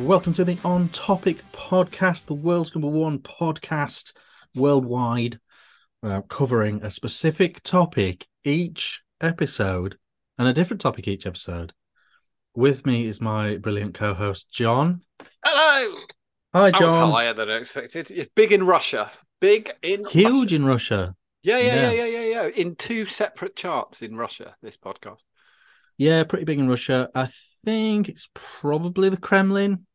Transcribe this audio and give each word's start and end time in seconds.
Welcome 0.00 0.32
to 0.34 0.44
the 0.44 0.58
On 0.64 0.88
Topic 0.88 1.38
podcast, 1.52 2.26
the 2.26 2.34
world's 2.34 2.74
number 2.74 2.88
one 2.88 3.18
podcast 3.18 4.12
worldwide, 4.54 5.38
uh, 6.02 6.22
covering 6.22 6.82
a 6.82 6.90
specific 6.90 7.62
topic 7.62 8.26
each 8.44 9.02
episode 9.20 9.96
and 10.38 10.48
a 10.48 10.52
different 10.52 10.80
topic 10.80 11.06
each 11.06 11.26
episode. 11.26 11.72
With 12.54 12.84
me 12.86 13.06
is 13.06 13.20
my 13.20 13.56
brilliant 13.58 13.94
co 13.94 14.14
host, 14.14 14.50
John. 14.52 15.02
Hello. 15.44 15.96
Hi, 16.54 16.70
That 16.70 16.80
was 16.80 16.92
John. 16.92 17.10
higher 17.10 17.34
than 17.34 17.50
I 17.50 17.56
expected. 17.58 18.10
It's 18.10 18.30
big 18.34 18.52
in 18.52 18.66
Russia. 18.66 19.10
Big 19.40 19.70
in 19.82 20.04
Huge 20.06 20.52
Russia. 20.52 20.54
in 20.56 20.64
Russia. 20.64 21.14
Yeah, 21.42 21.58
Yeah. 21.58 21.90
yeah, 21.90 21.90
yeah, 21.90 22.04
yeah, 22.06 22.42
yeah. 22.42 22.46
In 22.48 22.74
two 22.76 23.06
separate 23.06 23.54
charts 23.56 24.02
in 24.02 24.16
Russia. 24.16 24.54
This 24.62 24.76
podcast. 24.76 25.20
Yeah, 25.98 26.24
pretty 26.24 26.44
big 26.46 26.58
in 26.58 26.68
Russia. 26.68 27.08
I 27.14 27.28
think 27.64 28.08
it's 28.08 28.28
probably 28.34 29.10
the 29.10 29.16
Kremlin 29.18 29.86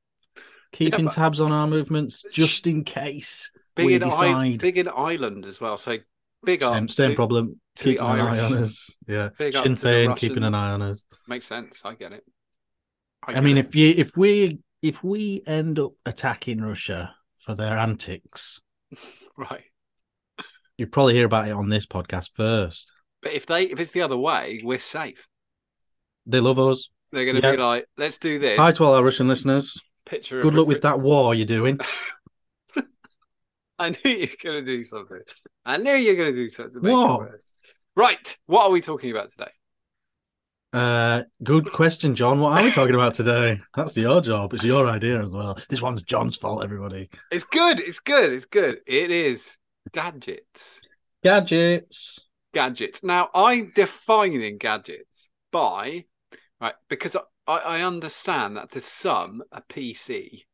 keeping 0.71 1.05
but- 1.05 1.13
tabs 1.13 1.39
on 1.41 1.51
our 1.51 1.67
movements 1.67 2.23
just 2.31 2.67
in 2.67 2.83
case 2.83 3.49
Big 3.75 3.85
we 3.85 3.93
in 3.95 4.03
I- 4.03 4.09
decide. 4.09 4.59
big 4.59 4.77
in 4.77 4.87
Ireland 4.87 5.45
as 5.45 5.59
well. 5.59 5.77
So 5.77 5.97
big 6.43 6.61
same, 6.63 6.87
same 6.89 7.15
problem. 7.15 7.59
Keeping 7.77 7.99
an 7.99 8.21
eye 8.21 8.39
on 8.39 8.53
us. 8.53 8.89
Yeah. 9.07 9.29
Big 9.37 9.53
Sinn 9.53 9.75
Féin 9.75 10.15
keeping 10.15 10.43
an 10.43 10.55
eye 10.55 10.71
on 10.71 10.81
us. 10.81 11.05
Makes 11.27 11.47
sense. 11.47 11.81
I 11.83 11.93
get 11.95 12.11
it. 12.13 12.23
I 13.27 13.33
get 13.33 13.43
mean, 13.43 13.57
it. 13.57 13.65
if 13.65 13.75
you 13.75 13.93
if 13.97 14.15
we 14.15 14.59
if 14.81 15.03
we 15.03 15.41
end 15.45 15.79
up 15.79 15.91
attacking 16.05 16.61
Russia 16.61 17.13
for 17.37 17.53
their 17.55 17.77
antics, 17.77 18.61
right. 19.37 19.63
you'd 20.77 20.91
probably 20.91 21.15
hear 21.15 21.25
about 21.25 21.47
it 21.47 21.51
on 21.51 21.67
this 21.69 21.85
podcast 21.85 22.29
first. 22.35 22.91
But 23.21 23.33
if 23.33 23.45
they 23.45 23.63
if 23.63 23.79
it's 23.79 23.91
the 23.91 24.03
other 24.03 24.17
way, 24.17 24.61
we're 24.63 24.79
safe. 24.79 25.27
They 26.27 26.39
love 26.39 26.59
us. 26.59 26.89
They're 27.11 27.25
going 27.25 27.35
to 27.35 27.41
Yeah. 27.41 27.51
be 27.51 27.57
like, 27.57 27.85
let's 27.97 28.17
do 28.17 28.39
this. 28.39 28.57
Hi 28.59 28.71
to 28.71 28.83
all 28.83 28.93
our 28.95 29.03
Russian 29.03 29.27
listeners. 29.27 29.77
Picture. 30.05 30.41
Good 30.41 30.53
luck 30.53 30.67
with 30.67 30.81
that 30.83 30.99
war 30.99 31.33
you're 31.33 31.45
doing. 31.45 31.79
I 33.79 33.89
knew 33.89 34.11
you 34.11 34.27
were 34.27 34.51
going 34.51 34.65
to 34.65 34.77
do 34.77 34.85
something. 34.85 35.21
I 35.65 35.77
knew 35.77 35.93
you 35.93 36.11
were 36.11 36.17
going 36.17 36.33
to 36.33 36.39
do 36.39 36.49
something. 36.49 36.81
To 36.81 36.89
What? 36.89 37.29
Right. 37.95 38.37
What 38.45 38.65
are 38.65 38.71
we 38.71 38.81
talking 38.81 39.11
about 39.11 39.31
today? 39.31 39.51
Uh, 40.75 41.23
good 41.41 41.71
question, 41.71 42.15
John. 42.15 42.39
What 42.39 42.59
are 42.59 42.63
we 42.63 42.71
talking 42.71 42.95
about 42.95 43.13
today? 43.13 43.61
That's 43.75 43.95
your 43.95 44.19
job. 44.21 44.53
It's 44.53 44.63
your 44.63 44.87
idea 44.89 45.23
as 45.23 45.31
well. 45.31 45.57
This 45.69 45.81
one's 45.81 46.03
John's 46.03 46.35
fault, 46.35 46.63
everybody. 46.63 47.09
It's 47.31 47.45
good. 47.45 47.79
It's 47.79 47.99
good. 47.99 48.33
It's 48.33 48.45
good. 48.45 48.79
It 48.85 49.09
is 49.09 49.49
gadgets. 49.93 50.81
Gadgets. 51.23 52.27
Gadgets. 52.53 53.03
Now, 53.03 53.29
I'm 53.33 53.71
defining 53.73 54.57
gadgets 54.57 55.29
by 55.51 56.05
right 56.59 56.73
because 56.89 57.15
I, 57.47 57.57
I 57.57 57.81
understand 57.81 58.57
that 58.57 58.71
to 58.71 58.81
some 58.81 59.43
a 59.51 59.61
PC 59.61 60.45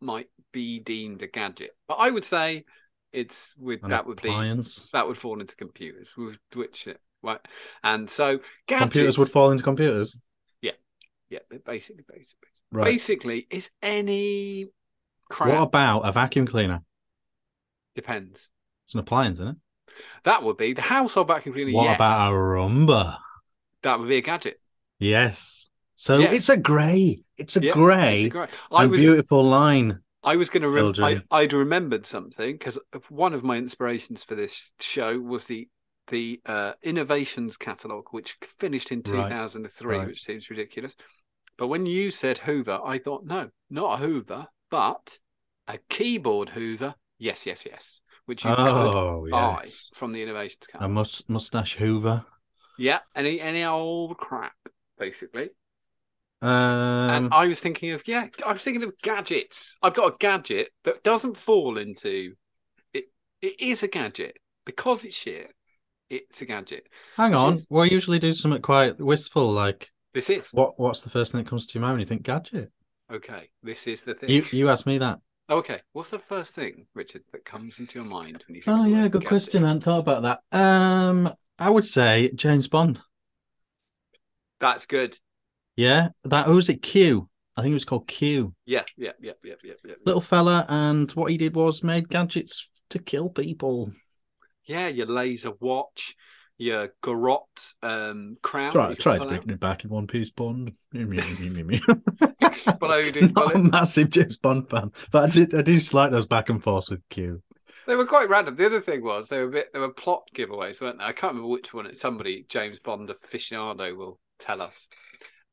might 0.00 0.30
be 0.52 0.78
deemed 0.80 1.22
a 1.22 1.26
gadget, 1.26 1.76
but 1.88 1.94
I 1.94 2.10
would 2.10 2.24
say 2.24 2.64
it's 3.12 3.54
with 3.56 3.82
An 3.82 3.90
that 3.90 4.06
would 4.06 4.20
be 4.20 4.46
that 4.92 5.06
would 5.08 5.18
fall 5.18 5.40
into 5.40 5.56
computers. 5.56 6.16
With 6.16 6.38
which 6.54 6.86
it 6.86 7.00
right, 7.22 7.40
and 7.82 8.08
so 8.10 8.40
gadgets 8.66 8.90
Computers 8.90 9.16
would 9.18 9.28
fall 9.28 9.52
into 9.52 9.62
computers. 9.62 10.18
yeah, 10.62 10.72
yeah, 11.28 11.40
basically, 11.64 12.04
basically, 12.08 12.48
Right. 12.72 12.98
basically, 12.98 13.46
is 13.50 13.70
any 13.82 14.68
crap 15.30 15.50
What 15.50 15.60
about 15.60 16.00
a 16.08 16.12
vacuum 16.12 16.46
cleaner? 16.46 16.82
depends. 17.94 18.48
It's 18.86 18.94
an 18.94 19.00
appliance, 19.00 19.38
isn't 19.38 19.48
it? 19.48 19.56
That 20.24 20.42
would 20.42 20.56
be 20.56 20.72
the 20.72 20.80
household 20.80 21.26
vacuum 21.28 21.54
cleaner. 21.54 21.70
What 21.70 21.90
yes, 21.90 21.92
about 21.92 22.32
a 22.32 22.34
Roomba? 22.36 23.18
that 23.82 23.98
would 23.98 24.08
be 24.08 24.16
a 24.18 24.22
gadget. 24.22 24.60
Yes. 25.00 25.59
So 26.00 26.16
Yeah. 26.18 26.32
it's 26.32 26.48
a 26.48 26.56
grey. 26.56 27.24
It's 27.36 27.58
a 27.58 27.62
Yeah, 27.62 27.72
grey 27.72 28.14
It's 28.24 28.26
a 28.28 28.28
great. 28.30 28.48
And 28.70 28.90
was 28.90 29.00
beautiful 29.00 29.44
line. 29.44 30.00
I 30.22 30.36
was 30.36 30.48
going 30.48 30.62
to. 30.62 30.70
Rem- 30.70 30.94
I, 31.30 31.40
I'd 31.42 31.52
remembered 31.52 32.06
something 32.06 32.52
because 32.56 32.78
one 33.10 33.34
of 33.34 33.44
my 33.44 33.58
inspirations 33.58 34.24
for 34.24 34.34
this 34.34 34.72
show 34.80 35.18
was 35.20 35.44
the 35.44 35.68
the 36.08 36.40
uh, 36.46 36.72
innovations 36.82 37.58
catalog, 37.58 38.06
which 38.12 38.38
finished 38.58 38.90
in 38.92 39.02
2003, 39.02 39.98
Right. 39.98 40.06
which 40.06 40.22
seems 40.22 40.48
ridiculous. 40.48 40.96
But 41.58 41.66
when 41.68 41.84
you 41.84 42.10
said 42.10 42.38
Hoover, 42.38 42.80
I 42.82 42.98
thought, 42.98 43.26
no, 43.26 43.50
not 43.68 44.00
a 44.00 44.06
Hoover, 44.06 44.46
but 44.70 45.18
a 45.68 45.78
keyboard 45.90 46.48
Hoover. 46.48 46.94
Yes, 47.18 47.44
yes, 47.44 47.64
yes. 47.66 48.00
Which 48.24 48.42
you 48.44 48.50
could 48.56 48.58
Oh, 48.58 49.26
buy 49.30 49.60
yes. 49.64 49.92
from 49.96 50.12
the 50.12 50.22
innovations 50.22 50.64
A 50.70 50.72
catalog. 50.72 50.92
mus- 50.94 51.28
mustache 51.28 51.76
Hoover. 51.76 52.24
Yeah, 52.78 53.00
any 53.14 53.38
any 53.38 53.64
old 53.64 54.16
crap, 54.16 54.54
basically. 54.98 55.50
Um, 56.42 57.26
And 57.26 57.34
I 57.34 57.46
was 57.46 57.60
thinking 57.60 57.90
of 57.92 58.06
yeah, 58.06 58.28
I 58.46 58.52
was 58.52 58.62
thinking 58.62 58.82
of 58.82 58.92
gadgets. 59.02 59.76
I've 59.82 59.94
got 59.94 60.14
a 60.14 60.16
gadget 60.18 60.70
that 60.84 61.02
doesn't 61.02 61.36
fall 61.36 61.78
into 61.78 62.34
it. 62.94 63.04
It 63.42 63.60
is 63.60 63.82
a 63.82 63.88
gadget 63.88 64.38
because 64.64 65.04
it's 65.04 65.16
shit. 65.16 65.52
It's 66.08 66.40
a 66.42 66.44
gadget. 66.46 66.88
hang 67.16 67.32
which 67.32 67.40
on. 67.40 67.54
is- 67.54 67.66
We'll 67.68 67.86
usually 67.86 68.18
do 68.18 68.32
something 68.32 68.62
quite 68.62 68.98
wistful, 68.98 69.50
like 69.52 69.90
This 70.14 70.30
is 70.30 70.46
what? 70.52 70.78
What's 70.78 71.02
the 71.02 71.10
first 71.10 71.32
thing 71.32 71.42
that 71.44 71.50
comes 71.50 71.66
to 71.66 71.74
your 71.78 71.82
mind 71.82 71.94
when 71.94 72.00
you 72.00 72.06
think 72.06 72.22
gadget? 72.22 72.70
okay. 73.12 73.50
This 73.62 73.86
is 73.86 74.02
the 74.02 74.14
thing. 74.14 74.30
You 74.30 74.44
you 74.50 74.68
asked 74.70 74.86
me 74.86 74.98
that. 74.98 75.20
Okay, 75.50 75.80
what's 75.92 76.08
the 76.10 76.18
first 76.20 76.54
thing, 76.54 76.86
Richard, 76.94 77.22
that 77.32 77.44
comes 77.44 77.80
into 77.80 77.98
your 77.98 78.08
mind 78.08 78.42
when 78.46 78.54
you? 78.54 78.62
Think 78.62 78.76
Oh 78.76 78.84
yeah, 78.84 79.08
good 79.08 79.22
gadget? 79.22 79.28
question. 79.28 79.64
I 79.64 79.68
hadn't 79.68 79.82
thought 79.82 79.98
about 79.98 80.22
that. 80.22 80.56
Um, 80.56 81.32
I 81.58 81.68
would 81.70 81.84
say 81.84 82.30
James 82.34 82.68
Bond. 82.68 83.00
That's 84.60 84.86
good. 84.86 85.18
Yeah, 85.80 86.08
that 86.24 86.44
who 86.44 86.56
was 86.56 86.68
it? 86.68 86.82
Q. 86.82 87.26
I 87.56 87.62
think 87.62 87.70
it 87.72 87.74
was 87.74 87.86
called 87.86 88.06
Q. 88.06 88.54
Yeah, 88.66 88.82
yeah, 88.98 89.12
yeah, 89.18 89.32
yeah, 89.42 89.54
yeah, 89.64 89.72
yeah. 89.82 89.94
Little 90.04 90.20
fella, 90.20 90.66
and 90.68 91.10
what 91.12 91.30
he 91.30 91.38
did 91.38 91.54
was 91.54 91.82
made 91.82 92.10
gadgets 92.10 92.68
to 92.90 92.98
kill 92.98 93.30
people. 93.30 93.90
Yeah, 94.66 94.88
your 94.88 95.06
laser 95.06 95.52
watch, 95.58 96.16
your 96.58 96.90
garrote 97.02 97.72
um, 97.82 98.36
crown. 98.42 98.72
Try 98.72 98.94
try 98.94 99.18
breaking 99.18 99.50
it 99.50 99.60
back 99.60 99.84
in 99.84 99.90
one 99.90 100.06
piece 100.06 100.28
Bond. 100.30 100.72
Exploding 102.42 103.32
Not 103.34 103.52
a 103.52 103.54
bullets. 103.54 103.72
massive 103.72 104.10
James 104.10 104.36
Bond 104.36 104.68
fan, 104.68 104.92
but 105.10 105.24
I 105.24 105.28
did 105.28 105.54
I 105.54 105.62
do 105.62 105.78
like 105.94 106.10
those 106.10 106.26
back 106.26 106.50
and 106.50 106.62
forth 106.62 106.90
with 106.90 107.00
Q. 107.08 107.42
They 107.86 107.96
were 107.96 108.06
quite 108.06 108.28
random. 108.28 108.54
The 108.54 108.66
other 108.66 108.82
thing 108.82 109.02
was 109.02 109.28
they 109.28 109.38
were 109.38 109.48
a 109.48 109.50
bit 109.50 109.72
they 109.72 109.78
were 109.78 109.94
plot 109.94 110.24
giveaways, 110.36 110.82
weren't 110.82 110.98
they? 110.98 111.04
I 111.04 111.12
can't 111.12 111.32
remember 111.32 111.48
which 111.48 111.72
one. 111.72 111.86
It's 111.86 112.02
somebody 112.02 112.44
James 112.50 112.78
Bond 112.78 113.10
aficionado 113.10 113.96
will 113.96 114.20
tell 114.38 114.60
us. 114.60 114.74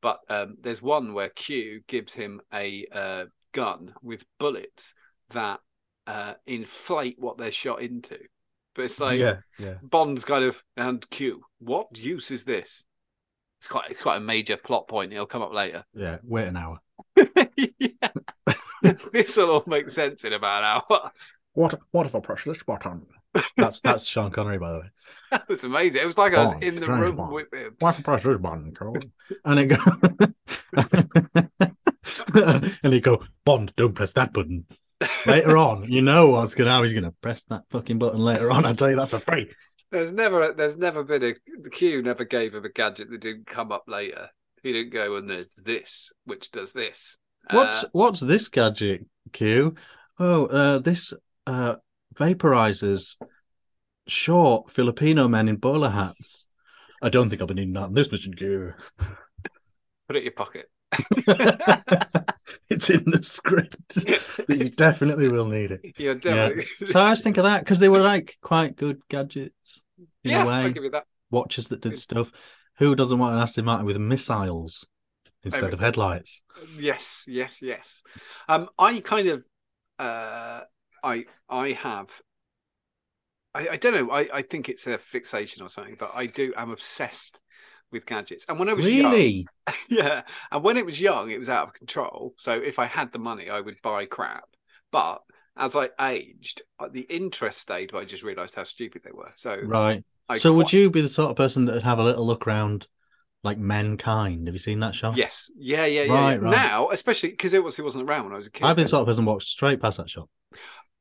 But 0.07 0.19
um, 0.29 0.55
there's 0.61 0.81
one 0.81 1.13
where 1.13 1.27
Q 1.27 1.81
gives 1.85 2.13
him 2.13 2.39
a 2.53 2.85
uh, 2.93 3.25
gun 3.51 3.93
with 4.01 4.23
bullets 4.39 4.93
that 5.31 5.59
uh, 6.05 6.35
inflate 6.45 7.17
what 7.19 7.37
they're 7.37 7.51
shot 7.51 7.81
into. 7.81 8.17
But 8.73 8.85
it's 8.85 9.01
like 9.01 9.19
yeah, 9.19 9.39
yeah. 9.59 9.73
Bond's 9.83 10.23
kind 10.23 10.45
of 10.45 10.63
and 10.77 11.05
Q. 11.09 11.41
What 11.59 11.97
use 11.97 12.31
is 12.31 12.45
this? 12.45 12.85
It's 13.59 13.67
quite 13.67 13.91
it's 13.91 14.01
quite 14.01 14.15
a 14.15 14.21
major 14.21 14.55
plot 14.55 14.87
point. 14.87 15.11
It'll 15.11 15.25
come 15.25 15.41
up 15.41 15.51
later. 15.51 15.83
Yeah, 15.93 16.19
wait 16.23 16.47
an 16.47 16.55
hour. 16.55 16.79
this 19.11 19.35
will 19.35 19.51
all 19.51 19.63
make 19.67 19.89
sense 19.89 20.23
in 20.23 20.31
about 20.31 20.63
an 20.63 20.83
hour. 20.89 21.11
What 21.51 21.77
what 21.91 22.05
if 22.05 22.15
I 22.15 22.21
press 22.21 22.45
this 22.45 22.63
button? 22.63 23.05
That's 23.57 23.81
that's 23.81 24.05
Sean 24.05 24.31
Connery, 24.31 24.57
by 24.57 24.71
the 24.71 24.79
way. 24.79 24.87
That 25.31 25.49
was 25.49 25.63
amazing. 25.65 26.01
It 26.01 26.05
was 26.05 26.17
like 26.17 26.33
I 26.33 26.39
was 26.39 26.53
in 26.61 26.79
the 26.79 26.85
James 26.85 26.99
room 26.99 27.17
Bond. 27.17 27.33
with 27.33 27.53
him. 27.53 27.75
What 27.79 27.95
if 27.95 27.99
I 27.99 28.01
press 28.03 28.23
this 28.23 28.41
Carl? 28.73 29.11
And 29.43 29.59
it 29.59 29.65
go 29.65 29.77
and 32.83 32.93
he 32.93 33.01
go, 33.01 33.21
Bond, 33.43 33.73
don't 33.75 33.93
press 33.93 34.13
that 34.13 34.31
button. 34.31 34.65
Later 35.25 35.57
on, 35.57 35.91
you 35.91 36.01
know 36.01 36.29
what's 36.29 36.55
gonna 36.55 36.71
how 36.71 36.83
he's 36.83 36.93
gonna 36.93 37.13
press 37.21 37.43
that 37.49 37.63
fucking 37.69 37.99
button 37.99 38.19
later 38.19 38.51
on. 38.51 38.65
I 38.65 38.73
tell 38.73 38.89
you 38.89 38.95
that 38.95 39.09
for 39.09 39.19
free. 39.19 39.51
There's 39.91 40.11
never, 40.11 40.53
there's 40.53 40.77
never 40.77 41.03
been 41.03 41.23
a 41.23 41.33
the 41.61 41.69
Q 41.69 42.01
never 42.01 42.25
gave 42.25 42.53
him 42.53 42.63
a 42.65 42.69
gadget 42.69 43.09
that 43.09 43.19
didn't 43.21 43.47
come 43.47 43.71
up 43.71 43.83
later. 43.87 44.29
He 44.63 44.71
didn't 44.73 44.93
go 44.93 45.17
and 45.17 45.29
there's 45.29 45.47
this 45.63 46.11
which 46.25 46.51
does 46.51 46.73
this. 46.73 47.17
What's 47.51 47.83
Uh, 47.83 47.87
what's 47.91 48.19
this 48.19 48.47
gadget, 48.49 49.05
Q? 49.33 49.75
Oh, 50.19 50.45
uh, 50.45 50.79
this 50.79 51.13
uh 51.45 51.75
vaporizes 52.17 53.15
short 54.07 54.71
Filipino 54.71 55.27
men 55.27 55.47
in 55.47 55.57
bowler 55.57 55.89
hats. 55.89 56.47
I 57.01 57.09
don't 57.09 57.29
think 57.29 57.41
I'll 57.41 57.47
be 57.47 57.53
needing 57.53 57.73
that 57.73 57.89
in 57.89 57.93
this 57.93 58.11
mission, 58.11 58.33
Q. 58.33 58.73
put 58.97 60.15
it 60.15 60.19
in 60.19 60.23
your 60.23 60.31
pocket. 60.31 60.69
it's 62.69 62.89
in 62.89 63.03
the 63.05 63.19
script 63.21 63.95
that 63.95 64.47
you 64.49 64.69
definitely 64.69 65.27
will 65.27 65.47
need 65.47 65.71
it. 65.71 65.81
Yeah, 65.97 66.13
Yeah. 66.23 66.49
So 66.85 66.99
I 66.99 67.03
always 67.03 67.21
think 67.21 67.37
of 67.37 67.43
that 67.43 67.59
because 67.59 67.79
they 67.79 67.89
were 67.89 68.01
like 68.01 68.37
quite 68.41 68.77
good 68.77 69.01
gadgets 69.09 69.83
in 70.23 70.31
yeah, 70.31 70.43
a 70.43 70.45
way. 70.45 70.53
I'll 70.53 70.71
give 70.71 70.83
you 70.83 70.91
that. 70.91 71.05
Watches 71.29 71.67
that 71.67 71.81
did 71.81 71.99
stuff. 71.99 72.31
Who 72.77 72.95
doesn't 72.95 73.19
want 73.19 73.35
an 73.35 73.41
Aston 73.41 73.65
Martin 73.65 73.85
with 73.85 73.97
missiles 73.97 74.87
instead 75.43 75.73
of 75.73 75.79
headlights? 75.79 76.41
Yes, 76.77 77.23
yes, 77.27 77.61
yes. 77.61 78.01
Um, 78.47 78.69
I 78.79 78.99
kind 79.01 79.27
of, 79.27 79.43
uh, 79.99 80.61
I, 81.03 81.25
I 81.49 81.71
have. 81.71 82.09
I, 83.53 83.69
I 83.69 83.77
don't 83.77 83.93
know. 83.93 84.11
I, 84.11 84.27
I 84.33 84.41
think 84.41 84.69
it's 84.69 84.87
a 84.87 84.97
fixation 84.97 85.61
or 85.63 85.69
something, 85.69 85.95
but 85.99 86.11
I 86.13 86.25
do. 86.25 86.53
I'm 86.55 86.71
obsessed 86.71 87.39
with 87.91 88.05
gadgets. 88.05 88.45
And 88.47 88.59
when 88.59 88.69
I 88.69 88.73
was 88.73 88.89
young, 88.89 89.15
Really? 89.15 89.47
yeah, 89.89 90.23
and 90.51 90.63
when 90.63 90.77
it 90.77 90.85
was 90.85 90.99
young, 90.99 91.31
it 91.31 91.39
was 91.39 91.49
out 91.49 91.67
of 91.67 91.73
control. 91.73 92.33
So 92.37 92.53
if 92.53 92.79
I 92.79 92.85
had 92.85 93.11
the 93.11 93.19
money, 93.19 93.49
I 93.49 93.59
would 93.59 93.81
buy 93.81 94.05
crap. 94.05 94.45
But 94.91 95.21
as 95.57 95.75
I 95.75 95.89
aged, 95.99 96.61
uh, 96.79 96.87
the 96.91 97.01
interest 97.01 97.61
stayed, 97.61 97.91
but 97.91 97.99
I 97.99 98.05
just 98.05 98.23
realised 98.23 98.55
how 98.55 98.63
stupid 98.63 99.01
they 99.03 99.11
were. 99.11 99.31
So 99.35 99.57
Right. 99.63 100.03
I 100.29 100.37
so 100.37 100.53
would 100.53 100.71
you 100.71 100.89
be 100.89 101.01
the 101.01 101.09
sort 101.09 101.31
of 101.31 101.37
person 101.37 101.65
that 101.65 101.73
would 101.75 101.83
have 101.83 101.99
a 101.99 102.03
little 102.03 102.25
look 102.25 102.47
around 102.47 102.87
like 103.43 103.57
Menkind? 103.59 104.45
Have 104.45 104.55
you 104.55 104.59
seen 104.59 104.79
that 104.81 104.95
show? 104.95 105.13
Yes, 105.15 105.49
yeah, 105.57 105.85
yeah, 105.85 106.03
yeah. 106.03 106.13
Right, 106.13 106.35
yeah. 106.35 106.37
right. 106.37 106.51
Now, 106.51 106.89
especially 106.89 107.29
because 107.29 107.53
it 107.53 107.63
was 107.63 107.79
it 107.79 107.83
wasn't 107.83 108.07
around 108.07 108.25
when 108.25 108.33
I 108.33 108.37
was 108.37 108.47
a 108.47 108.51
kid. 108.51 108.65
I've 108.65 108.75
been 108.75 108.85
the 108.85 108.89
sort 108.89 109.01
of 109.01 109.07
person 109.07 109.25
walks 109.25 109.47
straight 109.47 109.81
past 109.81 109.97
that 109.97 110.09
shop. 110.09 110.29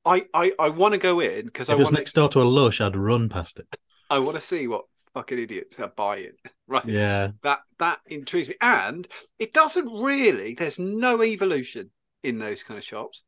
I 0.07 0.25
I, 0.33 0.53
I 0.59 0.69
want 0.71 0.93
to 0.93 0.99
go 0.99 1.21
in 1.21 1.47
because 1.47 1.69
If 1.69 1.73
I 1.73 1.75
it 1.75 1.79
was 1.79 1.87
want 1.87 1.99
next 1.99 2.13
door 2.15 2.29
to 2.31 2.41
a 2.41 2.45
lush, 2.45 2.81
I'd 2.81 2.97
run 2.97 3.29
past 3.29 3.59
it. 3.59 3.77
I 4.11 4.19
want 4.19 4.37
to 4.37 4.41
see 4.45 4.67
what 4.69 4.87
fucking 5.15 5.39
idiots 5.39 5.79
are 5.79 5.89
buying. 5.89 6.33
Right. 6.69 6.85
Yeah. 6.85 7.31
That 7.45 7.61
that 7.79 8.01
intrigues 8.09 8.49
me, 8.49 8.57
and 8.61 9.07
it 9.39 9.53
doesn't 9.53 9.89
really. 9.89 10.55
There's 10.57 10.81
no 10.81 11.23
evolution 11.23 11.93
in 12.25 12.41
those 12.41 12.65
kind 12.65 12.77
of 12.77 12.83
shops. 12.85 13.23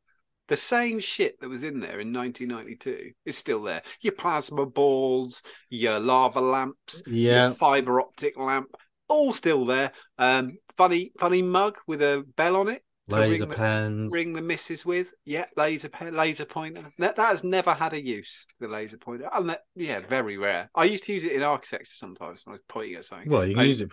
The 0.49 0.57
same 0.57 0.99
shit 0.99 1.39
that 1.39 1.47
was 1.47 1.63
in 1.63 1.79
there 1.79 2.01
in 2.01 2.11
1992 2.11 3.11
is 3.23 3.37
still 3.37 3.63
there. 3.63 3.81
Your 4.01 4.11
plasma 4.11 4.65
balls, 4.65 5.41
your 5.69 6.01
lava 6.01 6.41
lamps, 6.41 7.01
Yeah. 7.05 7.47
your 7.47 7.55
fiber 7.55 8.01
optic 8.01 8.35
lamp, 8.37 8.75
all 9.07 9.31
still 9.33 9.65
there. 9.65 9.93
Um, 10.17 10.57
funny 10.75 11.13
funny 11.17 11.41
mug 11.41 11.77
with 11.87 12.01
a 12.01 12.25
bell 12.35 12.57
on 12.57 12.67
it. 12.67 12.83
To 13.09 13.15
Laser 13.15 13.41
ring 13.41 13.49
the- 13.49 13.55
pens. 13.55 14.11
Ring 14.11 14.33
the 14.33 14.41
missus 14.41 14.85
with, 14.85 15.07
yeah, 15.25 15.45
laser 15.57 15.89
pen, 15.89 16.15
laser 16.15 16.45
pointer. 16.45 16.91
That, 16.99 17.15
that 17.15 17.29
has 17.29 17.43
never 17.43 17.73
had 17.73 17.93
a 17.93 18.01
use. 18.01 18.45
The 18.59 18.67
laser 18.67 18.97
pointer, 18.97 19.29
and 19.33 19.49
that, 19.49 19.61
yeah, 19.75 19.99
very 20.07 20.37
rare. 20.37 20.69
I 20.75 20.85
used 20.85 21.03
to 21.05 21.13
use 21.13 21.23
it 21.23 21.31
in 21.33 21.43
architecture 21.43 21.93
sometimes 21.95 22.41
when 22.45 22.53
I 22.53 22.55
was 22.55 22.61
pointing 22.67 22.95
at 22.95 23.05
something. 23.05 23.29
Well, 23.29 23.45
you 23.45 23.55
can 23.55 23.63
I- 23.63 23.67
use 23.67 23.81
it 23.81 23.89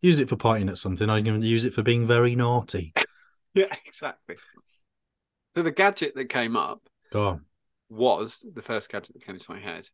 use 0.00 0.20
it 0.20 0.28
for 0.28 0.36
pointing 0.36 0.68
at 0.68 0.78
something, 0.78 1.10
I 1.10 1.20
can 1.20 1.42
use 1.42 1.64
it 1.64 1.74
for 1.74 1.82
being 1.82 2.06
very 2.06 2.34
naughty. 2.36 2.92
Yeah, 3.54 3.74
exactly. 3.86 4.36
So 5.56 5.62
the 5.64 5.72
gadget 5.72 6.14
that 6.14 6.28
came 6.28 6.54
up 6.56 6.80
Go 7.12 7.40
was 7.88 8.44
the 8.54 8.62
first 8.62 8.88
gadget 8.90 9.14
that 9.14 9.24
came 9.24 9.34
into 9.34 9.50
my 9.50 9.58
head 9.58 9.88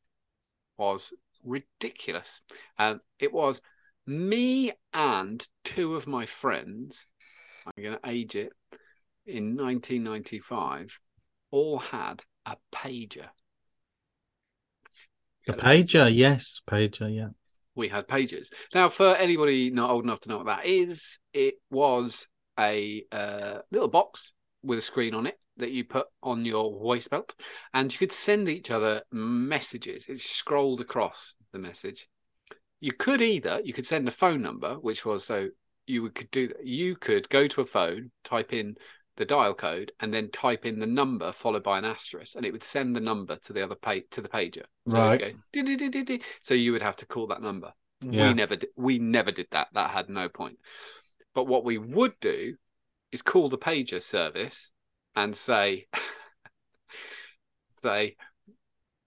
was 0.76 1.12
ridiculous, 1.44 2.42
and 2.78 3.00
it 3.18 3.32
was 3.32 3.60
me 4.06 4.72
and 4.92 5.46
two 5.64 5.94
of 5.94 6.06
my 6.06 6.26
friends. 6.26 7.06
I'm 7.66 7.82
going 7.82 7.96
to 7.96 8.08
age 8.10 8.34
it 8.34 8.52
in 9.26 9.56
1995. 9.56 10.90
All 11.50 11.78
had 11.78 12.22
a 12.46 12.56
pager. 12.74 13.28
A 15.48 15.52
pager, 15.52 16.14
yes, 16.14 16.60
pager, 16.66 17.14
yeah. 17.14 17.28
we 17.74 17.88
had 17.88 18.08
pages. 18.08 18.50
Now, 18.74 18.88
for 18.88 19.14
anybody 19.14 19.70
not 19.70 19.90
old 19.90 20.04
enough 20.04 20.20
to 20.20 20.28
know 20.28 20.38
what 20.38 20.46
that 20.46 20.66
is, 20.66 21.18
it 21.32 21.54
was 21.70 22.26
a 22.58 23.04
uh, 23.12 23.58
little 23.70 23.88
box 23.88 24.32
with 24.62 24.78
a 24.78 24.82
screen 24.82 25.14
on 25.14 25.26
it 25.26 25.38
that 25.56 25.70
you 25.70 25.84
put 25.84 26.06
on 26.22 26.44
your 26.44 26.78
waist 26.78 27.10
belt, 27.10 27.34
and 27.72 27.92
you 27.92 27.98
could 27.98 28.12
send 28.12 28.48
each 28.48 28.70
other 28.70 29.02
messages. 29.12 30.06
It 30.08 30.18
scrolled 30.18 30.80
across 30.80 31.34
the 31.52 31.58
message. 31.58 32.08
You 32.80 32.92
could 32.92 33.22
either 33.22 33.60
you 33.64 33.72
could 33.72 33.86
send 33.86 34.08
a 34.08 34.12
phone 34.12 34.42
number, 34.42 34.74
which 34.74 35.04
was 35.04 35.24
so 35.24 35.48
you 35.86 36.10
could 36.10 36.30
do 36.30 36.52
you 36.62 36.96
could 36.96 37.28
go 37.28 37.46
to 37.48 37.60
a 37.60 37.66
phone, 37.66 38.10
type 38.24 38.52
in 38.52 38.76
the 39.16 39.25
dial 39.25 39.55
code, 39.55 39.93
and 40.00 40.12
then 40.12 40.31
type 40.31 40.66
in 40.66 40.81
the 40.81 40.87
number 40.87 41.32
followed 41.32 41.62
by 41.62 41.78
an 41.78 41.84
asterisk, 41.84 42.34
and 42.34 42.44
it 42.44 42.52
would 42.52 42.64
send 42.64 42.96
the 42.96 43.00
number 43.00 43.37
to 43.37 43.52
the 43.52 43.62
other 43.62 43.75
page 43.75 44.05
to 44.11 44.20
the 44.20 44.28
pager. 44.28 44.64
So 44.88 44.99
Right. 44.99 45.20
go. 45.20 45.32
So 46.43 46.55
you 46.55 46.72
would 46.72 46.82
have 46.82 46.96
to 46.96 47.06
call 47.06 47.28
that 47.28 47.43
number. 47.43 47.72
Yeah. 48.00 48.28
We 48.28 48.34
never 48.34 48.56
did. 48.56 48.70
We 48.76 48.99
never 48.99 49.31
did 49.31 49.46
that. 49.52 49.69
That 49.72 49.90
had 49.90 50.08
no 50.08 50.28
point. 50.28 50.58
But 51.34 51.44
what 51.44 51.64
we 51.64 51.78
would 51.78 52.19
do 52.20 52.56
is 53.12 53.22
call 53.22 53.49
the 53.49 53.58
pager 53.58 54.02
service 54.02 54.72
and 55.14 55.37
say, 55.37 55.87
say, 57.82 58.17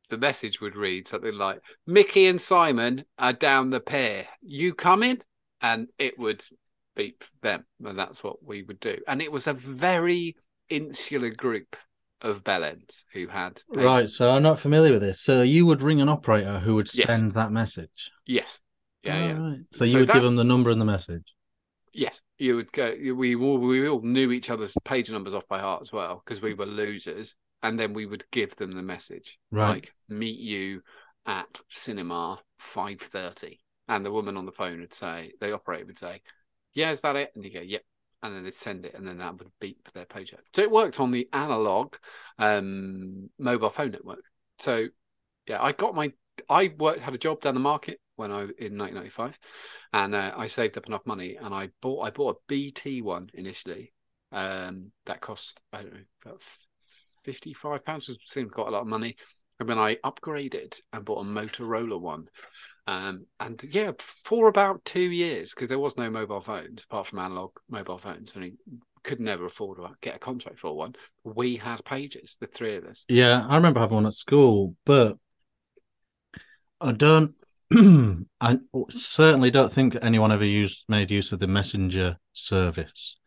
the 0.10 0.18
message 0.18 0.62
would 0.62 0.76
read 0.76 1.08
something 1.08 1.34
like, 1.34 1.60
"Mickey 1.86 2.28
and 2.28 2.42
Simon 2.42 3.06
are 3.20 3.34
down 3.34 3.70
the 3.70 3.80
pier. 3.80 4.28
You 4.42 4.74
coming?" 4.74 5.22
And 5.62 5.90
it 5.98 6.18
would 6.18 6.44
beep 6.98 7.24
them, 7.42 7.64
and 7.86 7.98
that's 7.98 8.22
what 8.24 8.44
we 8.44 8.64
would 8.64 8.80
do. 8.82 8.98
And 9.08 9.22
it 9.22 9.32
was 9.32 9.48
a 9.48 9.54
very 9.54 10.36
insular 10.70 11.30
group 11.30 11.78
of 12.22 12.44
bellends 12.44 13.04
who 13.14 13.28
had. 13.28 13.62
Right, 13.70 14.10
so 14.10 14.32
I'm 14.32 14.44
not 14.44 14.60
familiar 14.60 14.92
with 14.94 15.02
this. 15.04 15.22
So 15.22 15.44
you 15.44 15.66
would 15.68 15.82
ring 15.82 16.02
an 16.02 16.10
operator 16.10 16.60
who 16.60 16.76
would 16.76 16.90
Yes. 16.94 17.06
send 17.08 17.32
that 17.34 17.52
message. 17.52 18.12
Yes. 18.26 18.60
Yeah. 19.04 19.28
yeah. 19.28 19.34
Alright. 19.40 19.60
So 19.72 19.86
you 19.86 19.92
So 19.94 20.00
would 20.00 20.10
that- 20.10 20.14
give 20.16 20.24
them 20.24 20.36
the 20.36 20.44
number 20.44 20.72
and 20.72 20.82
the 20.82 20.86
message. 20.86 21.34
Yes, 21.94 22.20
you 22.38 22.56
would 22.58 22.72
go. 22.74 22.94
We 23.16 23.36
all 23.36 23.58
we 23.60 23.88
all 23.88 24.02
knew 24.02 24.32
each 24.32 24.50
other's 24.50 24.76
page 24.84 25.10
numbers 25.10 25.34
off 25.34 25.48
by 25.48 25.60
heart 25.60 25.82
as 25.82 25.92
well 25.92 26.22
because 26.24 26.42
we 26.42 26.54
were 26.54 26.66
losers, 26.66 27.34
and 27.64 27.80
then 27.80 27.94
we 27.94 28.06
would 28.06 28.26
give 28.32 28.56
them 28.58 28.74
the 28.76 28.82
message 28.84 29.40
Right. 29.52 29.70
like 29.76 29.94
"Meet 30.10 30.40
you 30.40 30.82
at 31.26 31.62
cinema 31.70 32.40
5.30. 32.76 33.60
and 33.88 34.06
the 34.06 34.12
woman 34.12 34.36
on 34.38 34.46
the 34.46 34.52
phone 34.52 34.80
would 34.82 34.94
say, 34.94 35.32
the 35.40 35.54
operator 35.54 35.86
would 35.86 35.98
say, 35.98 36.22
"Yeah, 36.78 36.92
is 36.92 37.02
that 37.02 37.16
it?" 37.16 37.32
And 37.36 37.44
you 37.44 37.52
go, 37.52 37.62
"Yep," 37.62 37.84
and 38.22 38.36
then 38.36 38.44
they'd 38.44 38.56
send 38.56 38.86
it, 38.86 38.94
and 38.94 39.08
then 39.08 39.18
that 39.18 39.38
would 39.38 39.52
beep 39.60 39.92
their 39.94 40.06
paycheck. 40.06 40.42
So 40.56 40.62
it 40.62 40.72
worked 40.72 41.00
on 41.00 41.12
the 41.12 41.28
analog 41.34 41.96
um, 42.38 43.30
mobile 43.40 43.72
phone 43.72 43.92
network. 43.92 44.24
So 44.60 44.88
yeah, 45.48 45.62
I 45.62 45.72
got 45.72 45.96
my 45.96 46.12
I 46.50 46.74
worked 46.78 47.00
had 47.00 47.16
a 47.16 47.18
job 47.18 47.42
down 47.42 47.56
the 47.56 47.60
market 47.60 48.00
when 48.16 48.32
I 48.32 48.42
in 48.42 48.78
1995 48.78 49.38
and 49.94 50.14
uh, 50.14 50.34
I 50.38 50.48
saved 50.48 50.78
up 50.78 50.86
enough 50.88 51.06
money 51.06 51.36
and 51.36 51.54
I 51.54 51.70
bought 51.82 52.06
I 52.06 52.12
bought 52.12 52.36
a 52.36 52.40
BT 52.48 53.02
one 53.02 53.30
initially. 53.34 53.94
Um, 54.32 54.92
that 55.06 55.22
cost 55.22 55.62
I 55.74 55.82
don't 55.82 55.94
know 55.94 56.00
about 56.26 56.42
fifty 57.24 57.54
five 57.54 57.86
pounds, 57.86 58.08
which 58.08 58.20
seemed 58.28 58.52
quite 58.52 58.68
a 58.68 58.72
lot 58.72 58.82
of 58.82 58.88
money. 58.88 59.16
And 59.60 59.68
then 59.68 59.80
I 59.80 59.96
upgraded 60.06 60.80
and 60.94 61.04
bought 61.04 61.22
a 61.22 61.28
Motorola 61.28 62.00
one. 62.00 62.28
Um, 62.88 63.26
and 63.40 63.62
yeah, 63.70 63.92
for 64.24 64.48
about 64.48 64.84
two 64.86 65.02
years 65.02 65.54
because 65.54 65.68
there 65.68 65.80
was 65.80 65.98
no 65.98 66.10
mobile 66.10 66.42
phones 66.42 66.84
apart 66.84 67.08
from 67.08 67.20
analog 67.20 67.52
mobile 67.70 67.98
phones, 67.98 68.32
and 68.34 68.44
he 68.46 68.54
could 69.04 69.20
never 69.20 69.46
afford 69.46 69.78
to 69.78 69.90
get 70.02 70.16
a 70.16 70.20
contract 70.20 70.60
for 70.60 70.76
one. 70.76 70.96
We 71.24 71.58
had 71.58 71.84
pages, 71.84 72.38
the 72.40 72.48
three 72.48 72.76
of 72.78 72.86
us. 72.86 73.06
Yeah, 73.10 73.46
I 73.48 73.56
remember 73.56 73.82
having 73.82 73.96
one 73.96 74.06
at 74.06 74.14
school, 74.14 74.76
but 74.86 75.18
I 76.80 76.92
don't. 76.94 77.34
I 78.40 78.60
certainly 78.96 79.52
don't 79.52 79.74
think 79.74 79.98
anyone 80.02 80.32
ever 80.32 80.46
used 80.46 80.86
made 80.88 81.12
use 81.12 81.34
of 81.34 81.40
the 81.40 81.48
messenger 81.48 82.18
service. 82.32 83.18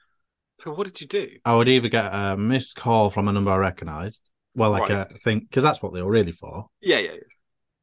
So 0.63 0.73
what 0.73 0.87
did 0.87 1.01
you 1.01 1.07
do? 1.07 1.29
I 1.45 1.55
would 1.55 1.69
either 1.69 1.89
get 1.89 2.07
a 2.07 2.37
missed 2.37 2.77
call 2.77 3.11
from 3.11 3.29
a 3.29 3.33
number 3.33 3.51
I 3.51 3.57
recognised, 3.57 4.31
well, 4.55 4.71
like 4.71 4.89
Right. 4.89 5.11
a 5.11 5.19
thing, 5.25 5.41
because 5.41 5.65
that's 5.65 5.83
what 5.83 5.93
they 5.93 6.03
were 6.03 6.11
really 6.11 6.33
for, 6.33 6.67
Yeah, 6.81 6.99
yeah, 6.99 7.13
yeah. 7.13 7.20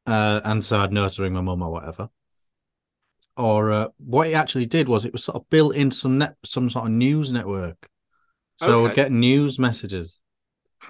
Uh, 0.08 0.40
and 0.44 0.64
so 0.64 0.78
I'd 0.78 0.92
know 0.92 1.08
to 1.08 1.22
ring 1.22 1.34
my 1.34 1.40
mum 1.40 1.62
or 1.62 1.70
whatever. 1.70 2.08
Or 3.36 3.70
uh, 3.70 3.88
what 3.98 4.28
it 4.28 4.32
actually 4.32 4.66
did 4.66 4.88
was 4.88 5.04
it 5.04 5.12
was 5.12 5.22
sort 5.24 5.36
of 5.36 5.48
built 5.48 5.76
in 5.76 5.90
some 5.90 6.18
net, 6.18 6.34
some 6.44 6.68
sort 6.70 6.86
of 6.86 6.92
news 6.92 7.30
network, 7.30 7.88
so 8.56 8.82
we'd 8.82 8.94
get 8.94 9.12
news 9.12 9.58
messages. 9.58 10.18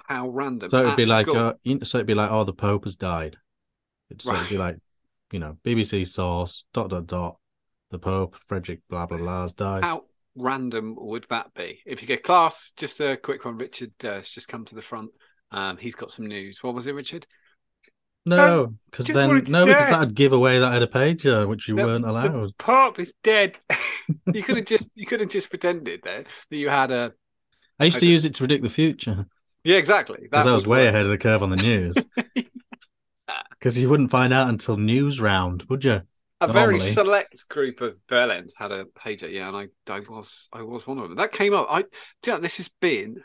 How 0.07 0.29
random. 0.29 0.71
So 0.71 0.79
it'd 0.79 0.95
be 0.95 1.05
like, 1.05 1.27
uh, 1.27 1.53
so 1.83 1.99
it'd 1.99 2.07
be 2.07 2.15
like, 2.15 2.31
oh, 2.31 2.43
the 2.43 2.53
Pope 2.53 2.85
has 2.85 2.95
died. 2.95 3.37
It'd, 4.09 4.23
so 4.23 4.33
it'd 4.33 4.49
be 4.49 4.57
like, 4.57 4.77
you 5.31 5.37
know, 5.37 5.57
BBC 5.63 6.07
source 6.07 6.65
dot 6.73 6.89
dot 6.89 7.05
dot. 7.05 7.37
The 7.91 7.99
Pope 7.99 8.35
Frederick 8.47 8.81
blah 8.89 9.05
blah 9.05 9.17
blah 9.17 9.43
has 9.43 9.53
died. 9.53 9.83
How 9.83 10.05
random 10.35 10.95
would 10.97 11.27
that 11.29 11.53
be? 11.53 11.81
If 11.85 12.01
you 12.01 12.07
get 12.07 12.23
class, 12.23 12.71
just 12.77 12.99
a 12.99 13.17
quick 13.17 13.45
one. 13.45 13.57
Richard 13.57 13.91
uh, 14.03 14.13
has 14.13 14.29
just 14.29 14.47
come 14.47 14.65
to 14.65 14.75
the 14.75 14.81
front. 14.81 15.11
Um, 15.51 15.77
he's 15.77 15.95
got 15.95 16.11
some 16.11 16.25
news. 16.27 16.63
What 16.63 16.73
was 16.73 16.87
it, 16.87 16.95
Richard? 16.95 17.27
No, 18.25 18.65
um, 18.65 18.79
because 18.91 19.07
then 19.07 19.27
wanted 19.27 19.45
to 19.47 19.51
no, 19.51 19.65
because 19.65 19.87
that'd 19.87 20.13
give 20.13 20.33
away 20.33 20.59
that 20.59 20.69
I 20.69 20.73
had 20.73 20.83
a 20.83 20.87
pager, 20.87 21.47
which 21.47 21.67
you 21.67 21.75
The- 21.75 21.83
weren't 21.85 22.05
allowed. 22.05 22.57
Pope 22.57 22.99
is 22.99 23.13
dead. 23.23 23.57
you 24.33 24.43
could 24.43 24.57
have 24.57 24.65
just 24.75 24.89
you 24.95 25.05
could 25.05 25.19
have 25.21 25.29
just 25.29 25.49
pretended 25.49 26.01
then 26.03 26.25
that 26.49 26.57
you 26.57 26.69
had 26.69 26.91
a 26.91 27.13
I 27.79 27.85
used 27.85 27.99
to 27.99 28.05
I 28.05 28.09
use 28.09 28.25
it 28.25 28.35
to 28.35 28.39
predict 28.39 28.63
the 28.63 28.69
future 28.69 29.25
yeah 29.63 29.77
exactly 29.77 30.19
because 30.21 30.45
I 30.45 30.53
was 30.53 30.65
way 30.67 30.85
work. 30.85 30.89
ahead 30.89 31.05
of 31.05 31.11
the 31.11 31.17
curve 31.17 31.43
on 31.43 31.49
the 31.49 31.55
news. 31.57 31.95
Because 33.51 33.77
you 33.77 33.89
wouldn't 33.89 34.09
find 34.09 34.31
out 34.33 34.47
until 34.47 34.77
Newsround, 34.77 35.67
would 35.69 35.83
you? 35.83 36.01
A 36.41 36.51
very 36.51 36.79
select 36.79 37.47
group 37.49 37.81
of 37.81 37.97
bellends 38.09 38.51
had 38.57 38.71
a 38.71 38.85
pager, 38.85 39.29
yeah, 39.31 39.49
and 39.49 39.57
I, 39.57 39.67
I 39.91 39.99
was, 39.99 40.47
I 40.53 40.61
was 40.61 40.87
one 40.87 40.97
of 40.97 41.09
them. 41.09 41.17
That 41.17 41.33
came 41.33 41.53
up. 41.53 41.67
I, 41.69 41.81
do 41.81 41.87
you 42.25 42.31
know, 42.31 42.39
this 42.39 42.55
has 42.57 42.69
been 42.79 43.21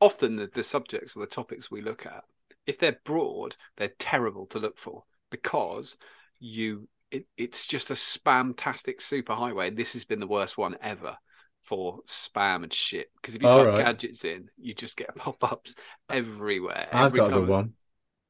often 0.00 0.36
the, 0.36 0.50
the 0.52 0.62
subjects 0.62 1.16
or 1.16 1.20
the 1.20 1.26
topics 1.26 1.70
we 1.70 1.80
look 1.80 2.04
at. 2.04 2.24
If 2.66 2.78
they're 2.78 2.98
broad, 3.04 3.56
they're 3.76 3.92
terrible 3.98 4.46
to 4.48 4.58
look 4.58 4.78
for 4.78 5.04
because 5.30 5.96
you, 6.38 6.88
it, 7.10 7.26
it's 7.36 7.66
just 7.66 7.90
a 7.90 7.94
spam-tastic 7.94 9.00
superhighway. 9.00 9.68
And 9.68 9.76
this 9.76 9.92
has 9.94 10.04
been 10.04 10.20
the 10.20 10.26
worst 10.26 10.58
one 10.58 10.76
ever 10.80 11.16
for 11.62 12.00
spam 12.06 12.62
and 12.62 12.72
shit. 12.72 13.10
Because 13.16 13.34
if 13.34 13.42
you 13.42 13.48
All 13.48 13.48
type 13.48 13.74
right. 13.74 13.74
gadgets 13.74 14.24
in, 14.24 14.48
you 14.58 14.74
just 14.74 14.96
get 14.96 15.14
pop-ups 15.16 15.74
everywhere. 16.10 16.88
I've 16.92 17.12
every 17.12 17.16
got 17.16 17.28
a 17.28 17.32
good 17.32 17.46
one. 17.48 17.74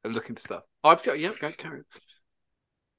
I'm 0.04 0.12
looking 0.12 0.36
for 0.36 0.40
stuff. 0.42 0.62
I've 0.84 1.02
got, 1.02 1.18
yeah, 1.18 1.32
go 1.40 1.52
carry 1.52 1.78
on. 1.78 1.84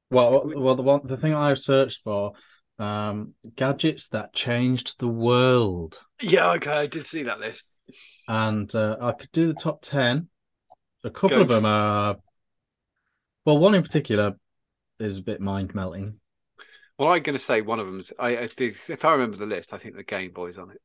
Well, 0.10 0.44
well, 0.46 0.76
the 0.76 0.84
one, 0.84 1.08
the 1.08 1.18
thing 1.18 1.34
I've 1.34 1.60
searched 1.60 2.04
for 2.04 2.34
Um, 2.80 3.36
gadgets 3.56 4.08
that 4.10 4.34
changed 4.34 5.00
the 5.00 5.08
world, 5.08 6.00
Yeah, 6.22 6.52
okay, 6.54 6.72
I 6.72 6.88
did 6.88 7.06
see 7.08 7.24
that 7.24 7.40
list. 7.40 7.66
and 8.28 8.74
uh, 8.76 8.98
I 9.02 9.12
could 9.12 9.32
do 9.32 9.48
the 9.48 9.54
top 9.54 9.82
ten. 9.82 10.30
A 11.04 11.10
couple 11.10 11.38
Go 11.38 11.42
of 11.42 11.48
them 11.50 11.66
are, 11.66 12.18
well, 13.46 13.58
one 13.58 13.76
in 13.76 13.84
particular 13.84 14.36
is 15.00 15.18
a 15.18 15.22
bit 15.22 15.42
mind 15.42 15.76
melting. 15.76 16.20
Well, 16.98 17.10
I'm 17.10 17.24
going 17.24 17.38
to 17.38 17.44
say 17.44 17.62
one 17.62 17.80
of 17.80 17.88
them's. 17.88 18.14
I, 18.18 18.38
I 18.38 18.48
think, 18.48 18.78
if 18.88 19.04
I 19.04 19.14
remember 19.14 19.38
the 19.38 19.46
list, 19.46 19.74
I 19.74 19.78
think 19.78 19.96
the 19.96 20.04
Game 20.04 20.32
Boy's 20.32 20.58
on 20.58 20.72
it. 20.72 20.82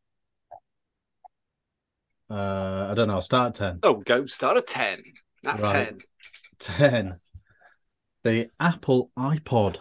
Uh, 2.31 2.89
I 2.91 2.95
don't 2.95 3.09
know. 3.09 3.15
I'll 3.15 3.23
start 3.23 3.49
at 3.49 3.55
ten. 3.55 3.79
Oh, 3.83 3.95
go 3.95 4.27
start 4.27 4.57
at 4.57 4.67
ten. 4.67 5.03
At 5.45 5.61
Right. 5.61 5.89
ten. 5.89 6.01
10. 6.59 7.21
The 8.25 8.51
Apple 8.59 9.11
iPod. 9.17 9.79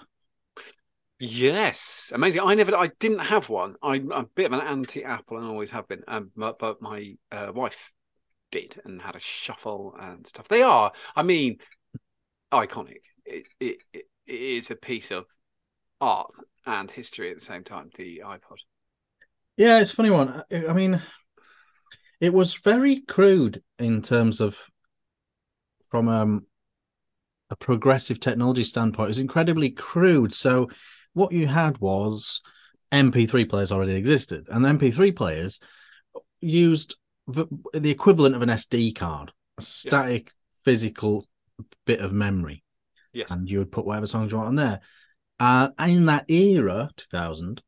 Yes, 1.19 2.11
amazing. 2.13 2.41
I 2.41 2.53
never, 2.53 2.75
I 2.75 2.91
didn't 2.99 3.19
have 3.19 3.49
one. 3.49 3.75
I'm 3.81 4.11
a 4.11 4.23
bit 4.23 4.45
of 4.45 4.53
an 4.53 4.61
anti-Apple 4.61 5.37
and 5.37 5.47
always 5.47 5.71
have 5.71 5.87
been. 5.87 6.03
Um, 6.07 6.31
but, 6.35 6.59
but 6.59 6.81
my 6.81 7.15
uh, 7.31 7.51
wife 7.53 7.75
did 8.51 8.79
and 8.85 9.01
had 9.01 9.15
a 9.15 9.19
shuffle 9.19 9.95
and 9.99 10.25
stuff. 10.27 10.47
They 10.47 10.61
are, 10.61 10.91
I 11.15 11.23
mean, 11.23 11.57
iconic. 12.51 13.01
It, 13.25 13.47
it, 13.59 13.77
it, 13.93 14.05
is 14.25 14.71
a 14.71 14.75
piece 14.75 15.09
of 15.11 15.25
art 16.01 16.33
and 16.65 16.91
history 16.91 17.31
at 17.31 17.39
the 17.39 17.45
same 17.45 17.63
time. 17.63 17.89
The 17.95 18.23
iPod. 18.25 18.57
Yeah, 19.55 19.79
it's 19.79 19.91
funny 19.91 20.09
one. 20.09 20.43
I 20.51 20.73
mean, 20.73 21.01
it 22.19 22.33
was 22.33 22.55
very 22.55 23.01
crude 23.01 23.63
in 23.79 24.01
terms 24.01 24.41
of 24.41 24.57
from 25.89 26.09
um, 26.09 26.45
a 27.49 27.55
progressive 27.55 28.19
technology 28.19 28.63
standpoint. 28.63 29.07
It 29.07 29.09
was 29.09 29.19
incredibly 29.19 29.69
crude. 29.71 30.33
So 30.33 30.69
what 31.13 31.31
you 31.31 31.47
had 31.47 31.77
was 31.79 32.41
MP3 32.91 33.49
players 33.49 33.71
already 33.71 33.95
existed, 33.95 34.47
and 34.49 34.65
MP3 34.65 35.15
players 35.15 35.59
used 36.41 36.95
v- 37.27 37.47
the 37.73 37.89
equivalent 37.89 38.35
of 38.35 38.41
an 38.41 38.49
SD 38.49 38.95
card, 38.95 39.31
a 39.57 39.61
static 39.61 40.31
physical 40.63 41.25
bit 41.85 41.99
of 41.99 42.11
memory. 42.13 42.63
Yes. 43.13 43.31
and 43.31 43.49
you 43.49 43.57
would 43.59 43.71
put 43.71 43.85
whatever 43.85 44.05
songs 44.05 44.31
you 44.31 44.37
want 44.37 44.49
on 44.49 44.55
there. 44.55 44.79
Uh, 45.39 45.69
in 45.79 46.05
that 46.05 46.29
era, 46.29 46.91
2000, 46.97 47.63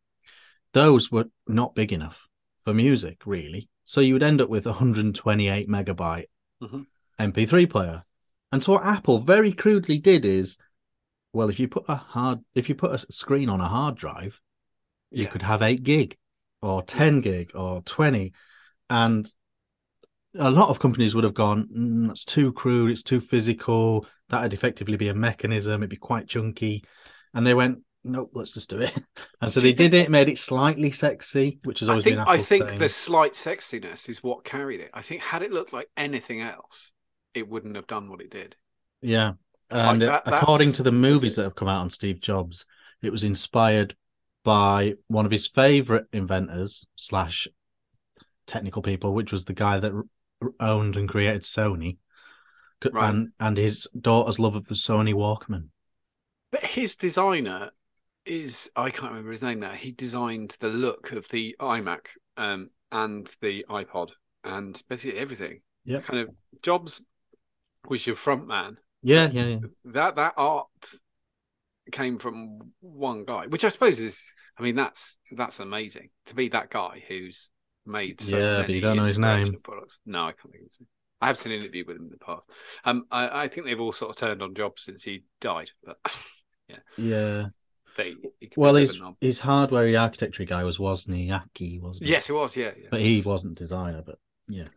those 0.74 1.12
were 1.12 1.26
not 1.48 1.74
big 1.74 1.92
enough 1.92 2.28
for 2.62 2.72
music, 2.74 3.26
really. 3.26 3.68
So 3.86 4.00
you 4.02 4.14
would 4.14 4.22
end 4.22 4.42
up 4.42 4.50
with 4.50 4.68
a 4.68 4.72
128 4.74 5.68
megabyte 5.68 6.28
Mhm. 6.62 6.86
MP3 7.20 7.66
player. 7.68 8.04
And 8.52 8.62
so 8.62 8.74
what 8.74 8.86
Apple 8.86 9.20
very 9.20 9.52
crudely 9.52 9.98
did 9.98 10.24
is, 10.24 10.58
well, 11.34 11.50
if 11.50 11.60
you 11.60 11.68
put 11.68 11.86
a 11.88 11.96
hard, 11.96 12.44
if 12.54 12.70
you 12.70 12.76
put 12.76 12.92
a 12.94 13.12
screen 13.12 13.50
on 13.50 13.62
a 13.62 13.68
hard 13.68 13.96
drive, 13.96 14.40
you 15.10 15.24
Yeah. 15.24 15.30
could 15.32 15.42
have 15.42 15.64
eight 15.64 15.82
gig 15.82 16.16
or 16.62 16.84
10 16.84 17.22
gig 17.22 17.52
or 17.56 17.82
20. 17.82 18.34
And 18.90 19.32
a 20.38 20.52
lot 20.52 20.70
of 20.70 20.80
companies 20.80 21.16
would 21.16 21.24
have 21.24 21.34
gone, 21.34 21.68
mm, 21.76 22.08
that's 22.08 22.26
too 22.26 22.52
crude, 22.54 22.92
it's 22.92 23.04
too 23.04 23.20
physical. 23.20 24.06
That'd 24.30 24.54
effectively 24.54 24.98
be 24.98 25.08
a 25.10 25.14
mechanism, 25.16 25.82
it'd 25.82 25.90
be 25.90 25.96
quite 25.98 26.28
chunky. 26.28 26.84
And 27.34 27.46
they 27.46 27.54
went, 27.54 27.80
nope, 28.04 28.32
let's 28.34 28.52
just 28.54 28.70
do 28.70 28.80
it. 28.80 28.94
And 29.42 29.52
so 29.52 29.62
Do 29.62 29.68
they 29.68 29.74
did 29.74 29.92
think- 29.92 30.08
it, 30.08 30.12
made 30.12 30.30
it 30.30 30.38
slightly 30.38 30.92
sexy, 30.92 31.60
which 31.64 31.80
has 31.80 31.90
I 31.90 31.94
always 31.94 32.04
think 32.04 32.18
been 32.18 32.26
I 32.28 32.42
think 32.44 32.68
thing. 32.68 32.80
the 32.80 32.90
slight 32.90 33.34
sexiness 33.34 34.10
is 34.10 34.22
what 34.22 34.44
carried 34.44 34.82
it. 34.82 34.90
I 34.94 35.02
think 35.02 35.22
had 35.22 35.42
it 35.44 35.52
looked 35.52 35.72
like 35.74 35.88
anything 35.96 36.42
else, 36.42 36.92
it 37.34 37.48
wouldn't 37.48 37.76
have 37.78 37.88
done 37.88 38.10
what 38.10 38.22
it 38.22 38.30
did. 38.32 38.56
Yeah. 39.02 39.34
And 39.72 40.04
uh, 40.04 40.22
that- 40.26 40.34
according 40.34 40.74
to 40.74 40.84
the 40.84 40.92
movies 40.92 41.36
that 41.38 41.44
have 41.44 41.56
come 41.56 41.68
out 41.70 41.82
on 41.82 41.90
Steve 41.90 42.20
Jobs, 42.20 42.66
it 43.02 43.12
was 43.12 43.24
inspired 43.24 43.96
by 44.44 44.94
one 45.08 45.26
of 45.26 45.32
his 45.32 45.48
favorite 45.48 46.06
inventors 46.12 46.86
slash 46.96 47.48
technical 48.46 48.82
people, 48.82 49.14
which 49.14 49.32
was 49.32 49.46
the 49.46 49.54
guy 49.54 49.80
that 49.80 49.94
owned 50.60 50.96
and 50.96 51.08
created 51.10 51.44
Sony, 51.44 51.98
Right. 52.92 53.10
and 53.10 53.32
and 53.40 53.58
his 53.58 53.88
daughter's 54.00 54.40
love 54.40 54.56
of 54.56 54.68
the 54.68 54.76
Sony 54.76 55.14
Walkman. 55.14 55.70
But 56.52 56.66
his 56.66 56.96
designer 56.96 57.72
is 58.26 58.70
I 58.76 58.90
can't 58.90 59.12
remember 59.12 59.32
his 59.32 59.42
name 59.42 59.60
now. 59.60 59.74
He 59.74 59.92
designed 59.92 60.56
the 60.60 60.70
look 60.70 61.12
of 61.12 61.28
the 61.30 61.56
iMac 61.60 62.02
um, 62.38 62.70
and 62.92 63.30
the 63.42 63.66
iPod 63.70 64.12
and 64.44 64.82
basically 64.90 65.20
everything. 65.20 65.62
Yeah, 65.86 66.02
Kind 66.02 66.20
of 66.20 66.30
Jobs 66.62 67.02
was 67.88 68.06
your 68.06 68.16
front 68.16 68.48
man. 68.48 68.78
Yeah, 69.02 69.30
yeah, 69.32 69.46
yeah. 69.46 69.60
That 69.86 70.16
that 70.16 70.34
art 70.38 70.68
came 71.92 72.20
from 72.20 72.72
one 72.82 73.26
guy, 73.26 73.48
which 73.48 73.64
I 73.64 73.70
suppose 73.70 74.00
is 74.00 74.20
I 74.58 74.64
mean 74.64 74.76
that's 74.76 75.18
that's 75.36 75.60
amazing 75.60 76.10
to 76.28 76.36
be 76.36 76.50
that 76.50 76.70
guy 76.70 77.04
who's 77.08 77.50
made 77.86 78.22
so 78.22 78.38
Yeah, 78.38 78.62
but 78.62 78.70
you 78.70 78.82
don't 78.82 78.98
know 78.98 79.06
his 79.06 79.20
name. 79.20 79.56
products. 79.64 80.00
No, 80.06 80.24
I 80.24 80.32
can't 80.34 80.52
think 80.52 80.64
of 80.66 80.70
his 80.72 80.80
name. 80.80 80.88
I 81.22 81.28
have 81.28 81.38
seen 81.40 81.52
an 81.52 81.60
interview 81.62 81.84
with 81.86 81.98
him 81.98 82.04
in 82.04 82.10
the 82.12 82.18
past. 82.18 82.44
Um, 82.86 83.06
I, 83.12 83.44
I 83.44 83.48
think 83.50 83.66
they've 83.66 83.80
all 83.80 83.92
sort 83.92 84.12
of 84.12 84.16
turned 84.18 84.42
on 84.42 84.56
Jobs 84.56 84.84
since 84.84 85.04
he 85.04 85.24
died, 85.42 85.70
but 85.84 85.98
Yeah. 86.98 87.48
they, 87.98 88.14
he 88.40 88.50
Well, 88.56 88.76
his 88.76 88.92
of 88.92 88.96
a 88.96 89.00
knob. 89.04 89.16
his 89.20 89.40
hardware 89.40 90.00
architecture 90.00 90.46
guy 90.46 90.64
was 90.64 90.78
Wozniacki, 90.78 91.82
wasn't 91.82 92.06
he? 92.06 92.12
Yes, 92.14 92.30
it 92.30 92.34
was. 92.34 92.56
Yeah, 92.56 92.72
yeah. 92.80 92.88
but 92.92 93.02
he 93.02 93.22
wasn't 93.22 93.56
designer. 93.58 94.02
But 94.06 94.18
yeah, 94.48 94.68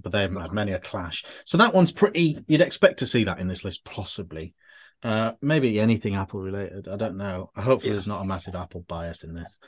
but 0.00 0.12
they've 0.12 0.32
had 0.32 0.52
many 0.52 0.72
a 0.72 0.78
clash. 0.78 1.24
So 1.44 1.58
that 1.58 1.74
one's 1.74 1.92
pretty. 1.92 2.38
You'd 2.46 2.60
expect 2.62 3.00
to 3.00 3.06
see 3.06 3.24
that 3.24 3.38
in 3.38 3.48
this 3.48 3.64
list, 3.64 3.84
possibly. 3.84 4.54
Uh, 5.02 5.32
maybe 5.42 5.80
anything 5.80 6.14
Apple 6.14 6.40
related. 6.40 6.88
I 6.88 6.96
don't 6.96 7.16
know. 7.16 7.50
Hopefully, 7.56 7.90
Yeah. 7.90 7.94
there's 7.96 8.06
not 8.08 8.22
a 8.22 8.26
massive 8.26 8.54
Apple 8.54 8.82
bias 8.88 9.22
in 9.24 9.34
this. 9.34 9.58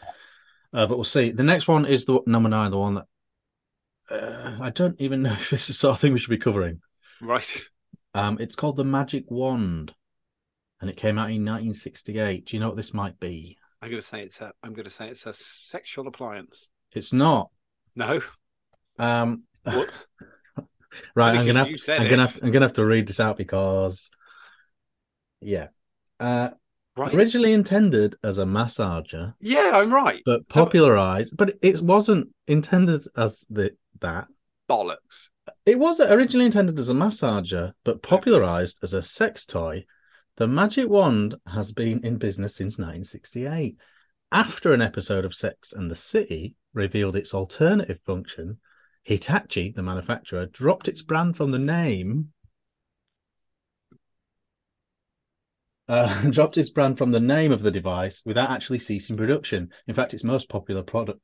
Uh, 0.73 0.87
but 0.87 0.97
we'll 0.97 1.05
see. 1.05 1.33
The 1.33 1.43
next 1.43 1.69
one 1.69 1.85
is 1.87 2.05
the 2.05 2.21
number 2.27 2.49
nine, 2.49 2.71
the 2.71 2.79
one 2.79 2.95
that 2.95 3.07
uh, 4.11 4.59
I 4.61 4.71
don't 4.71 5.01
even 5.01 5.23
know 5.23 5.33
if 5.33 5.51
this 5.51 5.63
is 5.63 5.69
the 5.69 5.75
sort 5.75 5.95
of 5.95 6.01
thing 6.01 6.13
we 6.13 6.19
should 6.19 6.31
be 6.31 6.39
covering. 6.39 6.81
Right. 7.21 7.51
Um, 8.15 8.39
it's 8.41 8.57
called 8.57 8.77
the 8.77 8.85
Magic 8.85 9.31
Wand, 9.31 9.95
and 10.81 10.91
it 10.91 10.97
came 10.97 11.19
out 11.19 11.31
in 11.31 11.45
1968. 11.45 12.47
Do 12.47 12.57
you 12.57 12.61
know 12.61 12.69
what 12.69 12.77
this 12.77 12.93
might 12.93 13.19
be? 13.21 13.57
I'm 13.81 13.91
going 13.91 14.01
to 14.03 14.07
say 14.07 14.23
it's 14.23 14.41
a. 14.41 14.53
I'm 14.63 14.75
going 14.75 14.85
to 14.85 14.91
say 14.91 15.09
it's 15.09 15.27
a 15.27 15.35
sexual 15.35 16.07
appliance. 16.09 16.69
It's 16.93 17.13
not. 17.13 17.51
No. 17.97 18.21
Um, 18.99 19.45
What? 19.65 19.91
right, 21.15 21.37
I'm 21.37 21.47
gonna 21.47 21.65
have 21.65 21.75
I'm 21.89 22.09
gonna 22.09 22.27
have 22.27 22.37
to, 22.37 22.45
I'm 22.45 22.51
gonna 22.51 22.65
have 22.67 22.75
to 22.75 22.85
read 22.85 23.07
this 23.07 23.21
out 23.21 23.37
because, 23.37 24.11
yeah, 25.41 25.69
uh, 26.21 26.51
right. 26.97 27.15
originally 27.15 27.53
intended 27.53 28.17
as 28.23 28.39
a 28.39 28.45
massager, 28.45 29.35
Yeah, 29.41 29.71
I'm 29.75 29.93
right. 29.93 30.23
but 30.25 30.41
So- 30.41 30.65
popularized, 30.65 31.37
but 31.37 31.57
it 31.63 31.81
wasn't 31.81 32.29
intended 32.47 33.05
as 33.17 33.45
the 33.51 33.71
that. 34.01 34.27
Bollocks. 34.69 35.29
It 35.67 35.79
was 35.79 36.01
originally 36.01 36.47
intended 36.47 36.79
as 36.79 36.89
a 36.89 36.95
massager, 36.95 37.73
but 37.85 38.03
popularized 38.03 38.79
as 38.83 38.95
a 38.95 39.03
sex 39.03 39.45
toy. 39.45 39.85
The 40.37 40.47
magic 40.47 40.89
wand 40.89 41.35
has 41.47 41.73
been 41.73 42.05
in 42.05 42.17
business 42.17 42.55
since 42.57 42.79
1968. 42.79 43.77
After 44.31 44.73
an 44.73 44.81
episode 44.81 45.25
of 45.27 45.35
Sex 45.35 45.73
and 45.75 45.91
the 45.91 45.97
City 45.97 46.55
revealed 46.73 47.17
its 47.17 47.35
alternative 47.35 48.01
function, 48.07 48.59
Hitachi, 49.03 49.73
the 49.73 49.83
manufacturer, 49.83 50.47
dropped 50.47 50.89
its 50.89 51.03
brand 51.03 51.37
from 51.37 51.51
the 51.51 51.59
name. 51.59 52.33
Uh, 55.93 56.23
dropped 56.31 56.57
its 56.57 56.71
brand 56.71 56.97
from 56.97 57.11
the 57.11 57.21
name 57.21 57.53
of 57.53 57.63
the 57.63 57.71
device 57.71 58.23
without 58.25 58.51
actually 58.51 58.79
ceasing 58.79 59.15
production. 59.15 59.69
In 59.87 59.95
fact, 59.95 60.15
its 60.15 60.25
most 60.25 60.49
popular 60.49 60.83
product, 60.83 61.21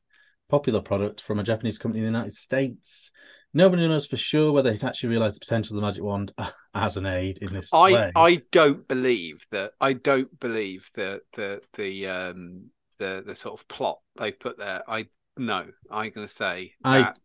popular 0.51 0.83
product 0.83 1.23
from 1.23 1.39
a 1.39 1.43
Japanese 1.43 1.79
company 1.79 2.05
in 2.05 2.13
the 2.13 2.19
United 2.19 2.35
States. 2.35 3.11
Nobody 3.55 3.89
knows 3.89 4.07
for 4.07 4.19
sure 4.19 4.53
whether 4.53 4.71
Hitachi 4.71 5.07
realized 5.07 5.37
the 5.37 5.41
potential 5.41 5.75
of 5.75 5.81
the 5.81 5.87
magic 5.87 6.03
wand 6.03 6.35
as 6.75 6.99
an 6.99 7.07
aid 7.07 7.39
in 7.39 7.55
this 7.55 7.71
I 7.73 7.93
way. 7.93 8.13
I 8.15 8.43
don't 8.53 8.87
believe 8.87 9.39
that. 9.53 9.73
I 9.81 9.95
don't 9.95 10.39
believe 10.39 10.91
the 10.95 11.23
the 11.35 11.63
the 11.79 12.07
um 12.07 12.65
the 12.99 13.23
the 13.27 13.35
sort 13.35 13.59
of 13.59 13.67
plot 13.69 14.01
they 14.19 14.33
put 14.33 14.59
there. 14.59 14.83
I 14.87 15.07
no. 15.39 15.65
I'm 15.91 16.11
going 16.11 16.27
to 16.27 16.33
say 16.33 16.73
I 16.85 16.99
that. 16.99 17.17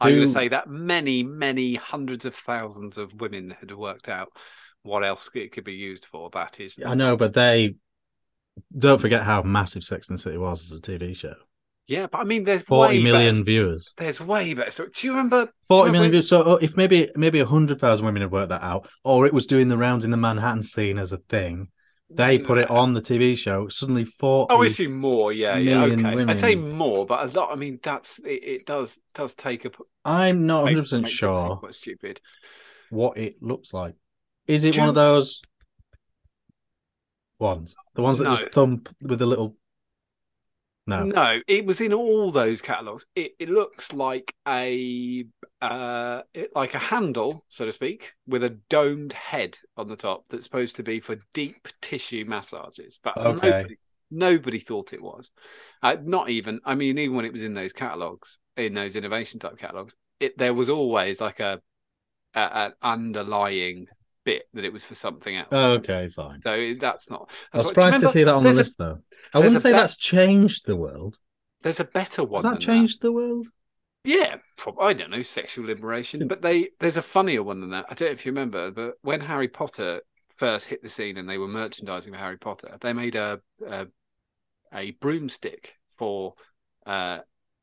I'm 0.00 0.16
going 0.16 0.26
to 0.26 0.32
say 0.32 0.48
that 0.48 0.68
many 0.68 1.22
many 1.22 1.76
hundreds 1.76 2.24
of 2.24 2.34
thousands 2.34 2.98
of 2.98 3.20
women 3.20 3.54
had 3.60 3.70
worked 3.70 4.08
out 4.08 4.32
what 4.82 5.04
else 5.04 5.28
it 5.34 5.52
could 5.52 5.64
be 5.64 5.74
used 5.74 6.06
for. 6.06 6.30
That 6.32 6.60
is. 6.60 6.76
I 6.84 6.94
know, 6.94 7.16
but 7.16 7.34
they 7.34 7.76
don't 8.76 9.00
forget 9.00 9.22
how 9.22 9.42
massive 9.42 9.84
Sex 9.84 10.08
and 10.08 10.18
the 10.18 10.22
City 10.22 10.36
was 10.38 10.70
as 10.70 10.78
a 10.78 10.80
TV 10.80 11.14
show. 11.16 11.34
Yeah, 11.88 12.06
but 12.06 12.18
I 12.18 12.24
mean, 12.24 12.44
there's 12.44 12.62
Forty 12.62 13.02
million 13.02 13.34
better- 13.36 13.44
viewers. 13.44 13.92
There's 13.98 14.20
way 14.20 14.54
better. 14.54 14.70
So, 14.70 14.86
do 14.86 15.06
you 15.06 15.12
remember? 15.12 15.48
Forty 15.68 15.88
remember 15.88 15.92
million 15.92 16.02
when- 16.02 16.10
views. 16.12 16.28
So 16.28 16.42
uh, 16.42 16.58
if 16.62 16.76
maybe 16.76 17.10
maybe 17.16 17.40
hundred 17.40 17.80
thousand 17.80 18.06
women 18.06 18.22
had 18.22 18.30
worked 18.30 18.50
that 18.50 18.62
out, 18.62 18.88
or 19.04 19.26
it 19.26 19.34
was 19.34 19.46
doing 19.46 19.68
the 19.68 19.76
rounds 19.76 20.04
in 20.04 20.10
the 20.10 20.16
Manhattan 20.16 20.62
scene 20.62 20.96
as 20.98 21.12
a 21.12 21.16
thing, 21.18 21.68
they 22.08 22.38
put 22.38 22.58
it 22.58 22.70
on 22.70 22.94
the 22.94 23.02
TV 23.02 23.36
show. 23.36 23.68
Suddenly, 23.68 24.04
forty. 24.04 24.54
Oh, 24.54 24.62
issue 24.62 24.88
more, 24.90 25.32
yeah, 25.32 25.56
yeah, 25.56 25.82
okay. 25.84 26.24
I'd 26.24 26.40
say 26.40 26.54
more, 26.54 27.04
but 27.04 27.28
a 27.28 27.38
lot. 27.38 27.50
I 27.50 27.56
mean, 27.56 27.80
that's 27.82 28.18
it. 28.20 28.44
it 28.44 28.66
does 28.66 28.96
does 29.14 29.34
take 29.34 29.64
a. 29.64 29.70
I'm 30.04 30.46
not 30.46 30.64
hundred 30.64 30.82
percent 30.82 31.02
make 31.02 31.12
people 31.12 31.56
think 31.56 31.62
sure 31.62 31.72
stupid. 31.72 32.20
what 32.90 33.18
it 33.18 33.42
looks 33.42 33.74
like. 33.74 33.94
Is 34.52 34.64
it 34.64 34.72
Do 34.72 34.80
one 34.80 34.88
of 34.90 34.94
those 34.94 35.40
ones? 37.38 37.74
The 37.94 38.02
ones 38.02 38.18
that 38.18 38.24
No. 38.24 38.30
just 38.30 38.52
thump 38.52 38.94
with 39.00 39.22
a 39.22 39.26
little 39.26 39.56
No. 40.86 41.04
No, 41.04 41.40
it 41.46 41.64
was 41.64 41.80
in 41.80 41.94
all 41.94 42.30
those 42.30 42.60
catalogs. 42.60 43.06
It, 43.14 43.32
it 43.38 43.48
looks 43.48 43.92
like 43.92 44.34
a 44.46 45.24
uh, 45.62 46.22
it, 46.34 46.54
like 46.54 46.74
a 46.74 46.78
handle, 46.78 47.44
so 47.48 47.64
to 47.64 47.72
speak, 47.72 48.12
with 48.26 48.44
a 48.44 48.50
domed 48.68 49.12
head 49.14 49.56
on 49.76 49.88
the 49.88 49.96
top 49.96 50.24
that's 50.28 50.44
supposed 50.44 50.76
to 50.76 50.82
be 50.82 51.00
for 51.00 51.16
deep 51.32 51.66
tissue 51.80 52.24
massages. 52.26 52.98
But 53.02 53.16
Okay. 53.16 53.62
nobody, 53.62 53.76
nobody 54.10 54.58
thought 54.58 54.92
it 54.92 55.00
was. 55.02 55.30
Uh, 55.82 55.96
not 56.02 56.28
even. 56.28 56.60
I 56.64 56.74
mean, 56.74 56.98
even 56.98 57.16
when 57.16 57.24
it 57.24 57.32
was 57.32 57.42
in 57.42 57.54
those 57.54 57.72
catalogs, 57.72 58.38
in 58.58 58.74
those 58.74 58.94
innovation 58.94 59.40
type 59.40 59.56
catalogs, 59.58 59.94
it 60.20 60.36
there 60.36 60.52
was 60.52 60.68
always 60.68 61.20
like 61.22 61.40
a, 61.40 61.60
a 62.34 62.40
an 62.40 62.72
underlying 62.82 63.86
bit 64.24 64.44
that 64.54 64.64
it 64.64 64.72
was 64.72 64.84
for 64.84 64.94
something 64.94 65.36
else. 65.36 65.52
Okay, 65.52 66.08
fine. 66.08 66.40
so 66.42 66.74
that's 66.80 67.10
not. 67.10 67.28
I 67.52 67.58
was 67.58 67.66
that's 67.66 67.76
what- 67.76 67.82
do 67.82 67.86
you 67.86 67.92
surprised 67.92 68.00
to 68.00 68.08
see 68.08 68.24
that 68.24 68.34
on 68.34 68.44
the 68.44 68.50
a- 68.50 68.52
list, 68.52 68.78
though. 68.78 68.98
I 69.34 69.38
wouldn't 69.38 69.62
say 69.62 69.72
bet- 69.72 69.80
that's 69.80 69.96
changed 69.96 70.66
the 70.66 70.76
world. 70.76 71.16
There's 71.62 71.80
a 71.80 71.84
better 71.84 72.24
one. 72.24 72.42
Has 72.44 72.52
that 72.52 72.60
changed 72.60 73.02
the 73.02 73.12
world? 73.12 73.46
Yeah, 74.04 74.36
prob- 74.56 74.80
I 74.80 74.92
don't 74.94 75.10
know, 75.10 75.22
sexual 75.22 75.66
liberation. 75.66 76.26
But 76.26 76.42
they 76.42 76.70
there's 76.80 76.96
a 76.96 77.02
funnier 77.02 77.42
one 77.42 77.60
than 77.60 77.70
that. 77.70 77.86
I 77.88 77.94
don't 77.94 78.08
know 78.08 78.12
if 78.12 78.26
you 78.26 78.32
remember, 78.32 78.70
but 78.72 78.94
when 79.02 79.20
Harry 79.20 79.46
Potter 79.48 80.00
first 80.38 80.66
hit 80.66 80.82
the 80.82 80.88
scene 80.88 81.18
and 81.18 81.28
they 81.28 81.38
were 81.38 81.46
merchandising 81.46 82.12
for 82.12 82.18
Harry 82.18 82.36
Potter, 82.38 82.76
they 82.80 82.92
made 82.92 83.14
a 83.14 83.40
a, 83.64 83.86
a 84.74 84.90
broomstick 84.92 85.74
for 85.98 86.34
uh 86.84 87.18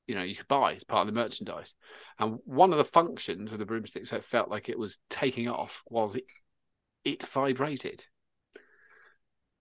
you 0.08 0.16
know 0.16 0.24
you 0.24 0.36
could 0.36 0.48
buy 0.48 0.76
as 0.76 0.84
part 0.86 1.08
of 1.08 1.14
the 1.14 1.20
merchandise. 1.20 1.74
And 2.20 2.40
one 2.46 2.72
of 2.72 2.78
the 2.78 2.86
functions 2.86 3.52
of 3.52 3.60
the 3.60 3.66
broomstick, 3.66 4.08
so 4.08 4.16
it 4.16 4.24
felt 4.26 4.50
like 4.50 4.70
it 4.70 4.80
was 4.80 4.98
taking 5.10 5.50
off, 5.50 5.82
was 5.90 6.16
it 6.16 6.24
it 7.04 7.24
vibrated. 7.34 8.04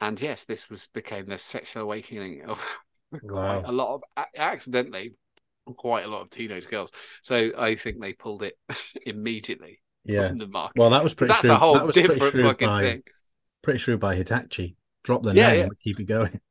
And 0.01 0.21
yes, 0.21 0.45
this 0.45 0.71
was 0.71 0.89
became 0.93 1.27
the 1.27 1.39
sexual 1.39 1.83
awakening 1.83 2.45
of 2.45 2.61
Wow. 3.23 3.61
quite 3.61 3.69
a 3.69 3.73
lot 3.73 3.95
of 3.95 4.03
accidentally 4.37 5.15
quite 5.77 6.05
a 6.05 6.09
lot 6.09 6.23
of 6.23 6.31
teenage 6.31 6.69
girls. 6.69 6.91
So 7.23 7.51
I 7.59 7.77
think 7.77 8.01
they 8.01 8.13
pulled 8.13 8.43
it 8.43 8.55
immediately 9.07 9.81
Yeah. 10.05 10.29
from 10.29 10.39
the 10.39 10.47
market. 10.47 10.79
Well, 10.81 10.91
that 10.91 11.03
was 11.03 11.15
pretty 11.15 11.33
that's 11.33 11.41
shrewd. 11.43 11.53
a 11.53 11.59
whole 11.59 11.75
that 11.75 11.93
different 11.93 12.23
fucking 12.23 12.69
by, 12.69 12.83
thing. 12.83 13.03
Pretty 13.63 13.79
shrewd 13.79 14.01
by 14.01 14.15
Hitachi. 14.15 14.77
Drop 15.05 15.23
the 15.23 15.35
Yeah, 15.35 15.49
name, 15.51 15.61
yeah. 15.61 15.69
keep 15.83 16.01
it 16.01 16.05
going. 16.05 16.41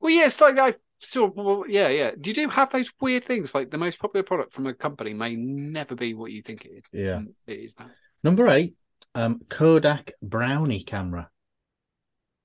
Well, 0.00 0.12
yeah, 0.12 0.26
it's 0.26 0.40
like 0.40 0.58
I 0.58 0.74
of, 1.16 1.34
well, 1.34 1.64
yeah, 1.68 1.88
yeah. 1.88 2.10
Do 2.18 2.30
you 2.30 2.34
do 2.34 2.48
have 2.48 2.70
those 2.70 2.90
weird 3.00 3.26
things 3.26 3.54
like 3.54 3.70
the 3.70 3.78
most 3.78 3.98
popular 3.98 4.22
product 4.22 4.52
from 4.52 4.66
a 4.66 4.74
company 4.74 5.12
may 5.14 5.34
never 5.34 5.94
be 5.94 6.14
what 6.14 6.30
you 6.30 6.42
think 6.42 6.64
it 6.64 6.70
is. 6.70 6.84
Yeah. 6.92 7.16
Mm, 7.20 7.32
it 7.46 7.52
is 7.60 7.74
that. 7.74 7.90
Number 8.22 8.48
eight, 8.48 8.74
um, 9.14 9.40
Kodak 9.48 10.12
Brownie 10.22 10.82
camera. 10.82 11.30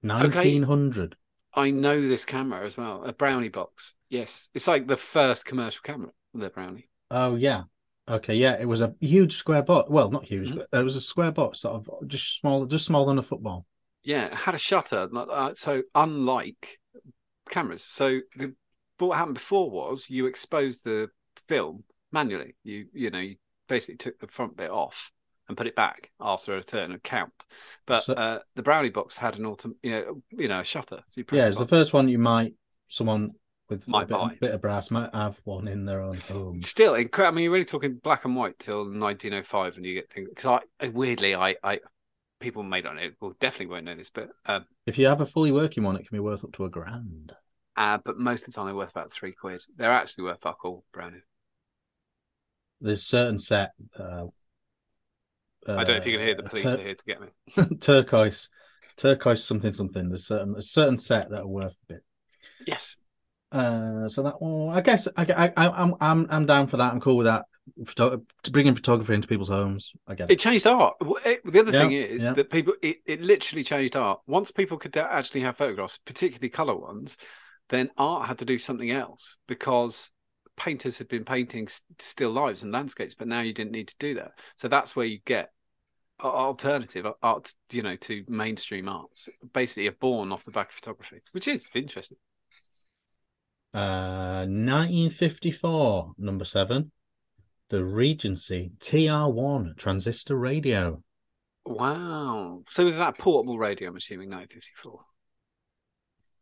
1900. 0.02 1.16
I 1.54 1.72
know 1.72 2.08
this 2.08 2.26
camera 2.26 2.66
as 2.66 2.78
well, 2.78 3.04
a 3.04 3.14
Brownie 3.14 3.50
box. 3.50 3.96
Yes, 4.10 4.48
it's 4.54 4.68
like 4.68 4.88
the 4.88 4.98
first 4.98 5.46
commercial 5.46 5.82
camera, 5.84 6.12
the 6.34 6.50
Brownie. 6.50 6.90
Oh, 7.12 7.36
yeah. 7.36 7.64
Okay, 8.08 8.36
yeah. 8.36 8.58
It 8.60 8.66
was 8.66 8.82
a 8.82 8.96
huge 9.00 9.36
square 9.36 9.64
box. 9.64 9.90
Well, 9.90 10.10
not 10.12 10.26
huge, 10.26 10.50
Mhm. 10.50 10.66
but 10.72 10.80
it 10.80 10.84
was 10.84 10.96
a 10.96 11.02
square 11.02 11.32
box, 11.32 11.62
sort 11.62 11.76
of 11.88 12.08
just 12.08 12.40
small, 12.40 12.66
just 12.66 12.86
smaller 12.86 13.08
than 13.08 13.20
a 13.20 13.24
football. 13.24 13.66
Yeah, 14.04 14.28
it 14.28 14.34
had 14.34 14.56
a 14.56 14.60
shutter. 14.60 15.10
uh, 15.14 15.54
So 15.56 15.84
unlike 15.94 16.80
cameras, 17.50 17.84
so 17.84 18.20
the, 18.36 18.56
what 18.98 19.18
happened 19.18 19.36
before 19.36 19.70
was 19.70 20.10
you 20.10 20.26
exposed 20.26 20.84
the 20.84 21.10
film 21.48 21.84
manually. 22.12 22.56
You 22.64 22.88
you 22.94 23.10
know 23.10 23.20
you 23.20 23.38
basically 23.68 23.98
took 23.98 24.20
the 24.20 24.28
front 24.28 24.56
bit 24.58 24.72
off 24.72 25.12
and 25.50 25.58
put 25.58 25.68
it 25.68 25.76
back 25.76 26.12
after 26.22 26.56
a 26.56 26.64
turn 26.64 26.94
of 26.94 27.04
count. 27.04 27.34
But 27.86 28.04
So- 28.04 28.14
uh, 28.14 28.40
the 28.56 28.62
Brownie 28.62 28.90
box 28.90 29.18
had 29.18 29.36
an 29.36 29.44
autom- 29.44 29.76
you 29.84 29.92
know, 29.92 30.22
you 30.32 30.48
know 30.48 30.62
a 30.62 30.64
shutter. 30.64 31.04
So 31.10 31.14
you 31.20 31.26
press 31.26 31.40
Yeah, 31.40 31.48
it's 31.50 31.58
the 31.58 31.68
first 31.68 31.92
one 31.92 32.08
you 32.08 32.20
might, 32.20 32.54
someone 32.88 33.30
with 33.68 33.86
a 33.88 34.06
bit, 34.06 34.40
bit 34.40 34.52
of 34.52 34.62
brass 34.62 34.90
might 34.90 35.14
have 35.14 35.40
one 35.44 35.68
in 35.68 35.86
their 35.86 36.02
own 36.02 36.18
home. 36.22 36.62
Still, 36.62 36.96
I 36.96 37.32
mean, 37.32 37.44
you're 37.44 37.52
really 37.52 37.66
talking 37.66 37.96
black 38.02 38.26
and 38.26 38.36
white 38.36 38.58
till 38.58 38.86
1905, 38.86 39.76
and 39.76 39.86
you 39.86 39.96
get 39.96 40.12
things. 40.12 40.30
Because 40.30 40.62
I, 40.80 40.86
I 40.86 40.90
weirdly, 40.90 41.36
I, 41.36 41.56
I, 41.64 41.80
people 42.40 42.64
may 42.64 42.82
not 42.82 42.96
know, 42.96 43.10
well, 43.20 43.36
definitely 43.40 43.68
won't 43.68 43.86
know 43.86 43.96
this, 43.96 44.10
but 44.12 44.30
um, 44.46 44.66
If 44.86 44.98
you 44.98 45.06
have 45.08 45.22
a 45.22 45.26
fully 45.26 45.52
working 45.52 45.84
one, 45.84 45.96
it 45.98 46.08
can 46.08 46.16
be 46.16 46.20
worth 46.20 46.44
up 46.44 46.54
to 46.54 46.66
a 46.66 46.70
grand. 46.70 47.34
uh, 47.76 48.00
but 48.04 48.18
most 48.18 48.42
of 48.42 48.48
the 48.48 48.52
time 48.54 48.66
they're 48.66 48.76
worth 48.76 48.90
about 48.92 49.12
three 49.12 49.34
quid. 49.34 49.62
They're 49.78 49.92
actually 49.92 50.24
worth 50.26 50.42
fuck 50.42 50.64
all, 50.66 50.84
Brownie. 50.94 51.22
There's 52.82 53.06
certain 53.06 53.40
set. 53.40 53.72
Uh, 53.98 54.28
I 55.76 55.84
don't 55.84 55.96
know 55.96 55.98
if 56.00 56.06
you 56.06 56.18
can 56.18 56.26
hear 56.26 56.36
the 56.36 56.44
uh, 56.44 56.50
police 56.50 56.76
tur- 56.76 56.78
are 56.78 56.82
here 56.84 56.96
to 56.96 57.06
get 57.06 57.22
me. 57.22 57.28
turquoise, 57.80 58.50
turquoise 58.98 59.44
something 59.44 59.74
something. 59.74 60.10
There's 60.10 60.28
certain 60.28 60.56
a 60.58 60.62
certain 60.62 60.98
set 60.98 61.30
that 61.32 61.42
are 61.42 61.48
worth 61.48 61.74
a 61.90 61.94
bit. 61.94 62.04
Yes. 62.66 62.96
Uh, 63.52 64.08
so 64.10 64.22
that 64.24 64.42
one, 64.42 64.76
I 64.78 64.82
guess 64.82 65.08
I, 65.18 65.52
I, 65.58 65.68
I'm, 65.70 65.96
I'm, 66.00 66.28
I'm 66.30 66.46
down 66.46 66.68
for 66.68 66.78
that. 66.78 66.94
I'm 66.94 67.02
cool 67.02 67.18
with 67.18 67.26
that. 67.26 67.46
Photo- 67.86 68.22
to 68.44 68.52
bring 68.52 68.68
in 68.68 68.76
photography 68.76 69.14
into 69.14 69.28
people's 69.28 69.50
homes, 69.50 69.92
I 70.08 70.16
get 70.16 70.30
It 70.30 70.36
it. 70.36 70.40
changed 70.40 70.68
art. 70.68 70.96
It- 71.26 71.42
the 71.44 71.60
other 71.60 71.72
Yeah, 71.72 71.84
thing 71.84 71.92
is 71.92 72.24
yeah. 72.24 72.34
that 72.36 72.50
people, 72.52 72.74
it, 72.82 72.98
it 73.06 73.22
literally 73.22 73.64
changed 73.64 73.96
art. 73.96 74.22
Once 74.28 74.52
people 74.52 74.78
could 74.78 74.96
actually 74.96 75.42
have 75.42 75.58
photographs, 75.58 75.98
particularly 76.06 76.50
color 76.50 76.76
ones, 76.76 77.18
then 77.70 77.90
art 77.98 78.28
had 78.28 78.40
to 78.40 78.46
do 78.46 78.60
something 78.60 78.92
else 78.92 79.38
because 79.48 80.10
painters 80.60 80.98
had 80.98 81.08
been 81.08 81.26
painting 81.26 81.68
still 81.98 82.32
lives 82.32 82.64
and 82.64 82.72
landscapes, 82.72 83.16
but 83.16 83.28
now 83.28 83.42
you 83.42 83.54
didn't 83.54 83.72
need 83.72 83.88
to 83.88 83.96
do 84.00 84.16
that. 84.16 84.32
So 84.58 84.68
that's 84.68 84.96
where 84.96 85.06
you 85.06 85.20
get 85.26 85.52
alternative 86.22 87.06
art, 87.24 87.54
you 87.72 87.82
know, 87.82 87.96
to 87.96 88.24
mainstream 88.28 88.90
arts. 88.90 89.30
Basically, 89.54 89.88
are 89.88 89.94
born 89.94 90.32
off 90.32 90.46
the 90.46 90.52
back 90.52 90.70
of 90.70 90.76
photography, 90.76 91.22
which 91.32 91.48
is 91.48 91.66
interesting. 91.74 92.18
Uh, 93.74 94.46
1954, 94.48 96.14
number 96.18 96.46
seven, 96.46 96.92
the 97.70 97.84
Regency 97.84 98.72
TR1 98.80 99.76
transistor 99.78 100.38
radio. 100.38 101.04
Wow. 101.66 102.64
So 102.70 102.88
is 102.88 102.98
that 102.98 103.18
portable 103.18 103.58
radio? 103.58 103.90
I'm 103.90 103.96
assuming 103.96 104.30
1954. 104.30 105.06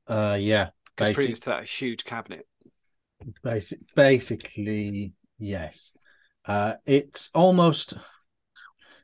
Uh, 0.07 0.35
yeah, 0.35 0.69
Because 0.95 1.13
previous 1.15 1.39
to 1.41 1.49
that, 1.49 1.63
a 1.63 1.65
huge 1.65 2.05
cabinet. 2.05 2.47
Basic, 3.43 3.79
basically, 3.95 5.13
yes. 5.39 5.91
Uh, 6.45 6.73
it's 6.85 7.29
almost, 7.33 7.93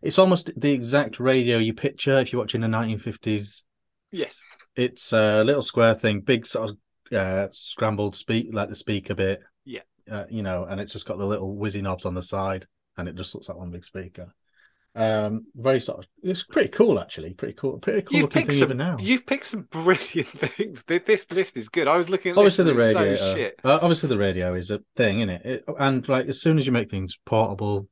it's 0.02 0.19
almost 0.19 0.52
the 0.60 0.71
exact 0.71 1.19
radio 1.19 1.58
you 1.58 1.73
picture 1.73 2.17
if 2.19 2.32
you're 2.32 2.41
watching 2.41 2.62
the 2.62 2.67
1950s. 2.67 3.63
Yes. 4.12 4.39
It's 4.76 5.13
a 5.13 5.43
little 5.43 5.62
square 5.62 5.95
thing, 5.95 6.21
big 6.21 6.45
sort 6.45 6.71
of 6.71 6.78
uh, 7.15 7.47
scrambled 7.52 8.15
speak, 8.15 8.47
like 8.52 8.69
the 8.69 8.76
speaker 8.76 9.15
bit. 9.15 9.41
Yeah. 9.65 9.82
Uh, 10.10 10.26
you 10.30 10.43
know, 10.43 10.65
and 10.65 10.82
it's 10.82 10.93
just 10.93 11.06
got 11.06 11.17
the 11.17 11.26
little 11.26 11.56
whizzy 11.56 11.82
knobs 11.82 12.06
on 12.06 12.15
the 12.15 12.23
side, 12.23 12.67
and 12.97 13.08
it 13.08 13.15
just 13.15 13.34
looks 13.34 13.49
like 13.49 13.58
one 13.58 13.71
big 13.71 13.86
speaker. 13.86 14.34
Um, 14.95 15.45
very 15.56 15.79
sort 15.79 15.99
of, 15.99 16.06
it's 16.21 16.43
pretty 16.43 16.69
cool 16.69 16.99
actually. 16.99 17.34
Pretty 17.34 17.56
cool, 17.56 17.79
pretty 17.79 18.03
cool 18.03 18.15
You've 18.17 18.23
looking 18.25 18.41
picked 18.41 18.51
thing 18.51 18.60
some. 18.60 18.67
even 18.67 18.77
now. 18.77 18.97
You've 18.99 19.25
picked 19.25 19.47
some 19.47 19.63
brilliant 19.63 20.27
things. 20.56 20.84
This 20.88 21.25
list 21.32 21.58
is 21.58 21.67
good. 21.69 21.88
I 21.88 21.97
was 21.97 22.10
looking 22.10 22.32
at 22.34 22.38
Obviously, 22.38 22.65
the 22.65 22.75
radio. 22.75 23.15
so 23.15 23.36
shit. 23.36 23.60
uh, 23.63 23.79
obviously, 23.82 24.10
the 24.10 24.17
radio 24.19 24.53
is 24.53 24.69
a 24.69 24.82
thing, 24.95 25.21
isn't 25.21 25.29
it? 25.32 25.45
it? 25.45 25.65
And 25.79 26.08
like, 26.08 26.27
as 26.27 26.41
soon 26.41 26.58
as 26.60 26.67
you 26.67 26.71
make 26.71 26.91
things 26.91 27.17
portable, 27.25 27.88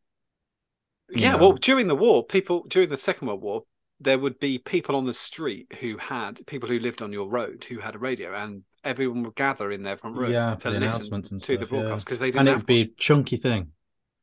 Yeah. 1.09 1.31
know. 1.31 1.37
Well, 1.39 1.51
during 1.53 1.87
the 1.87 1.95
war, 1.95 2.23
people 2.25 2.65
during 2.67 2.89
the 2.89 2.97
Second 2.97 3.27
World 3.27 3.41
War, 3.41 3.63
there 3.99 4.19
would 4.19 4.39
be 4.39 4.57
people 4.59 4.95
on 4.95 5.05
the 5.05 5.13
street 5.13 5.71
who 5.79 5.97
had 5.97 6.45
people 6.47 6.69
who 6.69 6.79
lived 6.79 7.01
on 7.01 7.11
your 7.11 7.29
road 7.29 7.65
who 7.67 7.79
had 7.79 7.95
a 7.95 7.99
radio, 7.99 8.33
and 8.35 8.63
everyone 8.83 9.23
would 9.23 9.35
gather 9.35 9.71
in 9.71 9.83
their 9.83 9.97
front 9.97 10.17
room 10.17 10.31
yeah, 10.31 10.55
to 10.55 10.63
the 10.71 10.79
listen 10.79 10.83
announcements 10.83 11.31
and 11.31 11.41
to 11.41 11.57
the 11.57 11.65
stuff. 11.65 11.71
yeah. 11.71 11.79
broadcast 11.81 12.05
because 12.05 12.19
they 12.19 12.27
didn't 12.27 12.39
And 12.41 12.49
it 12.49 12.55
would 12.57 12.65
be 12.65 12.81
a 12.81 12.87
chunky 12.97 13.37
thing. 13.37 13.71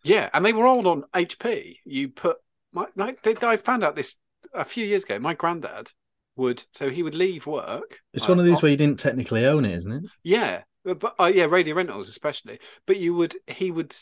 Yeah, 0.04 0.30
and 0.32 0.44
they 0.46 0.52
were 0.52 0.66
all 0.66 0.86
on 0.88 1.04
HP. 1.14 1.78
You 1.84 2.08
put 2.10 2.36
my, 2.72 2.86
my 2.94 3.14
they, 3.22 3.34
I 3.42 3.56
found 3.56 3.84
out 3.84 3.96
this 3.96 4.14
a 4.54 4.64
few 4.64 4.84
years 4.86 5.04
ago. 5.04 5.18
My 5.18 5.34
granddad 5.34 5.90
would 6.36 6.64
so 6.72 6.90
he 6.90 7.02
would 7.02 7.14
leave 7.14 7.46
work. 7.46 8.00
It's 8.14 8.22
like, 8.22 8.30
one 8.30 8.38
of 8.38 8.44
these 8.44 8.56
off- 8.56 8.62
where 8.62 8.70
you 8.70 8.76
didn't 8.76 9.00
technically 9.00 9.46
own 9.46 9.64
it, 9.64 9.76
isn't 9.76 9.92
it? 9.92 10.04
Yeah, 10.22 10.62
but 10.84 11.14
uh, 11.18 11.30
yeah, 11.32 11.44
radio 11.44 11.74
rentals 11.74 12.08
especially. 12.08 12.60
But 12.86 12.98
you 12.98 13.14
would 13.14 13.36
he 13.46 13.70
would 13.70 13.94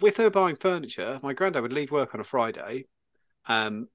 with 0.00 0.16
her 0.16 0.30
buying 0.30 0.56
furniture. 0.56 1.20
My 1.22 1.32
granddad 1.32 1.62
would 1.62 1.72
leave 1.72 1.90
work 1.90 2.14
on 2.14 2.20
a 2.20 2.24
Friday, 2.24 2.86
um, 3.46 3.88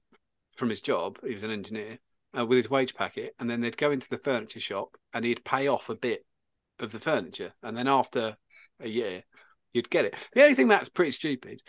from 0.56 0.70
his 0.70 0.80
job. 0.80 1.18
He 1.26 1.34
was 1.34 1.42
an 1.42 1.50
engineer 1.50 1.98
uh, 2.38 2.46
with 2.46 2.56
his 2.56 2.70
wage 2.70 2.94
packet, 2.94 3.34
and 3.38 3.50
then 3.50 3.60
they'd 3.60 3.76
go 3.76 3.90
into 3.90 4.08
the 4.10 4.18
furniture 4.18 4.60
shop 4.60 4.96
and 5.12 5.24
he'd 5.24 5.44
pay 5.44 5.68
off 5.68 5.88
a 5.88 5.94
bit 5.94 6.24
of 6.78 6.92
the 6.92 7.00
furniture, 7.00 7.52
and 7.62 7.76
then 7.76 7.88
after 7.88 8.36
a 8.80 8.88
year, 8.88 9.22
you'd 9.72 9.90
get 9.90 10.04
it. 10.04 10.14
The 10.34 10.42
only 10.42 10.54
thing 10.54 10.68
that's 10.68 10.88
pretty 10.88 11.12
stupid. 11.12 11.60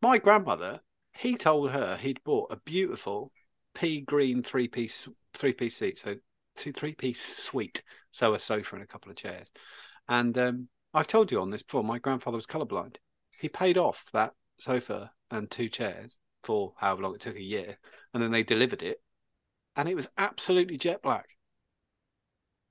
My 0.00 0.18
grandmother, 0.18 0.80
he 1.16 1.36
told 1.36 1.70
her 1.70 1.96
he'd 1.96 2.22
bought 2.24 2.52
a 2.52 2.56
beautiful 2.56 3.32
pea 3.74 4.00
green 4.02 4.42
three 4.42 4.68
piece 4.68 5.08
three 5.34 5.52
piece 5.52 5.76
seat, 5.76 5.98
so 5.98 6.16
two 6.56 6.72
three 6.72 6.94
piece 6.94 7.22
suite, 7.22 7.82
so 8.12 8.34
a 8.34 8.38
sofa 8.38 8.76
and 8.76 8.84
a 8.84 8.86
couple 8.86 9.10
of 9.10 9.16
chairs. 9.16 9.50
And 10.08 10.36
um, 10.38 10.68
I've 10.92 11.06
told 11.08 11.32
you 11.32 11.40
on 11.40 11.50
this 11.50 11.62
before. 11.62 11.84
My 11.84 11.98
grandfather 11.98 12.36
was 12.36 12.46
colorblind. 12.46 12.96
He 13.38 13.48
paid 13.48 13.78
off 13.78 14.04
that 14.12 14.34
sofa 14.58 15.12
and 15.30 15.50
two 15.50 15.68
chairs 15.68 16.18
for 16.44 16.74
however 16.78 17.02
long 17.02 17.14
it 17.14 17.20
took 17.22 17.36
a 17.36 17.42
year, 17.42 17.78
and 18.12 18.22
then 18.22 18.30
they 18.30 18.42
delivered 18.42 18.82
it, 18.82 19.02
and 19.76 19.88
it 19.88 19.96
was 19.96 20.08
absolutely 20.18 20.78
jet 20.78 21.02
black. 21.02 21.26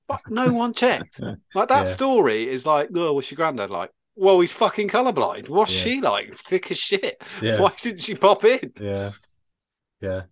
but 0.08 0.22
no 0.30 0.54
one 0.54 0.74
checked. 0.74 1.22
Like 1.54 1.68
that 1.70 1.88
Yeah. 1.88 1.90
story 1.90 2.50
is 2.50 2.66
like, 2.66 2.90
oh, 2.96 3.14
what's 3.14 3.30
your 3.30 3.36
granddad 3.36 3.70
like? 3.70 3.92
Well, 4.16 4.40
he's 4.40 4.52
fucking 4.52 4.90
colorblind. 4.90 5.50
What's 5.50 5.74
Yeah. 5.74 5.82
she 5.84 6.02
like? 6.02 6.38
Thick 6.38 6.72
as 6.72 6.78
shit. 6.78 7.22
Yeah. 7.42 7.60
Why 7.60 7.74
didn't 7.82 8.02
she 8.02 8.16
pop 8.16 8.44
in? 8.46 8.72
Yeah. 8.80 9.12
Yeah. 10.02 10.24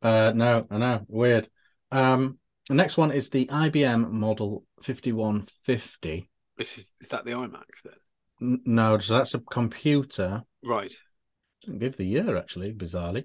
Uh 0.00 0.32
no, 0.34 0.66
I 0.70 0.78
know. 0.78 1.04
Weird. 1.08 1.48
Um 1.90 2.38
the 2.68 2.74
next 2.74 2.96
one 2.96 3.10
is 3.10 3.30
the 3.30 3.46
IBM 3.46 4.10
model 4.10 4.64
5150. 4.82 6.28
This 6.56 6.78
is 6.78 6.86
is 7.00 7.08
that 7.08 7.24
the 7.24 7.32
iMac 7.32 7.62
then? 7.84 7.92
N- 8.40 8.60
No, 8.64 8.98
so 8.98 9.14
that's 9.14 9.34
a 9.34 9.40
computer. 9.40 10.42
Right. 10.64 10.94
Didn't 11.64 11.80
give 11.80 11.96
the 11.96 12.04
year 12.06 12.36
actually, 12.36 12.72
bizarrely. 12.72 13.24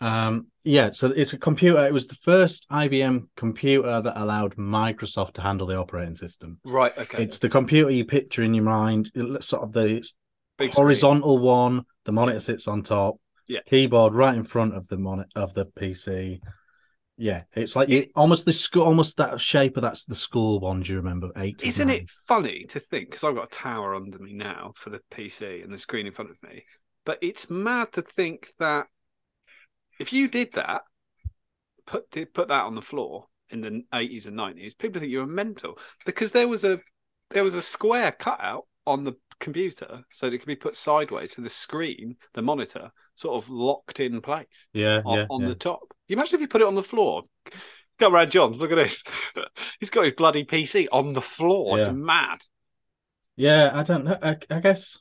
Um 0.00 0.46
yeah, 0.62 0.90
so 0.92 1.08
it's 1.08 1.32
a 1.32 1.38
computer. 1.38 1.86
It 1.86 1.92
was 1.92 2.06
the 2.06 2.16
first 2.16 2.68
IBM 2.70 3.28
computer 3.36 4.00
that 4.02 4.20
allowed 4.20 4.56
Microsoft 4.56 5.32
to 5.34 5.40
handle 5.40 5.66
the 5.66 5.76
operating 5.76 6.14
system. 6.16 6.58
Right. 6.64 6.92
Okay. 6.96 7.22
It's 7.22 7.38
the 7.38 7.48
computer 7.48 7.90
you 7.90 8.04
picture 8.04 8.42
in 8.42 8.52
your 8.52 8.64
mind, 8.64 9.10
sort 9.40 9.62
of 9.62 9.72
the 9.72 9.86
Big 10.58 10.70
screen. 10.70 10.70
horizontal 10.72 11.38
one. 11.38 11.84
The 12.04 12.12
monitor 12.12 12.40
sits 12.40 12.68
on 12.68 12.82
top. 12.82 13.16
Yeah. 13.48 13.60
Keyboard 13.66 14.14
right 14.14 14.36
in 14.36 14.44
front 14.44 14.74
of 14.74 14.86
the 14.88 14.98
monitor 14.98 15.30
of 15.34 15.54
the 15.54 15.64
PC. 15.66 16.40
Yeah, 17.16 17.42
it's 17.54 17.76
like 17.76 17.88
you 17.90 18.06
almost 18.14 18.46
the 18.46 18.52
school, 18.52 18.84
almost 18.84 19.16
that 19.18 19.38
shape 19.40 19.76
of 19.76 19.82
that's 19.82 20.04
the 20.04 20.14
school 20.14 20.60
one. 20.60 20.80
Do 20.80 20.92
you 20.92 20.98
remember? 20.98 21.30
Eight. 21.36 21.62
Isn't 21.64 21.90
it 21.90 22.08
funny 22.26 22.64
to 22.70 22.80
think? 22.80 23.10
Because 23.10 23.24
I've 23.24 23.34
got 23.34 23.52
a 23.52 23.54
tower 23.54 23.94
under 23.94 24.18
me 24.18 24.32
now 24.32 24.72
for 24.76 24.88
the 24.90 25.00
PC 25.12 25.62
and 25.62 25.72
the 25.72 25.78
screen 25.78 26.06
in 26.06 26.12
front 26.12 26.30
of 26.30 26.36
me. 26.42 26.64
But 27.04 27.18
it's 27.20 27.50
mad 27.50 27.92
to 27.92 28.02
think 28.02 28.52
that 28.58 28.86
if 30.00 30.12
you 30.12 30.26
did 30.28 30.54
that, 30.54 30.82
put 31.86 32.10
put 32.32 32.48
that 32.48 32.64
on 32.64 32.74
the 32.74 32.82
floor 32.82 33.26
in 33.50 33.60
the 33.60 33.82
eighties 33.94 34.26
and 34.26 34.36
nineties, 34.36 34.74
people 34.74 35.00
think 35.00 35.12
you 35.12 35.18
were 35.18 35.26
mental 35.26 35.78
because 36.04 36.32
there 36.32 36.48
was 36.48 36.64
a 36.64 36.80
there 37.30 37.44
was 37.44 37.54
a 37.54 37.62
square 37.62 38.10
cutout 38.12 38.64
on 38.86 39.04
the 39.04 39.12
computer 39.38 40.02
so 40.10 40.26
that 40.26 40.34
it 40.34 40.38
could 40.38 40.46
be 40.46 40.56
put 40.56 40.76
sideways 40.76 41.34
so 41.34 41.42
the 41.42 41.48
screen, 41.48 42.16
the 42.34 42.42
monitor, 42.42 42.90
sort 43.14 43.42
of 43.42 43.48
locked 43.50 44.00
in 44.00 44.20
place 44.20 44.66
Yeah, 44.72 45.02
on, 45.04 45.18
yeah, 45.18 45.26
on 45.30 45.42
yeah. 45.42 45.48
the 45.48 45.54
top. 45.54 45.80
You 46.08 46.16
imagine 46.16 46.36
if 46.36 46.40
you 46.40 46.48
put 46.48 46.60
it 46.62 46.66
on 46.66 46.74
the 46.74 46.82
floor. 46.82 47.22
Go 47.98 48.10
around 48.10 48.30
John's. 48.30 48.58
Look 48.58 48.72
at 48.72 48.76
this. 48.76 49.04
He's 49.80 49.90
got 49.90 50.04
his 50.04 50.14
bloody 50.14 50.44
PC 50.44 50.88
on 50.90 51.12
the 51.12 51.20
floor. 51.22 51.78
It's 51.78 51.90
mad. 51.90 52.38
Yeah, 53.36 53.70
I 53.74 53.82
don't 53.82 54.04
know. 54.04 54.18
I, 54.22 54.36
I 54.50 54.60
guess 54.60 54.98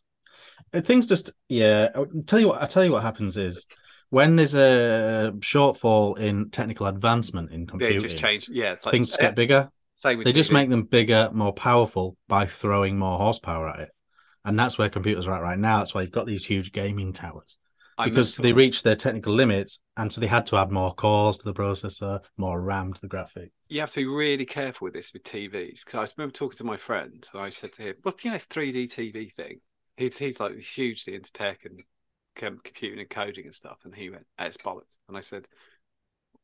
uh, 0.73 0.81
things 0.81 1.05
just 1.05 1.31
yeah. 1.47 1.89
I'll 1.95 2.07
tell 2.27 2.39
you 2.39 2.49
what. 2.49 2.61
I 2.61 2.67
tell 2.67 2.83
you 2.83 2.91
what 2.91 3.03
happens 3.03 3.37
is 3.37 3.65
when 4.09 4.35
there's 4.35 4.55
a 4.55 5.33
shortfall 5.39 6.17
in 6.17 6.49
technical 6.49 6.87
advancement 6.87 7.51
in 7.51 7.67
Yeah, 7.79 7.87
computing, 7.87 7.97
it 7.97 7.99
just 8.01 8.17
changed. 8.17 8.49
Yeah, 8.51 8.73
it's 8.73 8.85
like, 8.85 8.95
things 8.95 9.11
eh, 9.19 9.27
get 9.27 9.35
bigger. 9.35 9.69
Same 9.95 10.17
with 10.19 10.25
They 10.25 10.33
just 10.33 10.51
make 10.51 10.69
them 10.69 10.83
bigger, 10.83 11.29
more 11.33 11.53
powerful 11.53 12.17
by 12.27 12.45
throwing 12.45 12.97
more 12.97 13.17
horsepower 13.17 13.69
at 13.69 13.79
it, 13.79 13.89
and 14.45 14.57
that's 14.59 14.77
where 14.77 14.89
computers 14.89 15.27
are 15.27 15.35
at 15.35 15.41
right 15.41 15.59
now. 15.59 15.79
That's 15.79 15.93
why 15.93 16.01
you've 16.01 16.11
got 16.11 16.25
these 16.27 16.45
huge 16.45 16.71
gaming 16.71 17.13
towers 17.13 17.57
because 18.03 18.37
they 18.37 18.53
reached 18.53 18.83
their 18.83 18.95
technical 18.95 19.33
limits, 19.33 19.79
and 19.97 20.11
so 20.11 20.21
they 20.21 20.27
had 20.27 20.45
to 20.47 20.57
add 20.57 20.71
more 20.71 20.93
cores 20.93 21.37
to 21.37 21.45
the 21.45 21.53
processor, 21.53 22.21
more 22.37 22.61
RAM 22.61 22.93
to 22.93 23.01
the 23.01 23.07
graphic. 23.07 23.51
You 23.69 23.79
have 23.81 23.91
to 23.91 24.01
be 24.01 24.05
really 24.05 24.45
careful 24.45 24.85
with 24.85 24.93
this 24.93 25.13
with 25.13 25.23
TVs. 25.23 25.85
Because 25.85 26.09
I 26.09 26.13
remember 26.17 26.33
talking 26.33 26.57
to 26.57 26.63
my 26.65 26.75
friend, 26.75 27.25
and 27.33 27.41
I 27.41 27.49
said 27.49 27.71
to 27.73 27.83
him, 27.83 27.95
"Well, 28.03 28.15
you 28.21 28.31
know, 28.31 28.35
this 28.37 28.45
3D 28.45 28.87
TV 28.87 29.29
thing." 29.29 29.61
He's 29.95 30.17
he's 30.17 30.39
like 30.41 30.57
hugely 30.57 31.15
into 31.15 31.31
tech 31.31 31.63
and 31.65 31.83
computing 32.35 32.99
and 32.99 33.09
coding 33.09 33.45
and 33.45 33.55
stuff, 33.55 33.79
and 33.85 33.93
he 33.93 34.09
went, 34.09 34.25
"It's 34.39 34.57
bollocks." 34.57 34.97
And 35.07 35.17
I 35.17 35.21
said, 35.21 35.47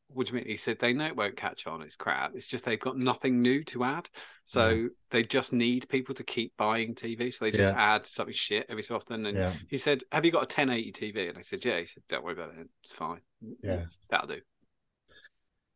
"What 0.08 0.26
do 0.26 0.32
you 0.32 0.38
mean?" 0.38 0.48
He 0.48 0.56
said, 0.56 0.78
"They 0.78 0.92
know 0.92 1.06
it 1.06 1.16
won't 1.16 1.36
catch 1.36 1.66
on. 1.66 1.82
It's 1.82 1.96
crap. 1.96 2.34
It's 2.34 2.46
just 2.46 2.64
they've 2.64 2.78
got 2.78 2.96
nothing 2.98 3.42
new 3.42 3.64
to 3.64 3.84
add, 3.84 4.08
so 4.44 4.88
they 5.10 5.22
just 5.24 5.52
need 5.52 5.88
people 5.88 6.14
to 6.14 6.24
keep 6.24 6.56
buying 6.56 6.94
TV. 6.94 7.30
So 7.30 7.44
they 7.44 7.50
just 7.50 7.68
Yeah. 7.70 7.94
add 7.94 8.06
something 8.06 8.34
shit 8.34 8.66
every 8.68 8.82
so 8.82 8.96
often." 8.96 9.26
And 9.26 9.36
Yeah, 9.36 9.54
he 9.68 9.78
said, 9.78 10.04
"Have 10.12 10.24
you 10.24 10.30
got 10.32 10.44
a 10.44 10.46
1080 10.46 10.92
TV?" 10.92 11.28
And 11.28 11.38
I 11.38 11.42
said, 11.42 11.64
"Yeah." 11.64 11.80
He 11.80 11.86
said, 11.86 12.02
"Don't 12.08 12.24
worry 12.24 12.34
about 12.34 12.54
it. 12.56 12.68
It's 12.82 12.92
fine. 12.92 13.20
Yeah. 13.62 13.86
that'll 14.10 14.28
do." 14.28 14.40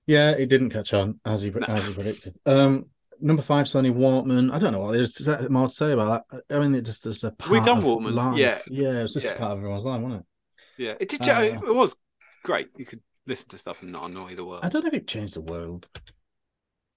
yeah, 0.07 0.33
it 0.33 0.47
didn't 0.47 0.71
catch 0.71 0.93
on 0.93 1.21
as 1.25 1.43
he 1.43 1.51
No. 1.51 1.67
as 1.67 1.87
he 1.87 1.93
predicted. 1.93 2.37
Um, 2.47 2.87
number 3.21 3.43
five, 3.43 3.67
Sony 3.67 3.93
Walkman. 3.95 4.53
I 4.53 4.59
don't 4.59 4.73
know 4.73 4.81
what 4.81 4.93
there's 4.93 5.27
more 5.51 5.69
to 5.69 5.73
say 5.75 5.93
about 5.93 6.25
that. 6.31 6.43
I 6.55 6.59
mean, 6.59 6.75
it 6.75 6.83
just 6.83 7.07
is 7.07 7.25
a 7.25 7.31
part 7.31 7.51
We've 7.51 7.65
done 7.65 7.79
of 7.79 7.85
Walkmans, 7.85 8.15
life. 8.15 8.37
yeah. 8.39 8.59
yeah, 8.69 8.99
it 8.99 9.03
was 9.03 9.15
just 9.15 9.27
Yeah. 9.27 9.33
a 9.33 9.39
part 9.39 9.53
of 9.53 9.59
everyone's 9.59 9.85
life, 9.85 10.01
wasn't 10.01 10.21
it? 10.21 10.83
Yeah, 10.83 10.95
it 11.01 11.09
did. 11.09 11.29
Uh, 11.29 11.43
it 11.67 11.75
was 11.75 11.95
great. 12.45 12.69
You 12.77 12.87
could 12.87 13.01
listen 13.27 13.49
to 13.51 13.59
stuff 13.59 13.79
and 13.83 13.93
not 13.93 14.09
annoy 14.11 14.35
the 14.35 14.45
world. 14.45 14.61
I 14.65 14.69
don't 14.69 14.83
know 14.83 14.89
if 14.89 14.95
it 14.95 15.07
changed 15.07 15.35
the 15.35 15.41
world. 15.43 15.89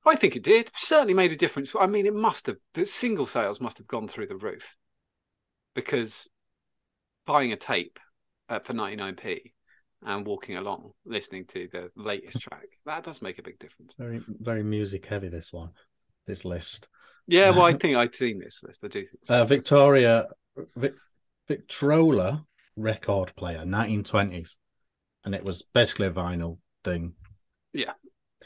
I 0.05 0.15
think 0.15 0.35
it 0.35 0.43
did. 0.43 0.69
Certainly 0.75 1.13
made 1.13 1.31
a 1.31 1.37
difference. 1.37 1.71
I 1.79 1.85
mean, 1.87 2.05
it 2.05 2.13
must 2.13 2.47
have. 2.47 2.57
The 2.73 2.85
single 2.85 3.25
sales 3.25 3.61
must 3.61 3.77
have 3.77 3.87
gone 3.87 4.07
through 4.07 4.27
the 4.27 4.35
roof 4.35 4.63
because 5.75 6.27
buying 7.25 7.51
a 7.53 7.55
tape 7.57 7.99
uh, 8.49 8.59
for 8.59 8.73
99p 8.73 9.53
and 10.05 10.25
walking 10.27 10.57
along 10.57 10.91
listening 11.05 11.45
to 11.45 11.69
the 11.71 11.89
latest 11.95 12.41
track 12.41 12.65
that 12.85 13.05
does 13.05 13.21
make 13.21 13.39
a 13.39 13.43
big 13.43 13.57
difference. 13.59 13.93
Very, 13.97 14.21
very 14.27 14.61
music 14.63 15.05
heavy. 15.05 15.29
This 15.29 15.53
one, 15.53 15.69
this 16.27 16.45
list. 16.45 16.87
Yeah, 17.27 17.51
well, 17.51 17.63
I 17.63 17.73
think 17.73 17.95
I'd 17.95 18.15
seen 18.15 18.39
this 18.39 18.59
list. 18.63 18.79
I 18.83 18.87
do 18.87 18.99
think 19.05 19.25
so. 19.25 19.33
Uh, 19.35 19.45
Victoria, 19.45 20.27
Vic, 20.75 20.93
Victrola 21.47 22.45
record 22.75 23.33
player, 23.37 23.59
1920s, 23.65 24.51
and 25.23 25.33
it 25.33 25.43
was 25.43 25.63
basically 25.73 26.07
a 26.07 26.11
vinyl 26.11 26.57
thing. 26.83 27.13
Yeah, 27.71 27.93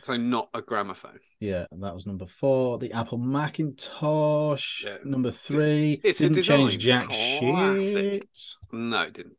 so 0.02 0.16
not 0.16 0.50
a 0.54 0.62
gramophone. 0.62 1.20
Yeah, 1.40 1.66
and 1.72 1.84
that 1.84 1.94
was 1.96 2.06
number 2.06 2.26
four. 2.28 2.78
The 2.78 2.92
Apple 2.94 3.18
Macintosh, 3.18 4.84
Yeah. 4.86 4.98
number 5.04 5.32
three. 5.32 6.00
It's 6.04 6.20
Didn't 6.20 6.44
change 6.44 6.78
jack 6.78 7.08
classic. 7.08 7.94
shit. 7.94 8.30
No, 8.72 9.02
it 9.04 9.14
didn't. 9.14 9.36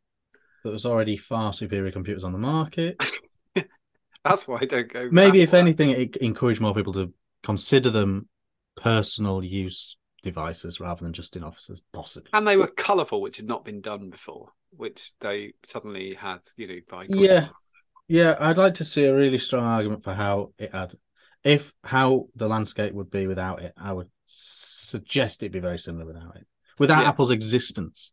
There 0.63 0.71
was 0.73 0.85
already 0.85 1.15
far 1.15 1.53
superior 1.53 1.91
computers 1.91 2.23
on 2.25 2.33
the 2.33 2.37
market. 2.37 2.97
That's 4.25 4.45
why 4.47 4.59
I 4.61 4.65
don't 4.65 4.91
go. 4.91 5.07
Maybe, 5.11 5.41
if 5.41 5.49
Apple. 5.49 5.59
anything, 5.59 5.89
it 5.91 6.17
encouraged 6.17 6.59
more 6.59 6.73
people 6.75 6.91
to 6.93 7.13
consider 7.43 7.89
them 7.89 8.27
personal 8.75 9.43
use 9.43 9.97
devices 10.23 10.79
rather 10.79 11.03
than 11.03 11.13
just 11.13 11.35
in 11.35 11.43
offices, 11.43 11.81
possibly. 11.93 12.29
And 12.33 12.47
they 12.47 12.57
were 12.57 12.67
colourful, 12.67 13.21
which 13.21 13.37
had 13.37 13.47
not 13.47 13.65
been 13.65 13.81
done 13.81 14.09
before, 14.09 14.49
which 14.71 15.11
they 15.21 15.53
suddenly 15.67 16.13
had, 16.13 16.39
you 16.57 16.67
know, 16.67 16.79
by 16.89 17.05
Yeah. 17.09 17.49
Yeah, 18.07 18.35
I'd 18.39 18.57
like 18.57 18.73
to 18.75 18.85
see 18.85 19.05
a 19.05 19.15
really 19.15 19.37
strong 19.37 19.63
argument 19.63 20.03
for 20.03 20.13
how 20.13 20.53
it 20.57 20.73
had, 20.73 20.95
if 21.43 21.73
how 21.83 22.27
the 22.35 22.47
landscape 22.47 22.93
would 22.93 23.11
be 23.11 23.27
without 23.27 23.61
it. 23.61 23.73
I 23.77 23.93
would 23.93 24.09
suggest 24.25 25.43
it'd 25.43 25.51
be 25.51 25.59
very 25.59 25.77
similar 25.77 26.05
without 26.05 26.35
it. 26.35 26.47
Without 26.79 27.03
Yeah. 27.03 27.09
Apple's 27.09 27.29
existence, 27.31 28.11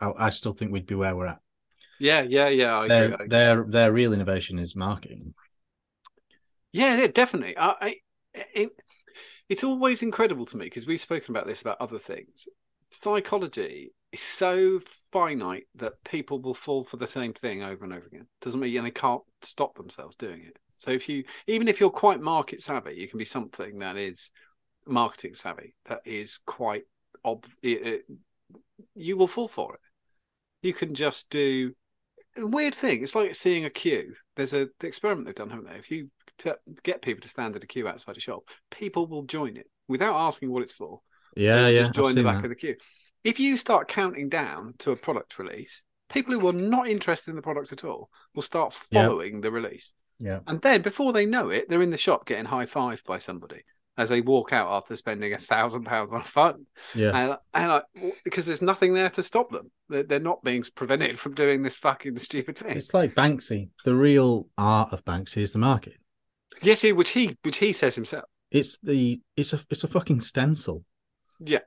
I, 0.00 0.12
I 0.16 0.30
still 0.30 0.52
think 0.52 0.70
we'd 0.70 0.86
be 0.86 0.94
where 0.94 1.16
we're 1.16 1.26
at. 1.26 1.40
yeah, 1.98 2.22
yeah, 2.22 2.48
yeah. 2.48 2.78
I. 2.78 2.88
Their 2.88 3.12
agree. 3.14 3.28
their 3.28 3.64
their 3.64 3.92
real 3.92 4.12
innovation 4.12 4.58
is 4.58 4.76
marketing. 4.76 5.34
Yeah, 6.72 6.96
yeah, 6.96 7.06
definitely. 7.08 7.56
I, 7.56 7.74
I 7.80 7.96
it, 8.34 8.70
it's 9.48 9.64
always 9.64 10.02
incredible 10.02 10.46
to 10.46 10.56
me 10.56 10.66
because 10.66 10.86
we've 10.86 11.00
spoken 11.00 11.34
about 11.34 11.46
this 11.46 11.60
about 11.60 11.80
other 11.80 11.98
things. 11.98 12.46
Psychology 13.02 13.92
is 14.12 14.20
so 14.20 14.80
finite 15.12 15.64
that 15.74 15.92
people 16.04 16.40
will 16.40 16.54
fall 16.54 16.84
for 16.84 16.96
the 16.96 17.06
same 17.06 17.32
thing 17.32 17.62
over 17.62 17.84
and 17.84 17.92
over 17.92 18.06
again. 18.06 18.26
Doesn't 18.40 18.60
mean 18.60 18.76
and 18.76 18.86
they 18.86 18.90
can't 18.90 19.22
stop 19.42 19.76
themselves 19.76 20.16
doing 20.16 20.42
it. 20.42 20.56
So 20.76 20.90
if 20.90 21.08
you, 21.08 21.24
even 21.46 21.68
if 21.68 21.80
you're 21.80 21.90
quite 21.90 22.20
market 22.20 22.62
savvy, 22.62 22.94
you 22.94 23.08
can 23.08 23.18
be 23.18 23.24
something 23.24 23.78
that 23.78 23.96
is 23.96 24.30
marketing 24.86 25.34
savvy 25.34 25.74
that 25.86 26.00
is 26.04 26.38
quite 26.46 26.82
ob. 27.24 27.44
It, 27.62 27.86
it, 27.86 28.04
you 28.94 29.16
will 29.16 29.28
fall 29.28 29.48
for 29.48 29.74
it. 29.74 29.80
You 30.62 30.74
can 30.74 30.94
just 30.94 31.30
do 31.30 31.72
weird 32.36 32.74
thing. 32.74 33.02
It's 33.02 33.14
like 33.14 33.34
seeing 33.34 33.64
a 33.64 33.70
queue. 33.70 34.14
There's 34.36 34.52
a 34.52 34.68
the 34.80 34.86
experiment 34.86 35.26
they've 35.26 35.34
done, 35.34 35.50
haven't 35.50 35.68
they? 35.68 35.78
If 35.78 35.90
you 35.90 36.10
put- 36.38 36.60
get 36.82 37.02
people 37.02 37.22
to 37.22 37.28
stand 37.28 37.56
at 37.56 37.64
a 37.64 37.66
queue 37.66 37.88
outside 37.88 38.16
a 38.16 38.20
shop, 38.20 38.44
people 38.70 39.06
will 39.06 39.22
join 39.24 39.56
it 39.56 39.68
without 39.88 40.14
asking 40.14 40.50
what 40.50 40.62
it's 40.62 40.72
for. 40.72 41.00
Yeah, 41.36 41.68
yeah. 41.68 41.80
just 41.82 41.94
join 41.94 42.14
the 42.14 42.22
back 42.22 42.36
that. 42.38 42.44
of 42.44 42.50
the 42.50 42.56
queue. 42.56 42.76
If 43.24 43.40
you 43.40 43.56
start 43.56 43.88
counting 43.88 44.28
down 44.28 44.74
to 44.80 44.92
a 44.92 44.96
product 44.96 45.38
release, 45.38 45.82
people 46.10 46.38
who 46.38 46.46
are 46.48 46.52
not 46.52 46.88
interested 46.88 47.30
in 47.30 47.36
the 47.36 47.42
product 47.42 47.72
at 47.72 47.84
all 47.84 48.10
will 48.34 48.42
start 48.42 48.74
Yeah. 48.90 49.06
following 49.06 49.40
the 49.40 49.50
release. 49.50 49.92
Yeah. 50.18 50.40
And 50.46 50.60
then 50.62 50.82
before 50.82 51.12
they 51.12 51.26
know 51.26 51.48
it, 51.48 51.68
they're 51.68 51.82
in 51.82 51.90
the 51.90 51.96
shop 51.96 52.26
getting 52.26 52.44
high 52.44 52.66
fived 52.66 53.04
by 53.04 53.18
somebody 53.18 53.62
as 53.96 54.08
they 54.08 54.20
walk 54.20 54.52
out 54.52 54.68
after 54.70 54.96
spending 54.96 55.32
a 55.32 55.38
thousand 55.38 55.84
pounds 55.84 56.10
on 56.12 56.20
a 56.20 56.24
phone. 56.24 56.66
Yeah. 56.94 57.10
And, 57.16 57.36
and 57.54 57.72
I, 57.72 57.82
because 58.24 58.44
there's 58.44 58.62
nothing 58.62 58.92
there 58.92 59.10
to 59.10 59.22
stop 59.22 59.50
them. 59.50 59.70
They're, 59.88 60.02
they're 60.02 60.20
not 60.20 60.42
being 60.42 60.64
prevented 60.74 61.18
from 61.20 61.34
doing 61.34 61.62
this 61.62 61.76
fucking 61.76 62.18
stupid 62.18 62.58
thing. 62.58 62.76
It's 62.76 62.92
like 62.94 63.14
Banksy. 63.14 63.70
The 63.84 63.94
real 63.94 64.48
art 64.58 64.92
of 64.92 65.04
Banksy 65.04 65.38
is 65.38 65.52
the 65.52 65.58
market. 65.58 65.94
Yes, 66.64 66.80
he, 66.80 66.92
would. 66.92 67.08
he 67.08 67.36
would. 67.44 67.56
he 67.56 67.72
says 67.72 67.94
himself. 67.94 68.24
It's 68.50 68.78
the 68.82 69.20
it's 69.36 69.52
a 69.52 69.60
it's 69.70 69.84
a 69.84 69.88
fucking 69.88 70.20
stencil. 70.20 70.84
Yeah. 71.40 71.60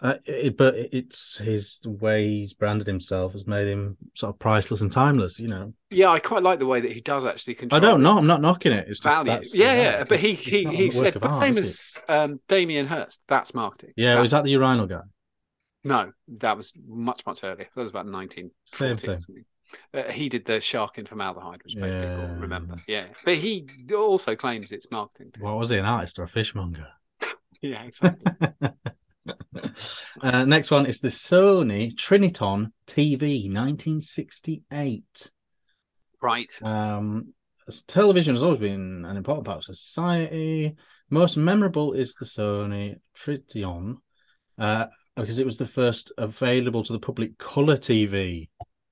Uh, 0.00 0.16
it, 0.26 0.56
but 0.56 0.74
it's 0.74 1.38
his 1.38 1.78
the 1.78 1.90
way 1.90 2.28
he's 2.28 2.52
branded 2.52 2.86
himself 2.86 3.32
has 3.32 3.46
made 3.46 3.68
him 3.68 3.96
sort 4.14 4.34
of 4.34 4.38
priceless 4.38 4.80
and 4.80 4.90
timeless. 4.90 5.38
You 5.38 5.48
know, 5.48 5.72
Yeah, 5.90 6.10
I 6.10 6.18
quite 6.18 6.42
like 6.42 6.58
the 6.58 6.66
way 6.66 6.80
that 6.80 6.92
he 6.92 7.00
does 7.00 7.24
actually 7.24 7.56
I 7.70 7.78
don't 7.78 8.02
know. 8.02 8.18
I'm 8.18 8.26
not 8.26 8.40
knocking 8.40 8.72
it. 8.72 8.86
It's 8.88 9.00
just 9.00 9.14
value. 9.14 9.30
that's 9.30 9.54
yeah, 9.54 9.74
yeah, 9.74 10.04
but 10.04 10.18
he 10.18 10.34
he 10.34 10.66
he 10.66 10.90
said, 10.90 11.16
art, 11.22 11.40
same 11.40 11.56
as 11.56 11.96
um, 12.08 12.40
Damien 12.48 12.86
Hirst. 12.86 13.20
That's 13.28 13.54
marketing. 13.54 13.94
yeah. 13.96 14.20
Was 14.20 14.32
that 14.32 14.44
the 14.44 14.50
urinal 14.50 14.86
guy? 14.86 15.02
no, 15.84 16.10
that 16.38 16.56
was 16.56 16.72
much 16.86 17.24
much 17.24 17.44
earlier. 17.44 17.68
That 17.74 17.80
was 17.80 17.90
about 17.90 18.06
1940 18.06 18.50
Same 18.66 18.92
or 19.10 19.18
thing. 19.20 19.44
Uh, 19.92 20.04
he 20.04 20.28
did 20.28 20.44
the 20.44 20.60
shark 20.60 20.98
in 20.98 21.06
formaldehyde, 21.06 21.60
which 21.64 21.76
made 21.76 21.90
people 21.90 22.36
remember. 22.38 22.76
Yeah, 22.86 23.06
but 23.24 23.36
he 23.36 23.66
also 23.96 24.34
claims 24.36 24.72
it's 24.72 24.90
marketing. 24.90 25.32
Too. 25.32 25.42
What 25.42 25.58
was 25.58 25.70
he? 25.70 25.78
An 25.78 25.84
artist 25.84 26.18
or 26.18 26.24
a 26.24 26.28
fishmonger? 26.28 26.88
Yeah, 27.62 27.82
exactly. 27.84 28.26
uh, 30.20 30.44
next 30.44 30.70
one 30.70 30.84
is 30.84 31.00
the 31.00 31.08
Sony 31.08 31.94
Trinitron 31.94 32.72
TV 32.86 33.50
1968. 33.50 35.30
right. 36.20 36.50
Um, 36.62 37.32
television 37.86 38.34
has 38.34 38.42
always 38.42 38.60
been 38.60 39.06
an 39.06 39.16
important 39.16 39.46
part 39.46 39.58
of 39.58 39.64
society. 39.64 40.76
Most 41.10 41.36
memorable 41.36 41.94
is 41.94 42.14
the 42.14 42.26
Sony 42.26 42.96
Trinitron, 43.16 43.96
uh, 44.58 44.86
because 45.16 45.38
it 45.38 45.46
was 45.46 45.56
the 45.56 45.66
first 45.66 46.12
available 46.18 46.82
to 46.84 46.92
the 46.92 46.98
public 46.98 47.38
color 47.38 47.76
TV. 47.76 48.48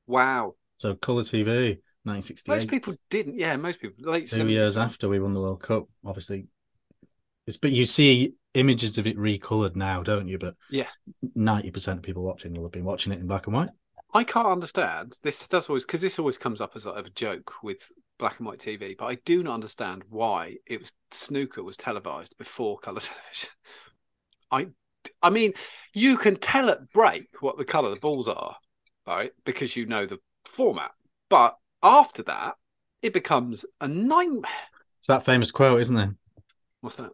Wow. 0.07 0.55
So 0.83 0.97
color 0.97 1.23
TV, 1.23 1.79
1968. 2.03 2.55
Most 2.57 2.69
people 2.69 2.95
didn't. 3.09 3.39
Yeah, 3.39 3.55
most 3.55 3.79
people. 3.79 4.11
Late 4.11 4.29
two 4.29 4.49
years 4.49 4.77
after 4.77 5.09
we 5.09 5.21
won 5.21 5.33
the 5.33 5.41
World 5.41 5.63
Cup, 5.63 5.87
obviously. 6.05 6.49
It's 7.47 7.57
but 7.57 7.71
you 7.71 7.87
see 7.87 8.35
images 8.55 8.99
of 8.99 9.07
it 9.07 9.17
recolored 9.17 9.77
now, 9.77 10.03
don't 10.03 10.27
you? 10.27 10.39
But 10.39 10.57
Yeah. 10.71 10.89
ninety 11.37 11.71
percent 11.71 12.01
of 12.01 12.03
people 12.03 12.25
watching 12.25 12.53
will 12.53 12.65
have 12.65 12.73
been 12.73 12.83
watching 12.83 13.13
it 13.13 13.21
in 13.21 13.29
black 13.29 13.47
and 13.47 13.55
white. 13.55 13.69
I 14.13 14.25
can't 14.25 14.49
understand 14.49 15.15
this. 15.23 15.47
Does 15.47 15.69
always 15.69 15.85
because 15.85 16.01
this 16.01 16.19
always 16.19 16.37
comes 16.37 16.61
up 16.61 16.73
as 16.75 16.83
sort 16.83 16.99
of 16.99 17.07
a 17.07 17.11
joke 17.11 17.53
with 17.63 17.79
black 18.19 18.41
and 18.41 18.49
white 18.49 18.59
TV, 18.59 18.97
but 18.99 19.07
I 19.07 19.15
do 19.25 19.45
not 19.45 19.55
understand 19.55 20.03
why 20.11 20.57
it 20.67 20.81
was 20.81 20.91
snooker 21.13 21.63
was 21.63 21.77
televised 21.77 22.37
before 22.39 22.81
color 22.81 23.01
television. 23.01 23.51
I, 24.51 24.67
I 25.23 25.31
mean, 25.31 25.53
you 25.95 26.17
can 26.17 26.35
tell 26.35 26.71
at 26.71 26.91
break 26.91 27.29
what 27.39 27.57
the 27.57 27.65
color 27.65 27.91
the 27.91 28.01
balls 28.01 28.27
are, 28.27 28.57
right? 29.07 29.31
Because 29.45 29.77
you 29.77 29.87
know 29.87 30.07
the 30.07 30.19
format, 30.45 30.91
but 31.31 31.57
after 31.83 32.23
that, 32.25 32.55
it 33.03 33.13
becomes 33.13 33.65
a 33.81 33.89
nightmare. 33.89 34.51
It's 35.01 35.09
that 35.09 35.25
famous 35.25 35.51
quote, 35.51 35.81
isn't 35.81 35.97
there? 35.97 36.15
What's 36.81 36.97
that? 36.97 37.11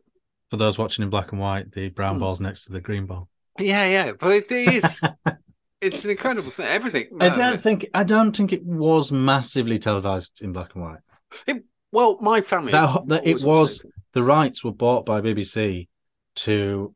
For 0.51 0.57
those 0.57 0.79
watching 0.79 1.03
in 1.03 1.11
black 1.11 1.33
and 1.33 1.41
white, 1.41 1.73
the 1.73 1.89
brown 1.91 2.15
Hmm. 2.17 2.21
ball's 2.21 2.41
next 2.41 2.65
to 2.65 2.73
the 2.73 2.81
green 2.81 3.07
ball. 3.07 3.29
Yeah, 3.59 3.87
yeah, 3.87 4.13
but 4.19 4.31
it 4.33 4.51
is. 4.53 5.01
it's 5.81 6.05
an 6.05 6.11
incredible 6.11 6.51
thing. 6.51 6.67
Everything. 6.67 7.09
I 7.21 7.29
don't 7.31 7.63
think 7.63 7.87
I 7.95 8.05
don't 8.05 8.37
think 8.37 8.53
it 8.53 8.65
was 8.65 9.11
massively 9.13 9.79
televised 9.79 10.43
in 10.43 10.53
black 10.53 10.75
and 10.75 10.83
white. 10.85 11.63
well, 11.93 12.19
my 12.21 12.41
family. 12.41 12.73
That- 12.73 13.07
that 13.09 13.27
it 13.27 13.43
was-. 13.43 13.83
The 14.13 14.23
rights 14.23 14.65
were 14.65 14.73
bought 14.73 15.05
by 15.07 15.21
BBC 15.21 15.89
to 16.37 16.95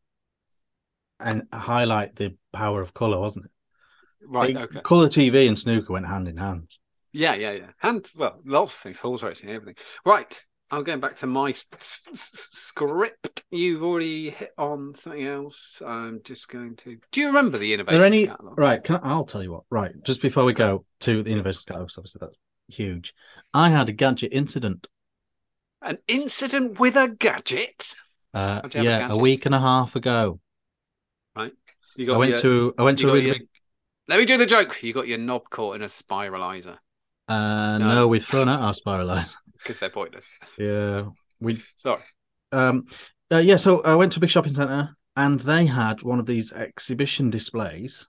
and 1.20 1.42
highlight 1.52 2.16
the 2.16 2.34
power 2.52 2.80
of 2.80 2.94
color, 2.94 3.18
wasn't 3.20 3.44
it? 3.46 3.50
Right. 4.26 4.56
Okay. 4.56 4.80
Color 4.82 5.08
TV 5.08 5.46
and 5.48 5.58
snooker 5.58 5.92
went 5.92 6.06
hand 6.06 6.28
in 6.28 6.36
hand. 6.36 6.68
Yeah, 7.12 7.34
yeah, 7.34 7.52
yeah. 7.52 7.66
And 7.82 8.08
well, 8.16 8.40
lots 8.44 8.72
of 8.74 8.78
things, 8.80 8.98
horse 8.98 9.22
racing, 9.22 9.50
everything. 9.50 9.76
Right. 10.04 10.42
I'm 10.70 10.84
going 10.84 11.00
back 11.00 11.16
to 11.16 11.26
my 11.26 11.50
s- 11.50 11.66
s- 11.78 12.00
script. 12.52 13.44
You've 13.50 13.82
already 13.82 14.30
hit 14.30 14.52
on 14.56 14.94
something 14.98 15.26
else. 15.26 15.82
I'm 15.84 16.22
just 16.24 16.48
going 16.48 16.76
to. 16.76 16.96
Do 17.10 17.20
you 17.20 17.26
remember 17.26 17.58
the 17.58 17.72
Are 17.72 17.74
innovation 17.74 17.98
there 17.98 18.06
any 18.06 18.26
catalog? 18.26 18.58
right? 18.58 18.82
Can 18.82 18.96
I, 18.96 19.00
I'll 19.10 19.26
tell 19.26 19.42
you 19.42 19.52
what. 19.52 19.64
Right, 19.68 19.92
just 20.02 20.22
before 20.22 20.44
we 20.46 20.54
go 20.54 20.86
to 21.00 21.22
the 21.22 21.28
innovation 21.30 21.60
catalog, 21.66 21.90
obviously 21.98 22.20
that's 22.22 22.38
huge. 22.68 23.12
I 23.52 23.68
had 23.68 23.90
a 23.90 23.92
gadget 23.92 24.32
incident. 24.32 24.88
An 25.82 25.98
incident 26.08 26.80
with 26.80 26.96
a 26.96 27.08
gadget. 27.08 27.92
Uh, 28.32 28.62
have 28.62 28.74
a 28.74 28.82
yeah, 28.82 29.08
a 29.10 29.16
week 29.18 29.44
and 29.44 29.54
a 29.54 29.60
half 29.60 29.94
ago. 29.94 30.40
Right. 31.36 31.52
You 31.96 32.06
got 32.06 32.14
I 32.14 32.16
went 32.16 32.30
your- 32.30 32.40
to 32.40 32.74
I 32.78 32.82
went 32.82 32.98
to 33.00 33.10
a 33.10 33.12
really 33.12 33.30
big. 33.32 33.48
Let 34.12 34.18
me 34.18 34.26
do 34.26 34.36
the 34.36 34.44
joke. 34.44 34.82
You 34.82 34.92
got 34.92 35.08
your 35.08 35.16
knob 35.16 35.48
caught 35.48 35.74
in 35.76 35.80
a 35.80 35.86
spiralizer 35.86 36.76
Uh, 37.28 37.78
No. 37.78 37.94
no. 37.94 38.08
we've 38.08 38.22
thrown 38.22 38.46
out 38.46 38.60
our 38.60 38.74
spiralizer. 38.74 39.34
because 39.56 39.78
they're 39.78 39.88
pointless. 39.88 40.26
yeah, 40.58 41.06
we 41.40 41.62
Sorry. 41.78 42.02
um, 42.52 42.84
uh, 43.32 43.38
yeah. 43.38 43.56
So 43.56 43.80
I 43.80 43.94
went 43.94 44.12
to 44.12 44.18
a 44.18 44.20
big 44.20 44.28
shopping 44.28 44.52
center 44.52 44.94
and 45.16 45.40
they 45.40 45.64
had 45.64 46.02
one 46.02 46.18
of 46.20 46.26
these 46.26 46.52
exhibition 46.52 47.30
displays, 47.30 48.06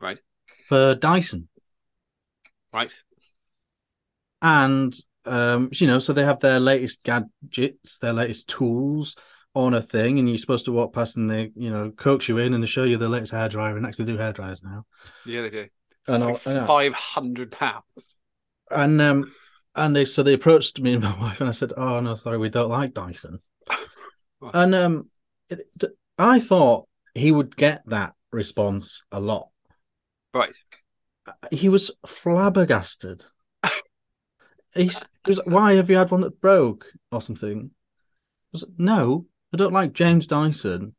Right. 0.00 0.18
for 0.68 0.96
Dyson. 0.96 1.48
Right. 2.72 2.92
and 4.42 4.92
um 5.26 5.68
you 5.72 5.86
know 5.86 6.00
so 6.00 6.12
they 6.12 6.24
have 6.24 6.40
their 6.40 6.58
latest 6.58 7.02
gadgets 7.04 7.96
their 7.98 8.12
latest 8.12 8.48
tools 8.48 9.14
on 9.54 9.74
a 9.74 9.82
thing 9.82 10.18
and 10.18 10.28
you're 10.28 10.38
supposed 10.38 10.64
to 10.64 10.72
walk 10.72 10.92
past 10.92 11.16
and 11.16 11.30
they 11.30 11.52
you 11.54 11.70
know 11.70 11.90
coax 11.92 12.28
you 12.28 12.38
in 12.38 12.54
and 12.54 12.62
they 12.62 12.66
show 12.66 12.84
you 12.84 12.96
the 12.96 13.08
latest 13.08 13.32
hairdryer 13.32 13.76
and 13.76 13.86
actually 13.86 14.04
do 14.04 14.16
hairdryers 14.18 14.64
now 14.64 14.84
Yeah, 15.24 15.42
they 15.42 15.50
do. 15.50 15.66
and 16.08 16.22
It's 16.22 16.46
like 16.46 16.66
five 16.66 16.92
hundred 16.92 17.52
pounds. 17.52 18.18
and 18.70 19.00
um 19.00 19.32
and 19.76 19.94
they 19.94 20.04
so 20.04 20.22
they 20.22 20.34
approached 20.34 20.80
me 20.80 20.94
and 20.94 21.02
my 21.02 21.18
wife 21.20 21.40
and 21.40 21.48
I 21.48 21.52
said 21.52 21.72
oh 21.76 22.00
no 22.00 22.14
sorry 22.14 22.38
we 22.38 22.48
don't 22.48 22.70
like 22.70 22.94
Dyson 22.94 23.38
and 24.42 24.74
um 24.74 25.10
it, 25.48 25.68
I 26.18 26.40
thought 26.40 26.88
he 27.14 27.30
would 27.30 27.56
get 27.56 27.82
that 27.86 28.14
response 28.32 29.02
a 29.12 29.20
lot 29.20 29.48
Right. 30.32 30.54
he 31.52 31.68
was 31.68 31.92
flabbergasted 32.06 33.24
He's, 34.74 34.98
he 34.98 35.30
was 35.30 35.38
like, 35.38 35.46
why 35.46 35.74
have 35.76 35.88
you 35.88 35.96
had 35.96 36.10
one 36.10 36.22
that 36.22 36.40
broke 36.40 36.86
or 37.12 37.22
something? 37.22 37.70
I 37.70 38.48
was 38.52 38.62
like, 38.64 38.72
no, 38.76 39.26
I 39.54 39.56
don't 39.56 39.72
like 39.72 39.92
James 39.92 40.26
Dyson, 40.26 40.96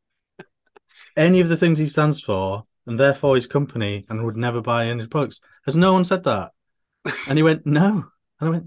any 1.18 1.42
of 1.42 1.50
the 1.50 1.58
things 1.58 1.78
he 1.78 1.88
stands 1.88 2.22
for, 2.22 2.64
and 2.88 2.98
therefore 2.98 3.36
his 3.36 3.48
company, 3.48 4.06
and 4.10 4.24
would 4.24 4.38
never 4.38 4.62
buy 4.62 4.88
any 4.88 5.06
products. 5.08 5.42
Has 5.66 5.76
no 5.76 5.92
one 5.92 6.06
said 6.06 6.24
that? 6.24 6.52
And 7.28 7.38
he 7.38 7.44
went, 7.44 7.66
no. 7.66 8.06
And 8.40 8.48
I 8.48 8.50
went, 8.50 8.66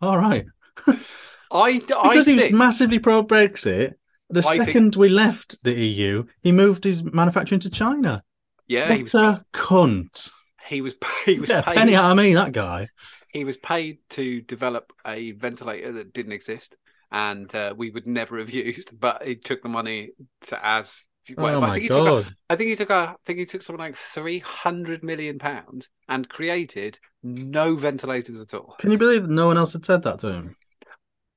all 0.00 0.16
right. 0.16 0.46
I, 0.86 0.96
I 1.52 1.78
Because 1.78 2.26
he 2.26 2.34
was 2.34 2.44
think, 2.44 2.54
massively 2.54 2.98
pro 2.98 3.22
Brexit. 3.22 3.92
The 4.30 4.40
I 4.40 4.56
think- 4.56 4.64
second 4.66 4.96
we 4.96 5.10
left 5.10 5.62
the 5.64 5.72
EU, 5.72 6.24
he 6.40 6.50
moved 6.50 6.84
his 6.84 7.04
manufacturing 7.04 7.60
to 7.60 7.70
China. 7.70 8.22
yeah, 8.68 8.88
what 8.88 8.96
he 8.96 9.02
was 9.02 9.14
a 9.14 9.44
cunt. 9.52 10.30
he 10.68 10.80
was 10.80 10.94
he 11.26 11.38
was 11.40 11.50
Yeah, 11.50 11.60
paid 11.60 11.76
penny 11.76 11.94
of 11.94 12.16
that 12.16 12.52
guy. 12.52 12.88
he 13.34 13.44
was 13.44 13.58
paid 13.58 13.98
to 14.10 14.40
develop 14.40 14.92
a 15.06 15.32
ventilator 15.32 15.92
that 15.92 16.14
didn't 16.14 16.32
exist 16.32 16.74
and 17.12 17.52
uh, 17.54 17.74
we 17.76 17.90
would 17.90 18.06
never 18.06 18.38
have 18.38 18.50
used 18.54 18.98
but 18.98 19.24
he 19.26 19.36
took 19.36 19.62
the 19.62 19.68
money 19.68 20.10
to 20.46 20.66
as 20.66 21.04
whatever. 21.36 21.58
oh 21.58 21.60
I 21.62 21.68
my 21.68 21.74
think 21.74 21.84
he 21.84 21.90
took 21.90 22.06
a, 22.06 22.14
god. 22.14 22.36
I 22.48 22.56
think 22.56 22.70
he 22.70 22.76
took 22.76 22.90
a 22.90 22.94
I 22.94 23.14
think 23.26 23.38
he 23.38 23.46
took 23.46 23.62
something 23.62 23.80
like 23.80 23.96
300 23.96 25.02
million 25.02 25.38
pounds 25.38 25.88
and 26.08 26.28
created 26.28 26.98
no 27.22 27.76
ventilators 27.76 28.40
at 28.40 28.54
all 28.54 28.76
Can 28.78 28.90
you 28.90 28.98
believe 28.98 29.22
that 29.22 29.30
no 29.30 29.46
one 29.46 29.58
else 29.58 29.74
had 29.74 29.84
said 29.86 30.02
that 30.02 30.18
to 30.20 30.32
him? 30.32 30.56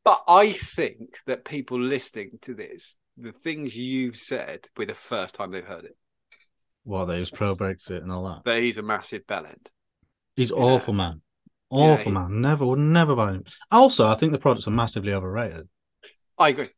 but 0.05 0.23
I 0.27 0.53
think 0.53 1.17
that 1.25 1.43
people 1.45 1.79
listening 1.79 2.39
to 2.43 2.53
this 2.53 2.95
the 3.17 3.31
things 3.33 3.75
you've 3.75 4.17
said 4.17 4.67
were 4.77 4.85
the 4.85 4.95
first 4.95 5.35
time 5.35 5.51
they've 5.51 5.65
heard 5.65 5.85
it 5.85 5.97
Well, 6.85 7.05
that 7.05 7.15
he 7.15 7.19
was 7.19 7.29
pro 7.31 7.55
Brexit 7.55 8.01
and 8.01 8.11
all 8.11 8.23
that. 8.25 8.43
But 8.45 8.61
he's 8.61 8.77
a 8.77 8.81
massive 8.81 9.27
bellend 9.27 9.67
He's 10.35 10.51
Yeah. 10.51 10.61
awful, 10.61 10.93
man. 10.93 11.22
Yeah, 11.73 11.93
Awful, 11.93 12.05
he- 12.05 12.11
man. 12.11 12.41
Never 12.41 12.65
would 12.65 12.79
never 12.79 13.15
buy 13.15 13.33
him. 13.33 13.43
Also, 13.71 14.05
I 14.07 14.15
think 14.15 14.31
the 14.31 14.39
products 14.39 14.67
are 14.67 14.71
massively 14.71 15.13
overrated. 15.13 15.67
I 16.37 16.49
agree 16.49 16.69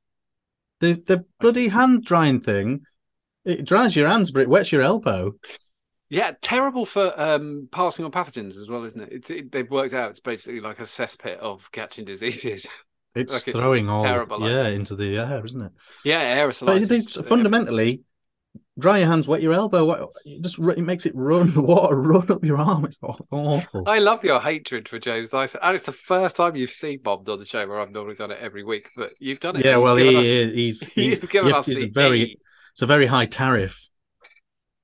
The 0.79 0.93
the 0.93 1.25
bloody 1.39 1.67
hand 1.69 2.03
drying 2.05 2.39
thing, 2.41 2.81
it 3.43 3.65
dries 3.65 3.95
your 3.95 4.09
hands, 4.09 4.31
but 4.31 4.41
it 4.41 4.49
wets 4.49 4.71
your 4.71 4.81
elbow. 4.81 5.33
Yeah, 6.09 6.33
terrible 6.41 6.85
for 6.85 7.19
um, 7.19 7.67
passing 7.71 8.05
on 8.05 8.11
pathogens 8.11 8.57
as 8.57 8.69
well, 8.69 8.83
isn't 8.83 9.01
it? 9.01 9.09
It's, 9.11 9.29
it? 9.29 9.51
They've 9.51 9.69
worked 9.69 9.93
out 9.93 10.11
it's 10.11 10.19
basically 10.19 10.59
like 10.61 10.79
a 10.79 10.83
cesspit 10.83 11.37
of 11.37 11.69
catching 11.71 12.05
diseases. 12.05 12.67
It's 13.15 13.31
Like, 13.31 13.43
throwing 13.43 13.85
it's 13.85 13.89
all 13.89 14.03
terrible, 14.03 14.39
like- 14.41 14.51
yeah 14.51 14.67
into 14.67 14.93
the 14.93 15.17
air, 15.17 15.45
isn't 15.45 15.61
it? 15.61 15.71
yeah, 16.03 16.35
But 16.65 16.81
aerosolitis. 16.81 16.87
they, 16.89 17.23
fundamentally, 17.23 18.01
dry 18.77 18.99
your 18.99 19.07
hands, 19.07 19.27
wet 19.27 19.41
your 19.41 19.53
elbow. 19.53 19.85
What, 19.85 20.09
it 20.25 20.41
just 20.41 20.59
it 20.59 20.79
makes 20.79 21.05
it 21.05 21.13
run 21.15 21.51
the 21.53 21.61
water 21.73 21.95
run 21.95 22.29
up 22.31 22.43
your 22.43 22.57
arm. 22.57 22.85
It's 22.85 22.97
aw- 23.01 23.15
awful. 23.31 23.83
I 23.87 23.99
love 23.99 24.23
your 24.23 24.39
hatred 24.39 24.87
for 24.89 24.99
James 24.99 25.29
Dyson, 25.29 25.59
and 25.63 25.75
it's 25.75 25.85
the 25.85 25.91
first 25.91 26.35
time 26.35 26.55
you've 26.55 26.71
seen 26.71 26.99
Bob 27.03 27.27
on 27.29 27.39
the 27.39 27.45
show 27.45 27.67
where 27.67 27.79
I've 27.79 27.91
normally 27.91 28.15
done 28.15 28.31
it 28.31 28.39
every 28.41 28.63
week, 28.63 28.89
but 28.95 29.11
you've 29.19 29.39
done 29.39 29.55
it. 29.55 29.65
yeah, 29.65 29.77
well, 29.77 29.95
he, 29.95 30.15
us- 30.15 30.53
he's 30.55 30.83
he's 30.93 31.21
you've 31.21 31.29
given 31.29 31.53
us 31.53 31.67
it's 31.67 31.77
the 31.79 31.85
a 31.85 31.89
very 31.89 32.21
E. 32.21 32.37
it's 32.73 32.81
a 32.81 32.85
very 32.87 33.05
high 33.07 33.25
tariff, 33.25 33.79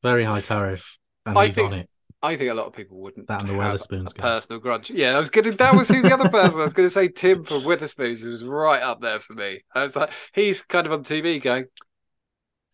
very 0.04 0.23
high 0.23 0.41
tariff, 0.41 0.84
and 1.25 1.38
I 1.38 1.47
he's 1.47 1.56
think- 1.56 1.71
on 1.71 1.80
it. 1.80 1.88
I 2.23 2.36
think 2.38 2.51
a 2.51 2.54
lot 2.54 2.67
of 2.67 2.73
people 2.73 2.99
wouldn't 3.01 3.27
That 3.30 3.41
and 3.41 3.49
the 3.49 3.56
Wetherspoons 3.56 4.12
a 4.12 4.13
guy. 4.13 4.21
personal 4.21 4.60
grudge. 4.60 4.91
Yeah, 4.91 5.15
I 5.15 5.19
was 5.19 5.32
gonna. 5.32 5.54
That 5.54 5.73
was 5.73 5.88
who 5.88 6.04
the 6.04 6.13
other 6.13 6.30
person. 6.30 6.62
I 6.62 6.65
was 6.65 6.73
gonna 6.73 6.91
say 6.91 7.08
Tim 7.08 7.43
from 7.43 7.62
Wetherspoons, 7.63 8.19
who 8.19 8.30
was 8.30 8.43
right 8.43 8.80
up 8.84 9.01
there 9.01 9.19
for 9.21 9.34
me. 9.34 9.63
I 9.73 9.82
was 9.82 9.95
like, 9.95 10.12
he's 10.32 10.62
kind 10.62 10.86
of 10.86 10.93
on 10.93 11.04
TV 11.04 11.41
going, 11.41 11.65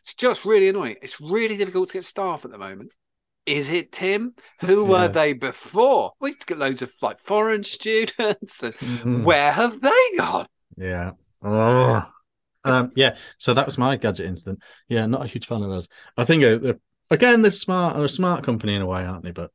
It's 0.07 0.13
just 0.13 0.45
really 0.45 0.69
annoying. 0.69 0.95
It's 1.01 1.19
really 1.19 1.57
difficult 1.57 1.89
to 1.89 1.95
get 1.95 2.05
staff 2.05 2.45
at 2.45 2.51
the 2.51 2.57
moment. 2.57 2.93
Is 3.45 3.69
it 3.69 3.91
Tim? 3.91 4.35
Who 4.61 4.83
Yeah. 4.83 4.85
were 4.85 5.09
they 5.09 5.33
before? 5.33 6.13
We 6.21 6.35
get 6.35 6.57
loads 6.57 6.81
of 6.81 6.91
like 7.01 7.19
foreign 7.21 7.63
students, 7.65 8.63
and 8.63 8.75
Mhm. 8.81 9.25
where 9.25 9.51
have 9.51 9.81
they 9.81 10.11
gone? 10.17 10.47
Yeah. 10.77 11.11
Ugh. 11.41 12.03
Um, 12.65 12.91
yeah. 12.95 13.17
So 13.37 13.53
that 13.53 13.65
was 13.65 13.77
my 13.77 13.95
gadget 13.97 14.25
incident. 14.27 14.61
Yeah, 14.89 15.05
not 15.07 15.23
a 15.25 15.27
huge 15.27 15.47
fan 15.47 15.63
of 15.63 15.69
those. 15.69 15.87
I 16.17 16.25
think 16.25 16.43
uh, 16.43 16.57
they're, 16.59 16.79
again 17.11 17.41
they're 17.41 17.51
smart. 17.51 17.95
They're 17.95 18.05
a 18.05 18.09
smart 18.09 18.43
company 18.45 18.75
in 18.75 18.81
a 18.81 18.85
way, 18.87 19.05
aren't 19.05 19.23
they? 19.23 19.31
But 19.31 19.51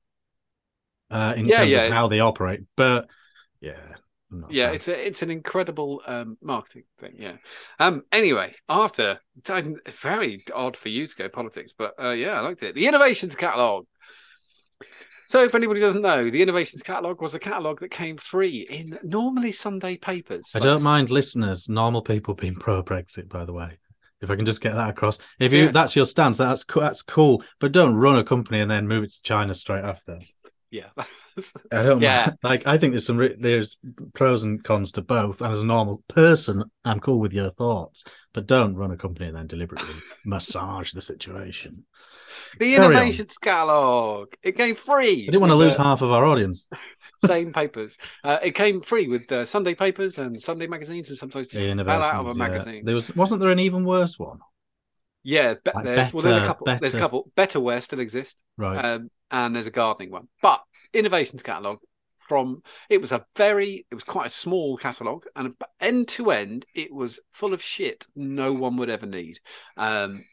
uh, 1.11 1.35
in 1.37 1.51
Yeah, 1.51 1.51
terms 1.51 1.75
yeah. 1.75 1.85
of 1.85 1.87
how 1.87 2.09
they 2.09 2.21
operate, 2.21 2.61
but 2.77 3.09
yeah, 3.61 3.73
I'm 3.73 3.91
not 3.91 3.99
a 3.99 4.02
Yeah, 4.51 4.71
it's 4.73 4.89
a, 4.89 5.07
it's 5.07 5.23
an 5.23 5.31
incredible 5.31 6.01
um, 6.07 6.37
marketing 6.43 6.85
thing. 7.01 7.15
Yeah. 7.19 7.37
Um. 7.79 8.03
Anyway, 8.13 8.55
after 8.69 9.21
very 10.03 10.45
odd 10.55 10.77
for 10.77 10.89
you 10.89 11.07
to 11.07 11.15
go 11.17 11.29
politics, 11.29 11.73
but 11.77 11.95
uh, 12.03 12.11
yeah, 12.11 12.39
I 12.39 12.41
liked 12.41 12.63
it. 12.63 12.75
The 12.75 12.87
innovations 12.87 13.35
catalog. 13.35 13.87
So, 15.29 15.45
if 15.45 15.55
anybody 15.55 15.81
doesn't 15.81 16.03
know, 16.03 16.31
the 16.31 16.43
innovations 16.43 16.83
catalog 16.83 17.23
was 17.23 17.35
a 17.35 17.39
catalog 17.39 17.81
that 17.81 17.91
came 17.91 18.19
free 18.19 18.67
in 18.69 18.99
normally 19.03 19.53
Sunday 19.53 19.97
papers. 19.97 20.51
I 20.55 20.59
Like 20.59 20.65
don't 20.65 20.77
this- 20.77 20.85
mind 20.85 21.11
listeners, 21.11 21.69
normal 21.69 22.03
people 22.03 22.35
being 22.35 22.55
pro 22.57 22.83
Brexit. 22.83 23.29
By 23.29 23.45
the 23.47 23.53
way, 23.53 23.79
if 24.21 24.31
I 24.31 24.37
can 24.37 24.45
just 24.45 24.61
get 24.61 24.75
that 24.75 24.91
across, 24.91 25.19
if 25.39 25.53
you 25.53 25.65
Yeah. 25.67 25.71
that's 25.73 25.97
your 25.97 26.07
stance, 26.07 26.39
that's 26.39 26.65
that's 26.65 27.03
cool. 27.03 27.43
But 27.61 27.73
don't 27.73 27.95
run 27.95 28.19
a 28.19 28.25
company 28.25 28.61
and 28.61 28.71
then 28.71 28.89
move 28.89 29.05
it 29.05 29.13
to 29.13 29.23
China 29.23 29.55
straight 29.55 29.85
after. 29.85 30.19
Yeah. 30.71 30.89
I 31.73 31.83
don't 31.83 32.01
Yeah. 32.01 32.27
mind. 32.27 32.39
Like 32.43 32.67
I 32.67 32.79
think 32.79 32.93
there's 32.93 33.07
some 33.07 33.17
re- 33.17 33.37
there's 33.39 33.77
pros 34.15 34.43
and 34.43 34.63
cons 34.63 34.93
to 34.93 35.03
both. 35.03 35.41
And 35.41 35.53
as 35.53 35.63
a 35.63 35.65
normal 35.67 36.03
person, 36.09 36.65
I'm 36.85 37.01
cool 37.01 37.19
with 37.21 37.33
your 37.33 37.51
thoughts, 37.51 38.05
but 38.33 38.47
don't 38.47 38.75
run 38.77 38.91
a 38.91 38.97
company 38.97 39.27
and 39.29 39.37
then 39.37 39.47
deliberately 39.47 39.95
massage 40.25 40.93
the 40.93 41.01
situation. 41.03 41.85
the 42.59 42.75
Carry 42.75 42.85
on. 42.85 42.93
innovations 42.93 43.39
catalog. 43.39 44.29
It 44.43 44.57
came 44.57 44.75
free. 44.77 45.23
I 45.23 45.27
didn't 45.27 45.41
want 45.41 45.51
to 45.53 45.57
lose 45.57 45.77
uh, 45.77 45.83
half 45.83 46.03
of 46.03 46.11
our 46.11 46.25
audience. 46.25 46.69
same 47.25 47.53
papers. 47.53 47.97
Uh, 48.25 48.39
it 48.43 48.55
came 48.55 48.83
free 48.83 49.07
with 49.09 49.31
uh, 49.31 49.45
Sunday 49.45 49.75
papers 49.75 50.19
and 50.19 50.41
Sunday 50.41 50.67
magazines, 50.67 51.09
and 51.09 51.17
sometimes 51.19 51.49
The 51.49 51.59
just 51.59 51.87
fell 51.87 52.03
out 52.03 52.15
of 52.21 52.27
a 52.27 52.31
innovations, 52.31 52.37
yeah. 52.37 52.49
magazine. 52.49 52.85
There 52.85 52.95
was 52.95 53.15
wasn't 53.15 53.41
there 53.41 53.51
an 53.51 53.61
even 53.61 53.85
worse 53.85 54.19
one? 54.19 54.39
Yeah, 55.25 55.55
be- 55.65 55.71
Like 55.73 55.85
there's, 55.85 56.13
well, 56.13 56.23
there's 56.25 56.37
a 56.37 56.39
better- 56.41 56.47
couple. 56.47 56.65
There's 56.67 56.79
a 56.81 56.83
better- 56.83 56.99
couple. 56.99 57.31
Betterware 57.37 57.81
still 57.83 58.01
exists, 58.01 58.35
Right. 58.57 58.77
um, 58.85 59.11
and 59.31 59.55
there's 59.55 59.69
a 59.69 59.71
gardening 59.71 60.11
one. 60.11 60.27
But 60.43 60.63
innovations 60.93 61.43
catalog 61.43 61.79
from 62.19 62.63
it 62.89 63.01
was 63.01 63.13
a 63.13 63.27
very 63.37 63.87
it 63.91 63.95
was 63.95 64.05
quite 64.05 64.27
a 64.27 64.31
small 64.31 64.77
catalog, 64.77 65.25
and 65.37 65.55
end 65.81 66.09
to 66.09 66.31
end 66.31 66.67
it 66.75 66.93
was 66.93 67.21
full 67.33 67.53
of 67.55 67.63
shit 67.63 68.07
no 68.15 68.53
one 68.53 68.77
would 68.77 68.91
ever 68.91 69.07
need. 69.07 69.41
Um, 69.77 70.25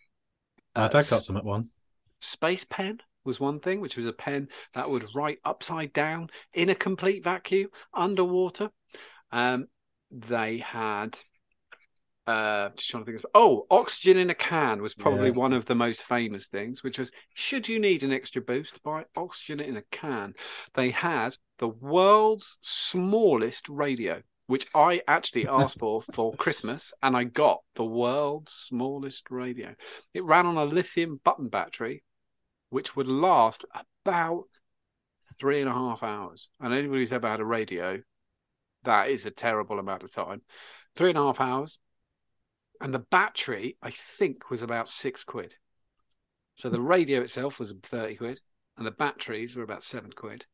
My 0.76 0.86
uh, 0.86 0.88
dad 0.88 1.08
got 1.08 1.24
some 1.24 1.38
at 1.38 1.46
once. 1.46 1.78
space 2.20 2.66
pen 2.70 3.02
was 3.26 3.40
one 3.40 3.60
thing, 3.60 3.82
which 3.82 3.98
was 3.98 4.06
a 4.06 4.14
pen 4.14 4.48
that 4.74 4.90
would 4.90 5.14
write 5.14 5.40
upside 5.44 5.92
down 5.94 6.30
in 6.54 6.70
a 6.70 6.76
complete 6.76 7.24
vacuum 7.24 7.70
underwater. 7.94 8.72
Um, 9.32 9.68
they 10.12 10.60
had. 10.60 11.18
Uh, 12.30 12.70
just 12.76 12.90
trying 12.90 13.04
to 13.04 13.12
think. 13.12 13.24
Of, 13.24 13.32
oh, 13.34 13.66
oxygen 13.72 14.18
in 14.18 14.30
a 14.30 14.36
can 14.36 14.84
was 14.84 14.94
probably 14.94 15.30
Yeah. 15.30 15.36
one 15.36 15.54
of 15.54 15.66
the 15.66 15.74
most 15.74 16.02
famous 16.04 16.46
things. 16.46 16.84
Which 16.84 17.00
was, 17.00 17.10
should 17.34 17.68
you 17.68 17.80
need 17.80 18.04
an 18.04 18.14
extra 18.14 18.40
boost, 18.40 18.84
buy 18.84 19.06
oxygen 19.16 19.60
in 19.60 19.78
a 19.78 19.82
can. 19.92 20.36
They 20.76 20.92
had 20.92 21.38
the 21.58 21.70
world's 21.70 22.60
smallest 22.62 23.68
radio, 23.68 24.22
which 24.46 24.68
I 24.76 25.02
actually 25.08 25.48
asked 25.60 25.80
for 25.80 26.04
for 26.14 26.36
Christmas, 26.36 26.94
and 27.02 27.18
I 27.18 27.24
got 27.24 27.62
the 27.76 27.84
world's 27.86 28.54
smallest 28.54 29.32
radio. 29.32 29.74
It 30.14 30.24
ran 30.24 30.46
on 30.46 30.58
a 30.58 30.66
lithium 30.66 31.20
button 31.24 31.48
battery, 31.50 32.04
which 32.70 32.96
would 32.96 33.08
last 33.08 33.66
about 34.06 34.46
three 35.40 35.62
and 35.62 35.70
a 35.70 35.74
half 35.74 36.04
hours. 36.04 36.48
And 36.60 36.74
anybody 36.76 37.02
who's 37.02 37.12
ever 37.12 37.28
had 37.28 37.40
a 37.40 37.46
radio, 37.46 38.04
that 38.84 39.10
is 39.10 39.26
a 39.26 39.32
terrible 39.32 39.80
amount 39.80 40.04
of 40.04 40.12
time. 40.14 40.44
Three 40.96 41.10
and 41.10 41.18
a 41.18 41.24
half 41.24 41.42
hours. 41.42 41.80
And 42.82 42.94
the 42.94 43.00
battery, 43.00 43.78
I 43.82 43.92
think, 44.18 44.50
was 44.50 44.62
about 44.62 44.90
six 44.90 45.24
quid. 45.24 45.56
So 46.56 46.70
the 46.70 46.82
radio 46.82 47.22
itself 47.22 47.60
was 47.60 47.74
30 47.84 48.16
quid, 48.16 48.40
and 48.78 48.86
the 48.86 48.92
batteries 48.92 49.56
were 49.56 49.64
about 49.64 49.84
seven 49.84 50.12
quid. 50.12 50.46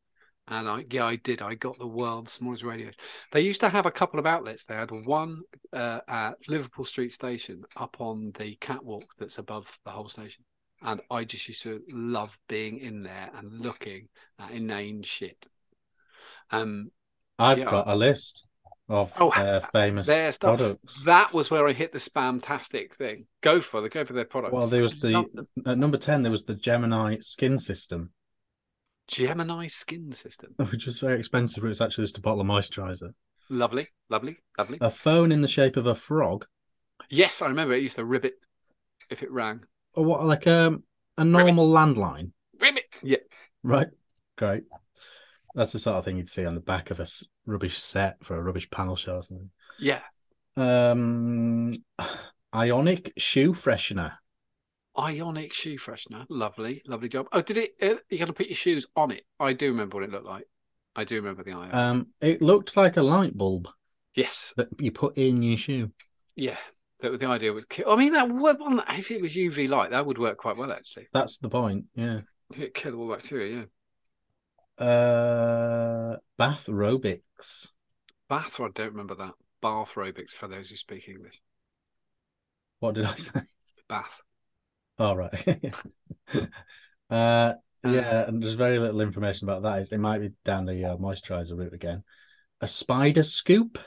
And 0.48 0.68
I, 0.68 0.84
yeah, 0.90 1.04
I 1.04 1.16
did. 1.16 1.42
I 1.42 1.54
got 1.54 1.78
the 1.78 1.86
world's 1.86 2.32
smallest 2.32 2.62
radios. 2.62 2.94
They 3.32 3.40
used 3.40 3.60
to 3.60 3.68
have 3.68 3.86
a 3.86 3.90
couple 3.90 4.20
of 4.20 4.26
outlets. 4.26 4.64
They 4.64 4.74
had 4.74 4.90
one 4.92 5.42
uh, 5.72 6.00
at 6.06 6.34
Liverpool 6.46 6.84
Street 6.84 7.12
Station 7.12 7.64
up 7.76 7.96
on 7.98 8.32
the 8.38 8.56
catwalk 8.60 9.04
that's 9.18 9.38
above 9.38 9.66
the 9.84 9.90
whole 9.90 10.08
station. 10.08 10.44
And 10.82 11.00
I 11.10 11.24
just 11.24 11.48
used 11.48 11.62
to 11.62 11.80
love 11.90 12.36
being 12.48 12.78
in 12.78 13.02
there 13.02 13.30
and 13.34 13.60
looking 13.60 14.08
at 14.38 14.52
inane 14.52 15.02
shit. 15.02 15.46
Um, 16.50 16.92
I've 17.38 17.58
yeah. 17.58 17.70
got 17.70 17.88
a 17.88 17.96
list 17.96 18.46
of 18.88 19.12
Oh, 19.18 19.30
uh, 19.30 19.60
famous 19.72 20.06
their 20.06 20.32
stuff. 20.32 20.58
products. 20.58 21.02
That 21.04 21.32
was 21.32 21.50
where 21.50 21.66
I 21.68 21.72
hit 21.72 21.92
the 21.92 21.98
spamtastic 21.98 22.94
thing. 22.96 23.26
Go 23.42 23.60
for 23.60 23.80
the 23.80 23.88
go 23.88 24.04
for 24.04 24.12
their 24.12 24.24
products. 24.24 24.52
Well, 24.54 24.68
there 24.68 24.82
was 24.82 24.98
the 24.98 25.10
Love 25.10 25.26
at 25.66 25.78
number 25.78 25.98
ten. 25.98 26.22
There 26.22 26.30
was 26.32 26.44
the 26.44 26.54
Gemini 26.54 27.16
skin 27.20 27.58
system, 27.58 28.10
Gemini 29.08 29.66
skin 29.68 30.12
system. 30.12 30.54
which 30.70 30.86
was 30.86 30.98
very 30.98 31.18
expensive. 31.18 31.64
It 31.64 31.68
was 31.68 31.80
actually 31.80 32.04
just 32.04 32.18
a 32.18 32.20
bottle 32.20 32.40
of 32.40 32.46
moisturizer. 32.46 33.10
Lovely, 33.48 33.88
lovely, 34.08 34.38
lovely. 34.58 34.78
A 34.80 34.90
phone 34.90 35.30
in 35.30 35.40
the 35.40 35.48
shape 35.48 35.76
of 35.76 35.86
a 35.86 35.94
frog, 35.94 36.46
Yes, 37.08 37.40
I 37.42 37.46
remember 37.46 37.74
it 37.74 37.82
used 37.82 37.96
to 37.96 38.04
ribbit 38.04 38.34
if 39.10 39.22
it 39.22 39.30
rang. 39.30 39.60
or 39.94 40.04
what, 40.04 40.24
like 40.26 40.46
um, 40.48 40.82
a 41.16 41.24
normal 41.24 41.68
landline, 41.70 42.32
Ribbit. 42.60 42.84
Yeah. 43.04 43.18
right? 43.62 43.86
Great. 44.36 44.64
That's 45.56 45.72
the 45.72 45.78
sort 45.78 45.96
of 45.96 46.04
thing 46.04 46.18
you'd 46.18 46.28
see 46.28 46.44
on 46.44 46.54
the 46.54 46.60
back 46.60 46.90
of 46.90 47.00
a 47.00 47.06
rubbish 47.46 47.78
set 47.80 48.22
for 48.22 48.36
a 48.36 48.42
rubbish 48.42 48.70
panel 48.70 48.94
show 48.94 49.16
or 49.16 49.22
something. 49.22 49.50
Yeah. 49.80 50.00
Um, 50.54 51.72
Ionic 52.54 53.14
shoe 53.16 53.54
freshener. 53.54 54.12
Ionic 54.98 55.54
shoe 55.54 55.78
freshener. 55.78 56.26
Lovely, 56.28 56.82
lovely 56.86 57.08
job. 57.08 57.28
Oh, 57.32 57.40
did 57.40 57.56
it? 57.56 57.74
Uh, 57.80 57.96
you're 58.10 58.18
going 58.18 58.26
to 58.26 58.34
put 58.34 58.48
your 58.48 58.56
shoes 58.56 58.86
on 58.96 59.10
it. 59.10 59.24
I 59.40 59.54
do 59.54 59.68
remember 59.68 59.96
what 59.96 60.04
it 60.04 60.10
looked 60.10 60.26
like. 60.26 60.44
I 60.94 61.04
do 61.04 61.16
remember 61.16 61.42
the 61.42 61.52
Ionic. 61.52 61.74
Um, 61.74 62.08
it 62.20 62.42
looked 62.42 62.76
like 62.76 62.98
a 62.98 63.02
light 63.02 63.36
bulb 63.36 63.66
yes. 64.14 64.52
that 64.58 64.68
you 64.78 64.92
put 64.92 65.16
in 65.16 65.42
your 65.42 65.56
shoe. 65.56 65.90
Yeah. 66.34 66.58
The, 67.00 67.16
the 67.16 67.26
idea 67.26 67.54
would 67.54 67.68
kill. 67.70 67.90
I 67.90 67.96
mean, 67.96 68.12
that 68.12 68.28
would, 68.28 68.60
one- 68.60 68.82
if 68.90 69.10
it 69.10 69.22
was 69.22 69.34
UV 69.34 69.70
light, 69.70 69.90
that 69.90 70.04
would 70.04 70.18
work 70.18 70.36
quite 70.36 70.58
well, 70.58 70.72
actually. 70.72 71.08
That's 71.14 71.38
the 71.38 71.48
point. 71.48 71.86
Yeah. 71.94 72.20
It'd 72.54 72.74
kill 72.74 72.94
all 72.96 73.10
bacteria, 73.10 73.56
yeah. 73.56 73.64
Uh, 74.78 76.16
bath 76.36 76.66
aerobics. 76.66 77.68
Bath, 78.28 78.60
I 78.60 78.68
don't 78.74 78.90
remember 78.90 79.14
that. 79.14 79.34
Bath 79.62 79.92
aerobics 79.94 80.32
for 80.32 80.48
those 80.48 80.68
who 80.68 80.76
speak 80.76 81.08
English. 81.08 81.40
What 82.80 82.94
did 82.94 83.06
I 83.06 83.14
say? 83.14 83.40
Bath. 83.88 84.20
Oh 84.98 85.14
right. 85.14 85.32
uh, 87.10 87.52
yeah, 87.84 88.28
and 88.28 88.42
there's 88.42 88.54
very 88.54 88.78
little 88.78 89.00
information 89.00 89.48
about 89.48 89.62
that. 89.62 89.92
It 89.92 90.00
might 90.00 90.18
be 90.18 90.32
down 90.44 90.64
the 90.64 90.84
uh, 90.84 90.96
moisturizer 90.96 91.56
route 91.56 91.74
again. 91.74 92.02
A 92.60 92.68
spider 92.68 93.22
scoop. 93.22 93.78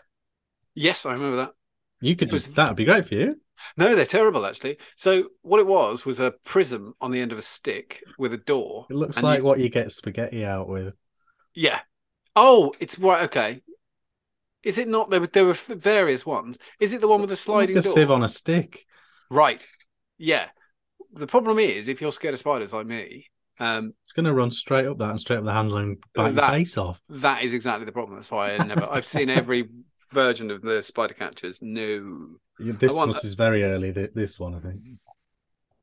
Yes, 0.76 1.06
I 1.06 1.14
remember 1.14 1.38
that. 1.38 1.52
You 2.02 2.16
could 2.16 2.30
just 2.32 2.54
that 2.56 2.70
would 2.70 2.78
be 2.78 2.86
great 2.86 3.08
for 3.08 3.16
you. 3.16 3.42
No, 3.78 3.96
they're 3.96 4.06
terrible 4.06 4.46
actually. 4.46 4.78
So 4.96 5.26
what 5.42 5.60
it 5.60 5.68
was 5.68 6.06
was 6.06 6.20
a 6.20 6.32
prism 6.46 6.94
on 7.02 7.12
the 7.12 7.22
end 7.22 7.32
of 7.32 7.38
a 7.38 7.42
stick 7.44 8.02
with 8.18 8.34
a 8.34 8.38
door. 8.38 8.86
It 8.90 8.96
looks 8.96 9.22
like 9.22 9.40
you- 9.40 9.44
what 9.46 9.60
you 9.60 9.70
get 9.70 9.92
spaghetti 9.92 10.46
out 10.46 10.68
with. 10.68 10.94
Yeah. 11.54 11.80
Oh, 12.36 12.74
it's 12.80 12.98
right. 13.00 13.24
Okay. 13.24 13.62
Is 14.64 14.78
it 14.78 14.88
not? 14.88 15.10
There 15.10 15.22
were 15.22 15.28
there 15.28 15.46
were 15.46 15.54
various 15.70 16.26
ones. 16.26 16.58
Is 16.80 16.94
it 16.94 17.02
the 17.02 17.08
one 17.08 17.22
with 17.22 17.30
the 17.30 17.36
sliding 17.38 17.76
like 17.76 17.84
a 17.86 17.88
door? 17.88 17.94
sieve 17.96 18.12
on 18.12 18.24
a 18.24 18.28
stick. 18.30 18.86
Right. 19.32 19.66
Yeah. 20.18 20.48
The 21.14 21.28
problem 21.28 21.60
is, 21.60 21.88
if 21.88 22.02
you're 22.02 22.12
scared 22.12 22.34
of 22.34 22.40
spiders 22.40 22.72
like 22.74 22.86
me, 22.86 23.26
um, 23.60 23.94
It's 24.04 24.14
going 24.14 24.26
to 24.26 24.34
run 24.34 24.52
straight 24.52 24.86
up 24.86 24.98
that 25.00 25.10
and 25.12 25.20
straight 25.20 25.38
up 25.38 25.44
the 25.46 25.54
handle 25.54 25.78
and 25.78 25.98
bite 26.14 26.36
That- 26.36 26.52
your 26.52 26.60
face 26.60 26.78
off. 26.78 27.00
that 27.10 27.44
is 27.44 27.54
exactly 27.54 27.86
the 27.86 27.92
problem. 27.92 28.18
That's 28.18 28.30
why 28.32 28.52
I 28.52 28.58
never. 28.66 28.86
I've 28.90 29.08
seen 29.08 29.30
every 29.30 29.70
version 30.12 30.52
of 30.52 30.62
the 30.62 30.84
spider 30.84 31.14
catchers. 31.14 31.60
No, 31.62 32.36
This 32.60 32.94
want 32.94 33.08
was 33.10 33.24
is 33.24 33.34
very 33.36 33.64
early. 33.64 33.92
This 33.92 34.38
one, 34.40 34.56
I 34.56 34.60
think. 34.60 34.82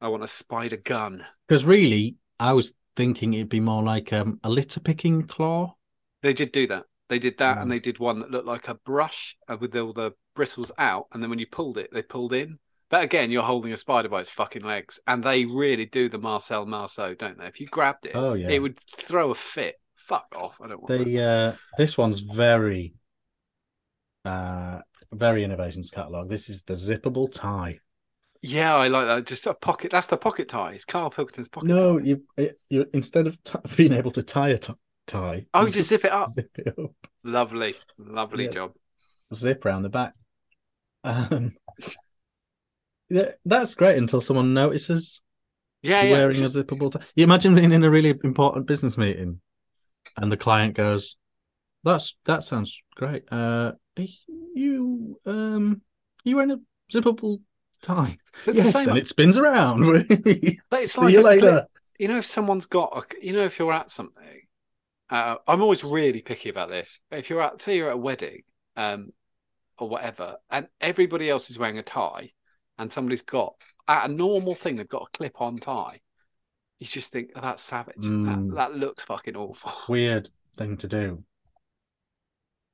I 0.01 0.09
want 0.09 0.23
a 0.25 0.29
spider 0.29 0.77
gun. 0.77 1.25
Because 1.49 1.65
really, 1.65 2.17
I 2.39 2.53
was 2.53 2.75
thinking 2.97 3.35
it'd 3.35 3.49
be 3.49 3.61
more 3.61 3.83
like 3.83 4.13
um, 4.13 4.39
a 4.45 4.51
litter 4.51 4.81
picking 4.81 5.23
claw. 5.27 5.75
They 6.23 6.33
did 6.35 6.53
do 6.53 6.67
that. 6.69 6.85
They 7.09 7.19
did 7.19 7.39
that, 7.39 7.59
Mm. 7.59 7.63
and 7.63 7.71
they 7.73 7.79
did 7.81 7.99
one 7.99 8.19
that 8.21 8.31
looked 8.31 8.47
like 8.47 8.69
a 8.69 8.75
brush 8.75 9.37
uh, 9.49 9.57
with 9.61 9.75
all 9.77 9.93
the 9.93 10.13
bristles 10.35 10.73
out, 10.77 11.07
and 11.13 11.23
then 11.23 11.31
when 11.31 11.39
you 11.39 11.47
pulled 11.47 11.79
it, 11.79 11.89
they 11.93 12.03
pulled 12.03 12.33
in. 12.35 12.59
But 12.91 13.05
again, 13.05 13.31
you're 13.31 13.43
holding 13.43 13.73
a 13.73 13.77
spider 13.77 14.09
by 14.09 14.21
its 14.21 14.29
fucking 14.31 14.63
legs, 14.63 14.99
and 15.07 15.23
they 15.23 15.45
really 15.45 15.87
do 15.87 16.09
the 16.09 16.19
Marcel 16.19 16.67
Marceau, 16.67 17.15
don't 17.15 17.39
they? 17.39 17.47
If 17.47 17.61
you 17.61 17.67
grabbed 17.69 18.07
it, 18.07 18.13
Oh 18.15 18.35
yeah. 18.35 18.49
it 18.51 18.59
would 18.61 18.79
throw 19.09 19.31
a 19.31 19.35
fit. 19.35 19.77
Fuck 20.09 20.27
off! 20.37 20.57
I 20.63 20.69
don't 20.69 20.83
want. 20.83 20.89
that. 20.99 21.05
The 21.05 21.21
uh, 21.23 21.57
this 21.79 21.97
one's 21.99 22.21
very, 22.21 22.95
uh, 24.25 24.81
very 25.13 25.45
innovations 25.45 25.91
catalog. 25.91 26.29
This 26.29 26.49
is 26.49 26.63
the 26.63 26.75
zippable 26.75 27.31
tie. 27.33 27.81
Yeah, 28.43 28.75
I 28.77 28.89
like 28.89 29.07
that. 29.07 29.27
Just 29.27 29.47
a 29.47 29.55
pocket. 29.55 29.91
That's 29.91 30.07
the 30.07 30.17
pocket 30.17 30.49
tie. 30.49 30.73
It's 30.73 30.85
Carl 30.85 31.11
Pilkington's 31.11 31.49
pocket. 31.49 31.69
No, 31.69 31.99
tie. 31.99 32.05
you 32.05 32.23
you 32.69 32.87
instead 32.93 33.27
of 33.27 33.43
t- 33.45 33.59
being 33.77 33.93
able 33.93 34.11
to 34.13 34.23
tie 34.23 34.51
a 34.51 34.59
t- 34.59 34.75
tie, 35.07 35.47
Oh, 35.55 35.67
you 35.67 35.73
just 35.73 35.89
zip 35.89 36.05
it 36.05 36.13
up. 36.13 36.29
zip 36.29 36.51
it 36.59 36.75
up, 36.79 36.91
Lovely, 37.25 37.75
lovely 37.99 38.45
Yeah. 38.45 38.51
job. 38.51 38.73
zip 39.35 39.65
around 39.65 39.83
the 39.83 39.89
back. 39.89 40.13
Um, 41.05 41.57
yeah, 43.09 43.31
that's 43.45 43.75
great 43.75 43.99
until 43.99 44.21
someone 44.21 44.55
notices 44.55 45.23
Yeah, 45.83 46.03
yeah. 46.03 46.13
wearing 46.13 46.41
a 46.43 46.47
zippable 46.47 46.91
tie. 46.93 47.05
You 47.15 47.25
imagine 47.25 47.55
being 47.55 47.73
in 47.73 47.85
a 47.85 47.91
really 47.91 48.11
important 48.25 48.67
business 48.67 48.99
meeting, 48.99 49.41
and 50.17 50.31
the 50.31 50.37
client 50.37 50.75
goes, 50.75 51.17
"That's 51.85 52.15
that 52.25 52.43
sounds 52.43 52.81
great. 52.97 53.25
Uh, 53.33 53.73
you 54.55 55.19
um, 55.27 55.83
you 56.25 56.37
wearing 56.37 56.51
a 56.53 56.59
zippable 56.93 57.41
tie? 57.83 58.19
It's 58.47 58.57
yes, 58.57 58.87
and 58.87 58.99
it 58.99 59.09
spins 59.09 59.37
around. 59.37 60.07
See 60.27 60.59
it's 60.73 60.99
like 60.99 61.13
you 61.13 61.21
a 61.21 61.23
clip- 61.23 61.43
later." 61.43 61.67
you 61.99 62.09
know, 62.09 62.19
if 62.19 62.27
someone's 62.27 62.67
got, 62.67 62.93
a, 62.97 63.25
you 63.25 63.33
know, 63.33 63.45
if 63.45 63.59
you're 63.59 63.73
at 63.73 63.91
something, 63.91 64.43
uh, 65.11 65.37
I'm 65.47 65.63
always 65.63 65.85
really 65.85 66.21
picky 66.21 66.49
about 66.49 66.69
this. 66.69 66.99
If 67.11 67.31
you're 67.31 67.43
at, 67.43 67.63
say, 67.63 67.77
you're 67.77 67.89
at 67.89 67.95
a 67.95 67.99
wedding, 67.99 68.43
um, 68.77 69.13
or 69.79 69.89
whatever, 69.89 70.37
and 70.51 70.69
everybody 70.81 71.31
else 71.31 71.51
is 71.51 71.59
wearing 71.59 71.79
a 71.79 71.83
tie, 71.83 72.33
and 72.79 72.93
somebody's 72.93 73.23
got 73.23 73.55
at 73.89 74.11
a 74.11 74.13
normal 74.13 74.55
thing, 74.55 74.77
they've 74.77 74.89
got 74.89 75.09
a 75.13 75.17
clip-on 75.17 75.59
tie. 75.59 76.01
You 76.79 76.87
just 76.87 77.11
think 77.11 77.31
oh, 77.37 77.41
that's 77.41 77.63
savage. 77.63 77.97
Mm. 77.97 78.51
That, 78.51 78.57
that 78.57 78.75
looks 78.75 79.05
fucking 79.05 79.37
awful. 79.37 79.73
Weird 79.89 80.29
thing 80.57 80.77
to 80.79 80.89
do. 80.89 81.25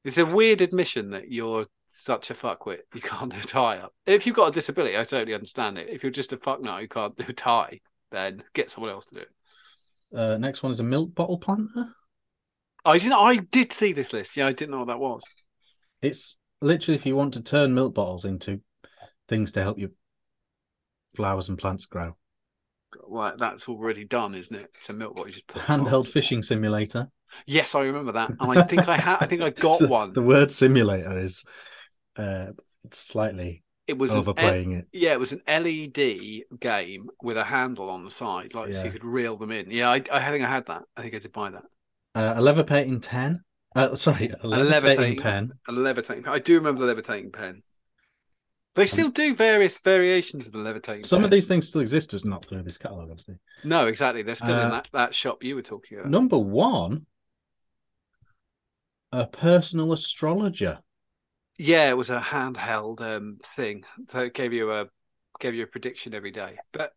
It's 0.05 0.19
a 0.19 0.27
weird 0.27 0.61
admission 0.61 1.11
that 1.11 1.31
you're 1.31 1.67
such 1.91 2.31
a 2.31 2.35
fuckwit. 2.35 2.81
You 2.95 3.01
can't 3.01 3.33
do 3.33 3.39
a 3.39 3.43
tie 3.43 3.79
up. 3.79 3.95
If 4.07 4.27
you've 4.27 4.37
got 4.37 4.49
a 4.49 4.53
disability, 4.53 4.97
I 4.97 5.05
totally 5.05 5.35
understand 5.35 5.79
it. 5.79 5.89
If 5.89 6.03
you're 6.03 6.11
just 6.11 6.33
a 6.33 6.37
fucknut 6.37 6.81
who 6.81 6.89
can't 6.89 7.17
do 7.17 7.25
a 7.29 7.33
tie, 7.33 7.81
then 8.11 8.43
get 8.55 8.71
someone 8.71 8.91
else 8.91 9.05
to 9.07 9.15
do 9.15 9.21
it. 9.21 9.31
Uh, 10.17 10.37
next 10.39 10.63
one 10.63 10.73
is 10.73 10.81
a 10.81 10.85
milk 10.85 11.15
bottle 11.15 11.39
planter. 11.39 11.89
I 12.85 12.99
didn't. 12.99 13.15
I 13.15 13.37
did 13.37 13.73
see 13.73 13.93
this 13.93 14.13
list. 14.13 14.37
Yeah, 14.37 14.49
I 14.49 14.53
didn't 14.53 14.73
know 14.73 14.79
what 14.79 14.89
that 14.89 14.99
was. 14.99 15.23
It's 16.03 16.37
literally 16.61 16.97
if 16.97 17.07
you 17.07 17.15
want 17.15 17.35
to 17.35 17.43
turn 17.43 17.75
milk 17.75 17.95
bottles 17.95 18.25
into 18.25 18.61
things 19.29 19.53
to 19.53 19.63
help 19.63 19.79
your 19.79 19.91
flowers 21.15 21.49
and 21.49 21.57
plants 21.57 21.87
grow. 21.87 22.17
Well, 23.07 23.35
that's 23.39 23.69
already 23.69 24.05
done, 24.05 24.35
isn't 24.35 24.55
it? 24.55 24.71
It's 24.81 24.91
a 24.91 24.93
milk 24.93 25.15
bottle. 25.15 25.29
You 25.29 25.35
just 25.35 25.47
put 25.47 25.63
Handheld 25.63 26.09
fishing 26.09 26.43
simulator. 26.43 27.09
Yes, 27.47 27.75
I 27.75 27.83
remember 27.83 28.13
that, 28.13 28.31
and 28.41 28.59
I 28.59 28.63
think 28.63 28.89
I 28.89 28.97
had. 28.97 29.19
I 29.21 29.27
think 29.27 29.43
I 29.43 29.51
got 29.67 29.79
the, 29.79 29.89
one. 29.89 30.13
The 30.13 30.23
word 30.23 30.51
simulator 30.53 31.19
is 31.19 31.45
uh, 32.17 32.47
slightly 32.91 33.63
It 33.87 33.99
was 33.99 34.13
an 34.13 34.19
overplaying 34.19 34.73
it. 34.73 34.87
yeah, 34.93 35.13
it 35.13 35.21
was 35.21 35.33
an 35.33 35.43
LED 35.49 36.43
game 36.61 37.09
with 37.23 37.37
a 37.37 37.45
handle 37.45 37.91
on 37.91 38.05
the 38.05 38.11
side, 38.11 38.55
like 38.55 38.73
so 38.75 38.85
you 38.85 38.91
could 38.91 39.05
reel 39.05 39.37
them 39.37 39.51
in. 39.51 39.71
Yeah, 39.71 39.89
I, 39.91 40.03
I 40.13 40.31
think 40.31 40.45
I 40.45 40.49
had 40.51 40.67
that. 40.67 40.83
I 40.97 41.03
think 41.03 41.15
I 41.15 41.19
did 41.19 41.33
buy 41.33 41.51
that. 41.51 41.65
Uh, 42.15 42.35
a 42.37 42.41
levitating 42.43 43.01
ten. 43.01 43.41
Uh, 43.75 43.95
sorry, 43.95 44.31
a 44.43 44.47
levitating, 44.47 44.83
levitating- 44.83 45.19
pen. 45.23 45.53
A 45.69 45.73
levitating 45.73 46.23
pen. 46.25 46.33
I 46.35 46.39
do 46.39 46.55
remember 46.57 46.81
the 46.83 46.87
levitating 46.89 47.33
pen. 47.33 47.63
They 48.75 48.87
still 48.87 49.11
do 49.11 49.35
various 49.35 49.77
variations 49.85 50.47
of 50.47 50.53
the 50.53 50.59
levitating. 50.59 51.05
Some 51.05 51.19
pen. 51.19 51.25
of 51.27 51.31
these 51.31 51.47
things 51.47 51.69
still 51.69 51.83
exist, 51.83 52.11
just 52.11 52.25
not 52.25 52.47
through 52.49 52.63
this 52.63 52.79
catalog, 52.79 53.11
obviously. 53.11 53.35
No, 53.65 53.87
exactly. 53.87 54.23
They're 54.23 54.35
still 54.35 54.55
Uh, 54.55 54.65
in 54.65 54.71
that, 54.71 54.89
that 54.95 55.15
shop 55.15 55.45
you 55.45 55.57
were 55.57 55.63
talking 55.63 55.99
about. 55.99 56.11
Number 56.11 56.39
one, 56.39 57.05
a 59.13 59.27
personal 59.27 59.93
astrologer. 59.93 60.79
Yeah, 61.59 61.91
it 61.91 61.97
was 61.97 62.11
a 62.11 62.21
handheld 62.21 63.01
um, 63.01 63.39
thing 63.57 63.85
that 64.13 64.35
gave 64.35 64.53
you 64.53 64.73
a 64.73 64.87
gave 65.39 65.55
you 65.55 65.65
a 65.65 65.67
prediction 65.67 66.15
every 66.15 66.31
day. 66.31 66.57
But 66.73 66.93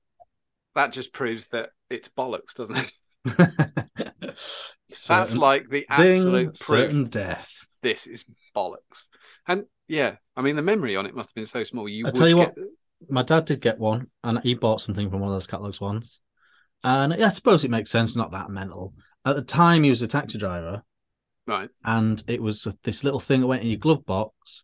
that 0.75 0.91
just 0.91 1.13
proves 1.13 1.47
that 1.47 1.69
it's 1.89 2.09
bollocks, 2.09 2.53
doesn't 2.55 2.77
it? 2.77 2.91
That's 5.07 5.35
like 5.35 5.69
the 5.69 5.85
ding, 5.97 6.17
absolute 6.17 6.59
proof. 6.59 6.79
certain 6.79 7.05
death. 7.09 7.49
This 7.81 8.07
is 8.07 8.25
bollocks. 8.55 9.07
And 9.47 9.65
yeah, 9.87 10.15
I 10.35 10.41
mean 10.41 10.55
the 10.55 10.61
memory 10.61 10.95
on 10.95 11.05
it 11.05 11.15
must 11.15 11.29
have 11.29 11.35
been 11.35 11.45
so 11.45 11.63
small. 11.63 11.87
You 11.87 12.07
I 12.07 12.11
tell 12.11 12.29
you 12.29 12.37
get, 12.37 12.55
My 13.09 13.23
dad 13.23 13.45
did 13.45 13.61
get 13.61 13.77
one, 13.77 14.07
and 14.23 14.39
he 14.39 14.53
bought 14.53 14.81
something 14.81 15.09
from 15.09 15.19
one 15.19 15.29
of 15.29 15.35
those 15.35 15.47
catalogs 15.47 15.81
once. 15.81 16.19
And 16.83 17.13
I 17.13 17.29
suppose 17.29 17.63
it 17.63 17.71
makes 17.71 17.91
sense, 17.91 18.15
not 18.15 18.31
that 18.31 18.49
mental. 18.49 18.93
At 19.25 19.35
the 19.35 19.41
time, 19.41 19.83
he 19.83 19.89
was 19.89 20.03
a 20.03 20.07
taxi 20.07 20.37
driver, 20.37 20.83
right. 21.47 21.69
and 21.83 22.23
it 22.27 22.41
was 22.41 22.67
this 22.83 23.03
little 23.03 23.19
thing 23.19 23.41
that 23.41 23.47
went 23.47 23.61
in 23.63 23.69
your 23.69 23.79
glove 23.79 24.05
box, 24.05 24.63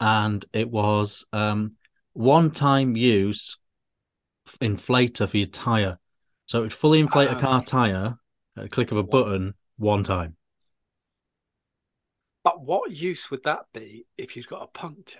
and 0.00 0.44
it 0.52 0.70
was 0.70 1.24
um, 1.32 1.72
one-time 2.12 2.96
use 2.96 3.58
inflator 4.60 5.28
for 5.28 5.36
your 5.36 5.46
tire. 5.46 5.98
So 6.46 6.58
it 6.58 6.62
would 6.62 6.72
fully 6.72 7.00
inflate 7.00 7.30
a 7.30 7.36
Ah. 7.36 7.40
car 7.40 7.64
tire 7.64 8.14
at 8.56 8.64
a 8.64 8.68
click 8.68 8.90
of 8.90 8.98
a 8.98 9.02
button 9.02 9.54
one 9.76 10.02
time. 10.02 10.36
But 12.42 12.62
what 12.62 12.90
use 12.90 13.30
would 13.30 13.44
that 13.44 13.66
be 13.72 14.06
if 14.16 14.34
you've 14.34 14.46
got 14.48 14.62
a 14.62 14.66
puncture? 14.66 15.18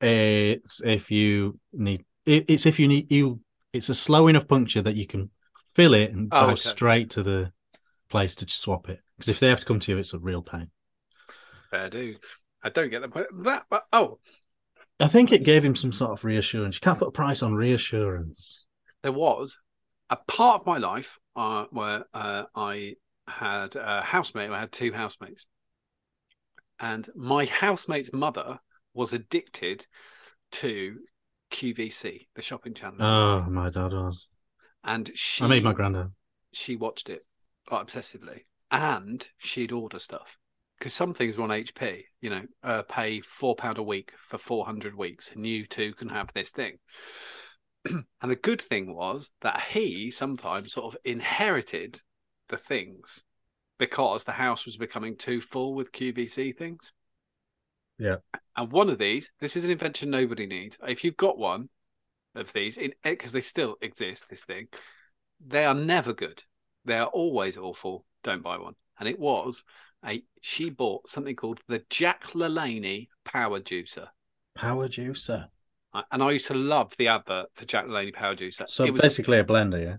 It's 0.00 0.80
if 0.80 1.10
you 1.10 1.58
need. 1.72 2.04
It's 2.24 2.66
if 2.66 2.78
you 2.78 2.88
need 2.88 3.10
you. 3.10 3.40
It's 3.72 3.88
a 3.88 3.94
slow 3.94 4.28
enough 4.28 4.46
puncture 4.46 4.82
that 4.82 4.96
you 4.96 5.06
can 5.06 5.30
fill 5.74 5.94
it 5.94 6.12
and 6.12 6.28
Oh, 6.32 6.46
go 6.46 6.52
okay. 6.52 6.56
straight 6.56 7.10
to 7.10 7.22
the 7.22 7.52
place 8.08 8.34
to 8.36 8.48
swap 8.48 8.88
it. 8.88 9.00
Because 9.22 9.36
if 9.36 9.40
they 9.40 9.48
have 9.48 9.60
to 9.60 9.66
come 9.66 9.78
to 9.80 9.92
you, 9.92 9.98
it's 9.98 10.14
a 10.14 10.18
real 10.18 10.42
pain. 10.42 10.68
Fair 11.70 11.88
do. 11.88 12.16
I 12.62 12.70
don't 12.70 12.90
get 12.90 13.02
that. 13.02 13.12
But 13.12 13.28
that. 13.44 13.64
But 13.70 13.84
oh, 13.92 14.18
I 14.98 15.06
think 15.08 15.30
it 15.32 15.44
gave 15.44 15.64
him 15.64 15.76
some 15.76 15.92
sort 15.92 16.10
of 16.12 16.24
reassurance. 16.24 16.74
You 16.76 16.80
can't 16.80 16.98
put 16.98 17.08
a 17.08 17.12
price 17.12 17.42
on 17.42 17.54
reassurance. 17.54 18.64
there 19.02 19.12
was 19.12 19.56
a 20.10 20.16
part 20.16 20.60
of 20.60 20.66
my 20.66 20.78
life 20.78 21.18
uh, 21.36 21.66
where 21.70 22.04
uh, 22.12 22.44
I 22.56 22.94
had 23.28 23.76
a 23.76 24.02
housemate. 24.02 24.50
I 24.50 24.58
had 24.60 24.72
two 24.72 24.92
housemates, 24.92 25.46
and 26.80 27.08
my 27.14 27.44
housemate's 27.44 28.12
mother 28.12 28.58
was 28.92 29.12
addicted 29.12 29.86
to 30.52 30.98
QVC, 31.52 32.26
the 32.34 32.42
shopping 32.42 32.74
channel, 32.74 32.96
Oh, 33.00 33.42
my 33.48 33.70
dad 33.70 33.92
was. 33.92 34.26
and 34.84 35.10
she 35.14 35.44
I 35.44 35.46
made 35.48 35.62
my 35.64 35.72
granddad. 35.72 36.10
she 36.52 36.76
watched 36.76 37.08
it 37.08 37.24
obsessively, 37.70 38.42
and 38.72 39.26
she'd 39.38 39.70
order 39.70 39.98
stuff 39.98 40.26
because 40.78 40.94
some 40.94 41.14
things 41.14 41.36
were 41.36 41.44
on 41.44 41.50
HP. 41.50 42.02
You 42.20 42.30
know, 42.30 42.42
uh, 42.64 42.82
pay 42.82 43.20
four 43.20 43.54
pound 43.54 43.78
a 43.78 43.82
week 43.82 44.10
for 44.28 44.38
four 44.38 44.64
hundred 44.64 44.96
weeks, 44.96 45.30
and 45.32 45.46
you 45.46 45.66
too 45.66 45.94
can 45.94 46.08
have 46.08 46.30
this 46.34 46.50
thing. 46.50 46.78
and 47.84 48.04
the 48.22 48.36
good 48.36 48.60
thing 48.60 48.94
was 48.94 49.30
that 49.42 49.62
he 49.70 50.10
sometimes 50.10 50.72
sort 50.72 50.92
of 50.92 51.00
inherited 51.04 52.00
the 52.48 52.56
things 52.56 53.22
because 53.78 54.24
the 54.24 54.32
house 54.32 54.66
was 54.66 54.76
becoming 54.76 55.16
too 55.16 55.40
full 55.40 55.74
with 55.74 55.92
QVC 55.92 56.56
things. 56.56 56.92
Yeah. 57.98 58.16
And 58.56 58.70
one 58.70 58.90
of 58.90 58.98
these, 58.98 59.30
this 59.40 59.56
is 59.56 59.64
an 59.64 59.70
invention 59.70 60.10
nobody 60.10 60.46
needs. 60.46 60.76
If 60.86 61.04
you've 61.04 61.16
got 61.16 61.38
one 61.38 61.68
of 62.34 62.52
these, 62.52 62.78
because 63.02 63.32
they 63.32 63.40
still 63.40 63.76
exist, 63.80 64.24
this 64.28 64.42
thing, 64.42 64.68
they 65.44 65.64
are 65.64 65.74
never 65.74 66.12
good. 66.12 66.42
They 66.84 66.98
are 66.98 67.06
always 67.06 67.56
awful. 67.56 68.04
Don't 68.22 68.42
buy 68.42 68.58
one. 68.58 68.74
And 68.98 69.08
it 69.08 69.18
was 69.18 69.64
a 70.04 70.22
she 70.40 70.70
bought 70.70 71.08
something 71.08 71.36
called 71.36 71.60
the 71.68 71.84
Jack 71.90 72.32
LaLaney 72.32 73.08
Power 73.24 73.60
Juicer. 73.60 74.08
Power 74.54 74.88
juicer. 74.88 75.46
I- 75.94 76.04
And 76.10 76.22
I 76.22 76.30
used 76.30 76.46
to 76.46 76.54
love 76.54 76.92
the 76.98 77.08
advert 77.08 77.46
for 77.54 77.64
Jack 77.64 77.86
LaLaney 77.86 78.12
Power 78.12 78.34
Juicer. 78.34 78.68
So 78.68 78.84
it 78.84 78.92
was 78.92 79.02
basically 79.02 79.38
a 79.38 79.44
blender, 79.44 79.82
yeah. 79.82 79.96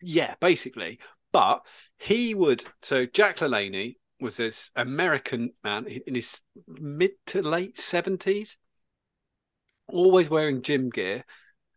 yeah, 0.00 0.34
basically. 0.40 0.98
But 1.32 1.60
he 1.98 2.34
would. 2.34 2.64
So 2.82 3.06
Jack 3.06 3.38
LaLaney 3.38 3.96
was 4.20 4.36
this 4.36 4.70
American 4.76 5.52
man 5.64 5.86
in 5.86 6.14
his 6.14 6.40
mid 6.66 7.12
to 7.26 7.42
late 7.42 7.80
seventies, 7.80 8.56
always 9.88 10.28
wearing 10.28 10.62
gym 10.62 10.90
gear, 10.90 11.24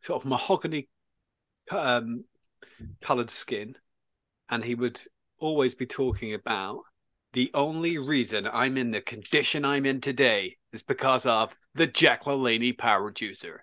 sort 0.01 0.23
of 0.23 0.29
mahogany 0.29 0.87
um, 1.71 2.25
coloured 3.01 3.31
skin, 3.31 3.75
and 4.49 4.63
he 4.63 4.75
would 4.75 4.99
always 5.39 5.75
be 5.75 5.85
talking 5.85 6.33
about 6.33 6.81
the 7.33 7.51
only 7.53 7.97
reason 7.97 8.47
I'm 8.47 8.77
in 8.77 8.91
the 8.91 9.01
condition 9.01 9.65
I'm 9.65 9.85
in 9.85 9.99
today 9.99 10.55
is 10.71 10.81
because 10.81 11.25
of 11.25 11.53
the 11.73 11.85
Jack 11.85 12.23
LaLaney 12.23 12.77
Power 12.77 13.11
Juicer, 13.11 13.57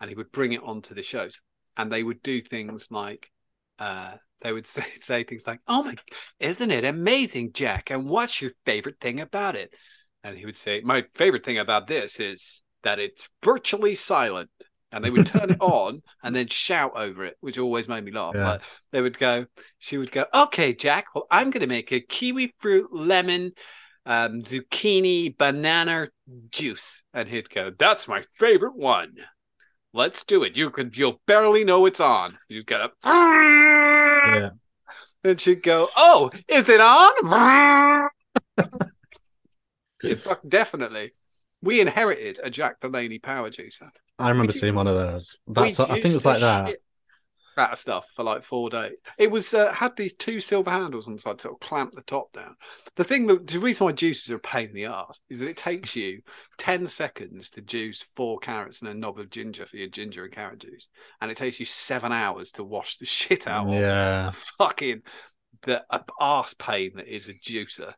and 0.00 0.10
he 0.10 0.16
would 0.16 0.32
bring 0.32 0.52
it 0.52 0.62
onto 0.62 0.94
the 0.94 1.02
shows, 1.02 1.40
and 1.76 1.90
they 1.90 2.02
would 2.02 2.22
do 2.22 2.40
things 2.40 2.88
like 2.90 3.30
uh, 3.78 4.14
they 4.42 4.52
would 4.52 4.66
say, 4.66 4.86
say 5.02 5.24
things 5.24 5.42
like, 5.46 5.60
"Oh 5.68 5.84
my, 5.84 5.94
isn't 6.40 6.70
it 6.70 6.84
amazing, 6.84 7.52
Jack? 7.52 7.90
And 7.90 8.08
what's 8.08 8.42
your 8.42 8.52
favorite 8.64 8.98
thing 9.00 9.20
about 9.20 9.54
it?" 9.54 9.72
And 10.24 10.36
he 10.36 10.44
would 10.44 10.56
say, 10.56 10.80
"My 10.80 11.04
favorite 11.14 11.44
thing 11.44 11.58
about 11.58 11.86
this 11.86 12.18
is 12.18 12.62
that 12.82 12.98
it's 12.98 13.28
virtually 13.44 13.94
silent." 13.94 14.50
And 14.94 15.04
they 15.04 15.10
would 15.10 15.26
turn 15.26 15.50
it 15.50 15.56
on 15.60 16.02
and 16.22 16.34
then 16.34 16.48
shout 16.48 16.92
over 16.96 17.24
it, 17.24 17.36
which 17.40 17.58
always 17.58 17.88
made 17.88 18.04
me 18.04 18.12
laugh. 18.12 18.34
Yeah. 18.34 18.44
But 18.44 18.62
they 18.92 19.00
would 19.00 19.18
go, 19.18 19.46
she 19.78 19.98
would 19.98 20.12
go, 20.12 20.24
"Okay, 20.32 20.72
Jack. 20.72 21.06
Well, 21.14 21.26
I'm 21.30 21.50
going 21.50 21.62
to 21.62 21.66
make 21.66 21.92
a 21.92 22.00
kiwi 22.00 22.54
fruit 22.60 22.90
lemon." 22.92 23.52
Um, 24.06 24.42
zucchini 24.42 25.36
banana 25.36 26.08
juice, 26.50 27.02
and 27.14 27.26
he'd 27.28 27.48
go, 27.50 27.72
"That's 27.78 28.06
my 28.06 28.24
favorite 28.38 28.76
one." 28.76 29.14
let's 29.94 30.24
do 30.24 30.42
it. 30.42 30.56
You 30.56 30.70
could, 30.70 30.96
you'll 30.96 31.20
barely 31.26 31.62
know 31.64 31.86
it's 31.86 32.00
on. 32.00 32.36
You 32.48 32.64
get 32.64 32.80
up, 32.80 32.94
Yeah. 33.04 34.50
and 35.22 35.40
she'd 35.40 35.62
go, 35.62 35.88
"Oh, 35.96 36.30
is 36.48 36.68
it 36.68 36.80
on?" 36.80 38.10
Yeah, 40.02 40.16
fuck, 40.16 40.40
definitely. 40.46 41.14
We 41.64 41.80
inherited 41.80 42.38
a 42.42 42.50
Jack 42.50 42.80
Delaney 42.80 43.18
power 43.18 43.50
juicer. 43.50 43.90
I 44.18 44.28
remember 44.28 44.52
seeing 44.52 44.74
one 44.74 44.86
of 44.86 44.94
those. 44.94 45.38
That's 45.46 45.80
I 45.80 45.86
think 45.86 46.06
it 46.06 46.14
was 46.14 46.26
like 46.26 46.40
that. 46.40 46.76
That 47.56 47.78
stuff 47.78 48.04
for 48.16 48.24
like 48.24 48.42
four 48.44 48.68
days. 48.68 48.94
It 49.16 49.30
was 49.30 49.54
uh, 49.54 49.72
had 49.72 49.96
these 49.96 50.12
two 50.14 50.40
silver 50.40 50.72
handles 50.72 51.06
on 51.06 51.12
the 51.14 51.20
side 51.20 51.38
to 51.38 51.42
sort 51.42 51.54
of 51.54 51.60
clamp 51.60 51.92
the 51.94 52.00
top 52.02 52.32
down. 52.32 52.56
The 52.96 53.04
thing 53.04 53.28
that 53.28 53.46
the 53.46 53.60
reason 53.60 53.84
why 53.84 53.92
juices 53.92 54.28
are 54.30 54.36
a 54.36 54.40
pain 54.40 54.70
in 54.70 54.74
the 54.74 54.86
ass 54.86 55.20
is 55.30 55.38
that 55.38 55.48
it 55.48 55.56
takes 55.56 55.94
you 55.94 56.22
ten 56.58 56.88
seconds 56.88 57.50
to 57.50 57.60
juice 57.60 58.04
four 58.16 58.40
carrots 58.40 58.80
and 58.80 58.90
a 58.90 58.94
knob 58.94 59.20
of 59.20 59.30
ginger 59.30 59.66
for 59.66 59.76
your 59.76 59.86
ginger 59.86 60.24
and 60.24 60.34
carrot 60.34 60.58
juice, 60.58 60.88
and 61.20 61.30
it 61.30 61.36
takes 61.36 61.60
you 61.60 61.64
seven 61.66 62.10
hours 62.10 62.50
to 62.52 62.64
wash 62.64 62.96
the 62.96 63.06
shit 63.06 63.46
out 63.46 63.68
of 63.68 63.72
Yeah. 63.72 64.32
fucking 64.58 65.02
the 65.62 65.84
uh, 65.90 66.00
arse 66.18 66.54
pain 66.58 66.90
that 66.96 67.06
is 67.06 67.28
a 67.28 67.34
juicer. 67.34 67.94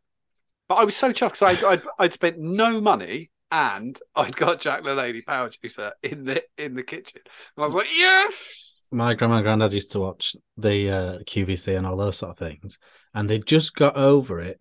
But 0.69 0.75
I 0.75 0.85
was 0.85 0.95
so 0.95 1.13
chuffed 1.15 1.41
because 1.41 1.63
I'd, 1.63 1.65
I'd 1.65 1.83
I'd 1.99 2.13
spent 2.13 2.39
no 2.39 2.79
money 2.83 3.31
and 3.57 3.99
I'd 4.15 4.37
got 4.37 4.61
Jack 4.61 4.83
LaLaney 4.83 5.25
power 5.25 5.49
juicer 5.51 5.93
in 6.03 6.25
the 6.25 6.43
in 6.59 6.75
the 6.75 6.83
kitchen, 6.83 7.21
and 7.25 7.65
I 7.65 7.67
was 7.67 7.75
like, 7.75 7.89
yes. 7.95 8.89
My 8.93 9.15
grandma 9.15 9.37
and 9.37 9.45
granddad 9.45 9.73
used 9.73 9.93
to 9.93 10.01
watch 10.01 10.37
the 10.57 10.91
uh, 10.91 11.19
QVC 11.21 11.77
and 11.77 11.87
all 11.87 11.97
those 11.97 12.19
sort 12.19 12.31
of 12.33 12.39
things, 12.39 12.79
and 13.15 13.29
they 13.29 13.39
just 13.39 13.75
got 13.75 13.97
over 13.97 14.41
it, 14.41 14.61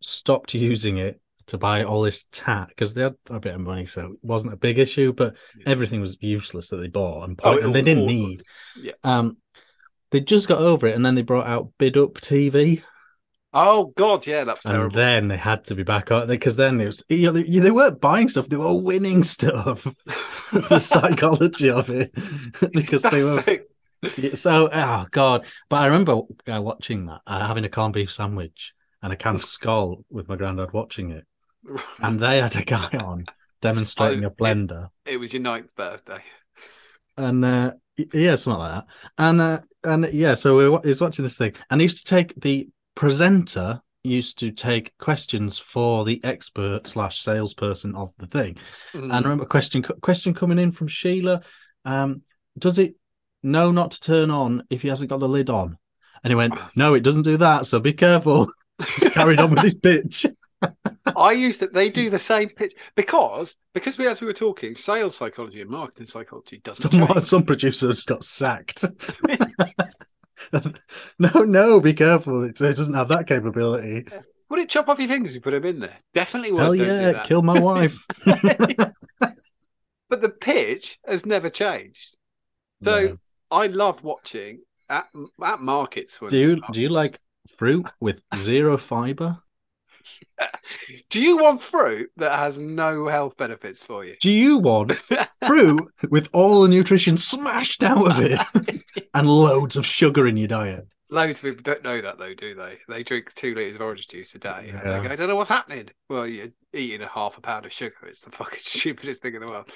stopped 0.00 0.54
using 0.54 0.98
it 0.98 1.20
to 1.46 1.58
buy 1.58 1.84
all 1.84 2.00
this 2.02 2.24
tat 2.32 2.68
because 2.68 2.94
they 2.94 3.02
had 3.02 3.16
a 3.28 3.40
bit 3.40 3.54
of 3.54 3.60
money, 3.60 3.84
so 3.84 4.06
it 4.12 4.18
wasn't 4.22 4.52
a 4.52 4.56
big 4.56 4.78
issue. 4.78 5.12
But 5.12 5.36
everything 5.66 6.00
was 6.00 6.16
useless 6.20 6.70
that 6.70 6.76
they 6.76 6.88
bought 6.88 7.28
and, 7.28 7.40
Oh, 7.44 7.58
and 7.58 7.74
they 7.74 7.82
didn't 7.82 8.06
need. 8.06 8.42
yeah. 8.80 8.92
Um, 9.02 9.36
they 10.10 10.20
just 10.20 10.48
got 10.48 10.62
over 10.62 10.86
it, 10.86 10.94
and 10.94 11.04
then 11.04 11.14
they 11.16 11.22
brought 11.22 11.46
out 11.46 11.72
Bid 11.78 11.96
Up 11.96 12.14
TV, 12.14 12.82
Oh 13.56 13.92
God, 13.96 14.26
yeah, 14.26 14.44
that's 14.44 14.64
was 14.64 14.74
and 14.74 14.92
then 14.92 15.28
they 15.28 15.36
had 15.36 15.64
to 15.66 15.74
be 15.74 15.84
back 15.84 16.10
on 16.10 16.26
because 16.26 16.56
then 16.56 16.80
it 16.80 16.86
was 16.86 17.04
you 17.08 17.26
know, 17.26 17.32
they, 17.32 17.44
they 17.44 17.70
weren't 17.70 18.00
buying 18.00 18.28
stuff; 18.28 18.48
they 18.48 18.56
were 18.56 18.74
winning 18.74 19.22
stuff. 19.36 19.86
the 20.52 20.80
psychology 20.80 21.70
of 21.70 21.88
it 21.88 22.12
because 22.72 23.02
they 23.02 23.22
were 23.22 23.44
So, 24.34 24.68
oh 24.72 25.06
god! 25.12 25.46
But 25.68 25.82
I 25.82 25.86
remember 25.86 26.22
uh, 26.52 26.60
watching 26.60 27.06
that, 27.06 27.20
uh, 27.26 27.46
having 27.46 27.64
a 27.64 27.68
corned 27.68 27.94
beef 27.94 28.12
sandwich 28.12 28.72
and 29.02 29.12
a 29.12 29.16
can 29.16 29.36
of 29.36 29.42
Skol 29.42 30.04
with 30.10 30.28
my 30.28 30.36
granddad 30.36 30.72
watching 30.72 31.10
it, 31.10 31.24
and 32.00 32.18
they 32.20 32.38
had 32.38 32.56
a 32.56 32.64
guy 32.64 32.90
on 32.98 33.26
demonstrating 33.62 34.24
Oh, 34.24 34.28
a 34.28 34.30
blender, 34.30 34.88
it 35.06 35.16
was 35.18 35.32
your 35.32 35.42
ninth 35.42 35.74
birthday. 35.76 36.22
and 37.16 37.44
uh, 37.44 37.72
yeah, 38.12 38.36
something 38.36 38.58
like 38.58 38.72
that. 38.72 38.86
And 39.18 39.40
uh, 39.40 39.60
and 39.84 40.12
yeah, 40.12 40.34
so 40.34 40.78
we 40.80 40.88
he's 40.88 41.00
watching 41.00 41.24
this 41.24 41.38
thing, 41.38 41.54
and 41.70 41.80
he 41.80 41.84
used 41.84 41.98
to 41.98 42.04
take 42.04 42.34
the 42.40 42.68
presenter 42.94 43.80
used 44.02 44.38
to 44.38 44.50
take 44.50 44.96
questions 44.98 45.58
for 45.58 46.04
the 46.04 46.22
expert 46.24 46.86
slash 46.86 47.20
salesperson 47.22 47.94
of 47.94 48.12
the 48.18 48.26
thing. 48.26 48.56
And 48.92 49.12
I 49.12 49.18
remember 49.20 49.46
question 49.46 49.82
question 49.82 50.34
coming 50.34 50.58
in 50.58 50.72
from 50.72 50.88
Sheila. 50.88 51.42
Um, 51.84 52.22
does 52.58 52.78
it 52.78 52.94
know 53.42 53.70
not 53.72 53.92
to 53.92 54.00
turn 54.00 54.30
on 54.30 54.64
if 54.70 54.82
he 54.82 54.88
hasn't 54.88 55.10
got 55.10 55.20
the 55.20 55.28
lid 55.28 55.50
on? 55.50 55.78
And 56.22 56.30
he 56.30 56.34
went, 56.34 56.54
No, 56.76 56.94
it 56.94 57.00
doesn't 57.00 57.22
do 57.22 57.36
that. 57.38 57.66
So 57.66 57.80
be 57.80 57.92
careful. 57.92 58.48
Just 58.98 59.12
carried 59.12 59.38
on 59.38 59.50
with 59.50 59.62
his 59.62 59.74
pitch. 59.74 60.26
I 61.14 61.32
used 61.32 61.62
it. 61.62 61.72
They 61.72 61.90
do 61.90 62.10
the 62.10 62.18
same 62.18 62.48
pitch 62.48 62.74
because 62.96 63.54
because 63.72 63.98
we 63.98 64.08
as 64.08 64.20
we 64.20 64.26
were 64.26 64.32
talking, 64.32 64.74
sales 64.74 65.16
psychology 65.16 65.60
and 65.60 65.70
marketing 65.70 66.08
psychology 66.08 66.60
doesn't 66.64 66.90
Some, 66.90 67.06
change. 67.06 67.22
some 67.22 67.42
producers 67.44 68.02
got 68.04 68.24
sacked. 68.24 68.84
no, 71.18 71.30
no, 71.42 71.80
be 71.80 71.94
careful. 71.94 72.44
It, 72.44 72.60
it 72.60 72.76
doesn't 72.76 72.94
have 72.94 73.08
that 73.08 73.26
capability. 73.26 74.06
Would 74.50 74.60
it 74.60 74.68
chop 74.68 74.88
off 74.88 74.98
your 74.98 75.08
fingers 75.08 75.32
if 75.32 75.36
you 75.36 75.40
put 75.40 75.50
them 75.50 75.64
in 75.64 75.80
there? 75.80 75.96
Definitely 76.12 76.52
would. 76.52 76.60
Hell 76.60 76.74
yeah, 76.74 77.22
kill 77.24 77.42
my 77.42 77.58
wife. 77.58 77.98
But 80.10 80.20
the 80.20 80.28
pitch 80.28 80.98
has 81.06 81.26
never 81.26 81.50
changed. 81.50 82.16
So 82.84 83.06
No. 83.06 83.16
I 83.50 83.66
love 83.66 84.04
watching 84.04 84.60
at 84.88 85.08
at 85.42 85.60
markets. 85.60 86.20
When, 86.20 86.30
do 86.30 86.38
you 86.38 86.62
do 86.70 86.80
you 86.80 86.88
like 86.88 87.18
fruit 87.56 87.86
with 88.00 88.22
zero 88.36 88.76
fiber? 88.76 89.38
do 91.10 91.20
you 91.20 91.38
want 91.38 91.62
fruit 91.62 92.10
that 92.16 92.38
has 92.38 92.58
no 92.58 93.08
health 93.08 93.36
benefits 93.36 93.82
for 93.82 94.04
you? 94.04 94.14
Do 94.20 94.30
you 94.30 94.58
want 94.58 94.92
fruit 95.46 95.88
with 96.10 96.28
all 96.32 96.62
the 96.62 96.68
nutrition 96.68 97.16
smashed 97.16 97.82
out 97.82 98.10
of 98.10 98.18
it 98.20 98.40
and 99.14 99.28
loads 99.28 99.76
of 99.76 99.86
sugar 99.86 100.26
in 100.26 100.36
your 100.36 100.48
diet? 100.48 100.86
Loads 101.10 101.38
of 101.38 101.44
people 101.44 101.62
don't 101.62 101.84
know 101.84 102.00
that 102.00 102.18
though, 102.18 102.34
do 102.34 102.54
they? 102.54 102.78
They 102.88 103.02
drink 103.02 103.32
two 103.34 103.54
liters 103.54 103.76
of 103.76 103.82
orange 103.82 104.08
juice 104.08 104.34
a 104.34 104.38
day. 104.38 104.72
Yeah. 104.72 105.02
Go, 105.02 105.10
I 105.10 105.16
don't 105.16 105.28
know 105.28 105.36
what's 105.36 105.50
happening. 105.50 105.90
Well, 106.08 106.26
you're 106.26 106.48
eating 106.72 107.02
a 107.02 107.08
half 107.08 107.36
a 107.38 107.40
pound 107.40 107.66
of 107.66 107.72
sugar. 107.72 107.94
It's 108.06 108.20
the 108.20 108.30
fucking 108.30 108.58
stupidest 108.62 109.22
thing 109.22 109.34
in 109.34 109.40
the 109.40 109.46
world. 109.46 109.70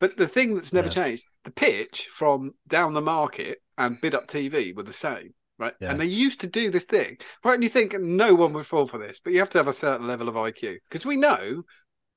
But 0.00 0.16
the 0.16 0.28
thing 0.28 0.54
that's 0.54 0.72
never 0.72 0.88
Yeah. 0.88 0.92
changed, 0.94 1.24
the 1.44 1.50
pitch 1.50 2.08
from 2.14 2.52
down 2.68 2.94
the 2.94 3.00
market 3.00 3.58
and 3.78 4.00
bid 4.00 4.14
up 4.14 4.26
TV 4.26 4.74
were 4.74 4.82
the 4.82 4.92
same, 4.92 5.34
right? 5.60 5.74
Yeah. 5.80 5.90
And 5.90 6.00
they 6.00 6.06
used 6.06 6.40
to 6.40 6.46
do 6.46 6.70
this 6.70 6.84
thing, 6.84 7.18
right? 7.44 7.54
And 7.54 7.62
you 7.62 7.68
think 7.68 7.92
no 8.00 8.34
one 8.34 8.52
would 8.54 8.66
fall 8.66 8.88
for 8.88 8.98
this, 8.98 9.20
but 9.22 9.32
you 9.32 9.38
have 9.38 9.50
to 9.50 9.58
have 9.58 9.68
a 9.68 9.72
certain 9.72 10.06
level 10.08 10.28
of 10.28 10.34
IQ 10.34 10.78
because 10.88 11.06
we 11.06 11.16
know 11.16 11.62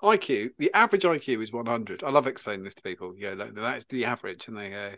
IQ, 0.02 0.50
the 0.58 0.74
average 0.74 1.04
IQ 1.04 1.44
is 1.44 1.52
100. 1.54 2.04
I 2.04 2.10
love 2.10 2.28
explaining 2.28 2.64
this 2.64 2.76
to 2.76 2.82
people. 2.82 3.14
Yeah, 3.18 3.36
that- 3.36 3.56
that's 3.56 3.86
the 3.90 4.06
average, 4.06 4.48
and 4.48 4.58
they 4.58 4.70
go, 4.70 4.94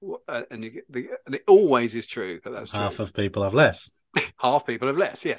"What?" 0.00 0.20
Uh, 0.28 0.42
and 0.50 0.62
you 0.62 0.70
get 0.70 0.92
the, 0.92 1.08
and 1.26 1.34
it 1.36 1.44
always 1.48 1.94
is 1.94 2.06
true 2.06 2.40
that 2.44 2.50
that's 2.50 2.70
true 2.70 2.80
Half 2.80 2.98
of 2.98 3.14
people 3.14 3.42
have 3.42 3.54
less. 3.54 3.90
half 4.38 4.66
people 4.66 4.88
have 4.88 4.98
less. 4.98 5.24
Yeah. 5.24 5.38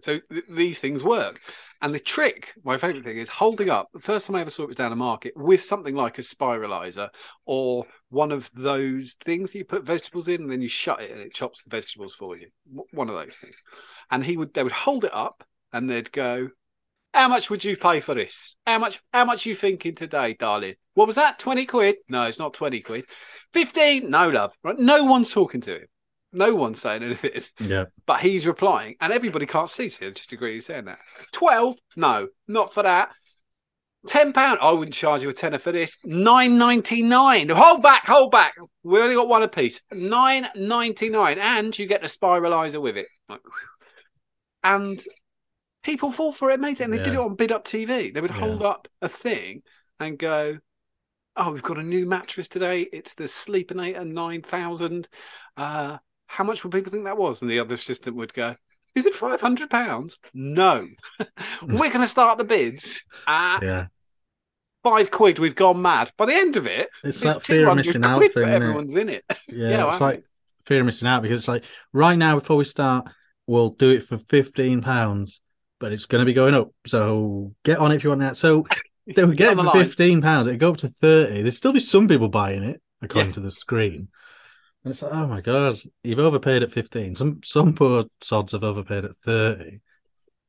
So 0.00 0.20
th- 0.30 0.44
these 0.48 0.78
things 0.78 1.04
work. 1.04 1.40
And 1.82 1.94
the 1.94 2.00
trick, 2.00 2.48
my 2.62 2.76
favorite 2.76 3.04
thing, 3.04 3.16
is 3.16 3.28
holding 3.28 3.70
up. 3.70 3.88
The 3.94 4.00
first 4.00 4.26
time 4.26 4.36
I 4.36 4.42
ever 4.42 4.50
saw 4.50 4.64
it 4.64 4.68
was 4.68 4.76
down 4.76 4.92
a 4.92 4.96
market 4.96 5.32
with 5.34 5.62
something 5.62 5.94
like 5.94 6.18
a 6.18 6.22
spiralizer 6.22 7.08
or 7.46 7.86
one 8.10 8.32
of 8.32 8.50
those 8.54 9.16
things 9.24 9.52
that 9.52 9.58
you 9.58 9.64
put 9.64 9.84
vegetables 9.84 10.28
in 10.28 10.42
and 10.42 10.50
then 10.50 10.60
you 10.60 10.68
shut 10.68 11.00
it 11.00 11.10
and 11.10 11.20
it 11.20 11.32
chops 11.32 11.62
the 11.62 11.74
vegetables 11.74 12.14
for 12.14 12.36
you. 12.36 12.48
One 12.92 13.08
of 13.08 13.14
those 13.14 13.36
things. 13.40 13.56
And 14.10 14.24
he 14.24 14.36
would, 14.36 14.52
they 14.52 14.62
would 14.62 14.72
hold 14.72 15.04
it 15.04 15.14
up 15.14 15.42
and 15.72 15.88
they'd 15.88 16.12
go, 16.12 16.50
"How 17.14 17.28
much 17.28 17.48
would 17.48 17.64
you 17.64 17.76
pay 17.76 18.00
for 18.00 18.14
this? 18.14 18.56
How 18.66 18.78
much? 18.78 19.00
How 19.14 19.24
much 19.24 19.46
you 19.46 19.54
thinking 19.54 19.94
today, 19.94 20.34
darling? 20.38 20.74
What 20.94 21.06
was 21.06 21.16
that? 21.16 21.38
Twenty 21.38 21.64
quid? 21.64 21.96
No, 22.08 22.24
it's 22.24 22.38
not 22.38 22.54
twenty 22.54 22.80
quid. 22.80 23.06
Fifteen? 23.52 24.10
No, 24.10 24.28
love. 24.28 24.52
Right? 24.62 24.78
No 24.78 25.04
one's 25.04 25.30
talking 25.30 25.60
to 25.62 25.76
him. 25.76 25.86
No 26.32 26.54
one's 26.54 26.80
saying 26.80 27.02
anything 27.02 27.42
Yeah. 27.58 27.86
but 28.06 28.20
he's 28.20 28.46
replying, 28.46 28.96
and 29.00 29.12
everybody 29.12 29.46
can't 29.46 29.68
see, 29.70 29.90
so 29.90 30.10
just 30.10 30.32
agree 30.32 30.54
he's 30.54 30.66
saying 30.66 30.84
that. 30.84 30.98
Twelve? 31.32 31.76
No, 31.96 32.28
not 32.46 32.72
for 32.72 32.82
that. 32.84 33.10
Ten 34.06 34.32
pound? 34.32 34.60
I 34.62 34.72
wouldn't 34.72 34.94
charge 34.94 35.22
you 35.22 35.28
a 35.28 35.34
tenner 35.34 35.58
for 35.58 35.72
this. 35.72 35.96
Nine 36.04 36.56
ninety 36.56 37.02
nine. 37.02 37.48
Hold 37.50 37.82
back, 37.82 38.06
hold 38.06 38.30
back. 38.30 38.54
We 38.82 38.98
only 39.00 39.14
got 39.14 39.28
one 39.28 39.42
apiece. 39.42 39.80
Nine 39.92 40.46
ninety 40.54 41.08
nine, 41.10 41.38
and 41.38 41.76
you 41.78 41.86
get 41.86 42.00
the 42.00 42.06
spiralizer 42.08 42.80
with 42.80 42.96
it. 42.96 43.06
Like, 43.28 43.40
and 44.64 45.02
people 45.82 46.12
fall 46.12 46.32
for 46.32 46.50
it, 46.50 46.60
mate. 46.60 46.80
And 46.80 46.92
they 46.92 46.98
did 46.98 47.14
it 47.14 47.18
on 47.20 47.34
Bid 47.34 47.52
Up 47.52 47.64
TV. 47.66 48.12
They 48.14 48.20
would 48.20 48.30
Yeah. 48.30 48.38
hold 48.40 48.62
up 48.62 48.88
a 49.02 49.08
thing 49.08 49.62
and 49.98 50.18
go, 50.18 50.58
"Oh, 51.36 51.52
we've 51.52 51.62
got 51.62 51.78
a 51.78 51.82
new 51.82 52.06
mattress 52.06 52.48
today. 52.48 52.88
It's 52.92 53.14
the 53.14 53.24
Sleepinator 53.24 54.06
nine 54.06 54.42
thousand. 54.42 55.08
Uh, 55.56 55.98
how 56.30 56.44
much 56.44 56.62
would 56.62 56.72
people 56.72 56.92
think 56.92 57.04
that 57.04 57.16
was? 57.18 57.42
And 57.42 57.50
the 57.50 57.58
other 57.60 57.74
assistant 57.74 58.16
would 58.16 58.32
go, 58.32 58.54
Is 58.94 59.04
it 59.06 59.14
five 59.14 59.40
hundred 59.40 59.68
pounds? 59.70 60.16
No. 60.32 60.86
We're 61.62 61.90
gonna 61.90 62.06
start 62.08 62.38
the 62.38 62.44
bids 62.44 63.00
at 63.26 63.60
Yeah. 63.62 63.86
five 64.82 65.10
quid. 65.10 65.38
We've 65.38 65.54
gone 65.54 65.82
mad. 65.82 66.12
By 66.16 66.26
the 66.26 66.34
end 66.34 66.56
of 66.56 66.66
it, 66.66 66.88
It's 67.04 67.16
it's 67.16 67.24
that 67.24 67.42
fear 67.42 67.68
of 67.68 67.76
missing 67.76 68.04
out 68.04 68.20
thing. 68.32 68.44
everyone's 68.48 68.94
in 68.94 69.08
it. 69.08 69.24
Yeah, 69.48 69.68
Yeah, 69.70 69.88
it's 69.88 70.00
like 70.00 70.24
fear 70.66 70.80
of 70.80 70.86
missing 70.86 71.08
out 71.08 71.22
because 71.22 71.40
it's 71.40 71.48
like 71.48 71.64
right 71.92 72.16
now 72.16 72.38
before 72.38 72.56
we 72.56 72.64
start, 72.64 73.08
we'll 73.46 73.70
do 73.70 73.90
it 73.90 74.02
for 74.04 74.18
fifteen 74.18 74.80
pounds, 74.82 75.40
but 75.80 75.92
it's 75.92 76.06
going 76.06 76.20
to 76.20 76.26
be 76.26 76.32
going 76.32 76.54
up. 76.54 76.70
So 76.86 77.52
get 77.64 77.78
on 77.78 77.92
it 77.92 77.96
if 77.96 78.04
you 78.04 78.10
want 78.10 78.20
that. 78.20 78.36
So 78.36 78.66
they 79.14 79.24
would 79.24 79.36
get 79.36 79.48
on 79.50 79.58
it 79.58 79.62
the 79.64 79.70
for 79.72 79.84
fifteen 79.84 80.22
pounds. 80.22 80.46
It'd 80.46 80.60
go 80.60 80.70
up 80.70 80.76
to 80.78 80.88
thirty. 80.88 81.42
There'd 81.42 81.54
still 81.54 81.72
be 81.72 81.80
some 81.80 82.06
people 82.06 82.28
buying 82.28 82.62
it 82.62 82.80
according 83.02 83.30
Yeah. 83.30 83.34
to 83.34 83.40
the 83.40 83.50
screen. 83.50 84.08
And 84.84 84.92
it's 84.92 85.02
like, 85.02 85.12
oh 85.12 85.26
my 85.26 85.40
god, 85.40 85.76
you've 86.02 86.18
overpaid 86.18 86.62
at 86.62 86.72
fifteen. 86.72 87.14
Some 87.14 87.42
some 87.44 87.74
poor 87.74 88.04
sods 88.22 88.52
have 88.52 88.64
overpaid 88.64 89.04
at 89.04 89.16
thirty. 89.24 89.80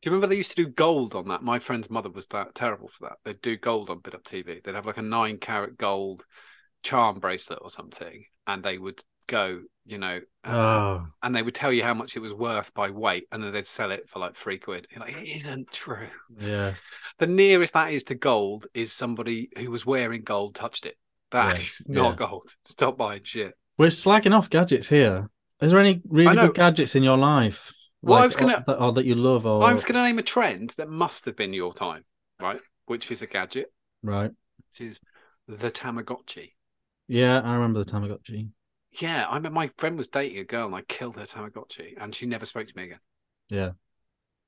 Do 0.02 0.10
you 0.10 0.12
remember 0.16 0.28
they 0.28 0.38
used 0.38 0.52
to 0.52 0.56
do 0.64 0.68
gold 0.68 1.14
on 1.16 1.28
that? 1.28 1.44
My 1.44 1.60
friend's 1.60 1.90
mother 1.90 2.10
was 2.10 2.26
that 2.28 2.56
terrible 2.56 2.88
for 2.90 3.10
that. 3.10 3.18
They'd 3.24 3.42
do 3.42 3.58
gold 3.58 3.90
on 3.90 4.00
Bid 4.00 4.16
Up 4.16 4.24
TV. 4.24 4.60
They'd 4.60 4.76
have 4.76 4.86
like 4.86 4.98
a 4.98 5.02
nine 5.04 5.38
carat 5.38 5.78
gold 5.78 6.24
charm 6.84 7.20
bracelet 7.20 7.60
or 7.62 7.70
something, 7.72 8.26
and 8.48 8.64
they 8.64 8.78
would 8.80 9.02
go, 9.28 9.62
you 9.86 9.98
know, 10.00 10.22
uh, 10.44 10.54
Oh, 10.54 11.08
and 11.24 11.36
they 11.36 11.44
would 11.44 11.56
tell 11.56 11.72
you 11.74 11.84
how 11.84 11.94
much 11.94 12.16
it 12.18 12.22
was 12.22 12.34
worth 12.34 12.74
by 12.74 12.90
weight, 12.92 13.28
and 13.32 13.44
then 13.44 13.54
they'd 13.54 13.68
sell 13.68 13.92
it 13.92 14.10
for 14.10 14.20
like 14.20 14.36
three 14.36 14.60
quid. 14.60 14.88
You're 14.92 15.02
like, 15.02 15.18
it 15.18 15.28
isn't 15.46 15.72
true. 15.72 16.10
yeah. 16.40 16.76
The 17.20 17.28
nearest 17.28 17.74
that 17.74 17.94
is 17.94 18.04
to 18.06 18.16
gold 18.16 18.68
is 18.74 18.92
somebody 18.94 19.50
who 19.58 19.72
was 19.72 19.86
wearing 19.86 20.24
gold 20.24 20.56
touched 20.56 20.86
it. 20.86 20.98
That 21.32 21.58
Yeah, 21.58 21.64
is 21.64 21.82
not 21.88 22.18
yeah. 22.20 22.28
gold. 22.28 22.50
Stop 22.66 22.98
buying 22.98 23.24
shit. 23.24 23.56
We're 23.78 23.88
slagging 23.88 24.36
off 24.36 24.50
gadgets 24.50 24.90
here. 24.90 25.30
Is 25.62 25.72
there 25.72 25.80
any 25.80 26.02
really 26.08 26.36
good 26.36 26.56
gadgets 26.56 26.96
in 26.96 27.04
your 27.04 27.18
life? 27.18 27.72
Well, 28.02 28.22
I 28.22 28.26
was 28.26 28.36
gonna- 28.36 28.58
or, 28.58 28.64
that, 28.66 28.82
or 28.82 28.92
that 28.94 29.06
you 29.06 29.16
love, 29.16 29.46
or 29.46 29.64
I 29.64 29.74
was 29.74 29.84
going 29.84 29.96
to 29.96 30.04
name 30.04 30.20
a 30.20 30.24
trend 30.24 30.74
that 30.78 30.90
must 30.90 31.26
have 31.26 31.36
been 31.36 31.54
your 31.54 31.74
time, 31.74 32.04
right? 32.40 32.60
Which 32.86 33.12
is 33.12 33.22
a 33.22 33.28
gadget, 33.28 33.72
right? 34.02 34.32
which 34.72 34.82
is 34.82 35.00
the 35.48 35.70
Tamagotchi. 35.72 36.54
Yeah, 37.08 37.42
I 37.42 37.54
remember 37.56 37.84
the 37.84 37.92
Tamagotchi. 37.92 38.50
Yeah, 39.00 39.28
I 39.30 39.40
mean, 39.40 39.54
my 39.54 39.70
friend 39.78 39.98
was 39.98 40.08
dating 40.08 40.40
a 40.40 40.44
girl 40.44 40.66
and 40.66 40.76
I 40.76 40.82
killed 40.82 41.16
her 41.18 41.26
Tamagotchi, 41.26 41.96
and 42.00 42.14
she 42.14 42.26
never 42.26 42.46
spoke 42.46 42.68
to 42.68 42.74
me 42.76 42.84
again. 42.86 43.00
Yeah. 43.50 43.72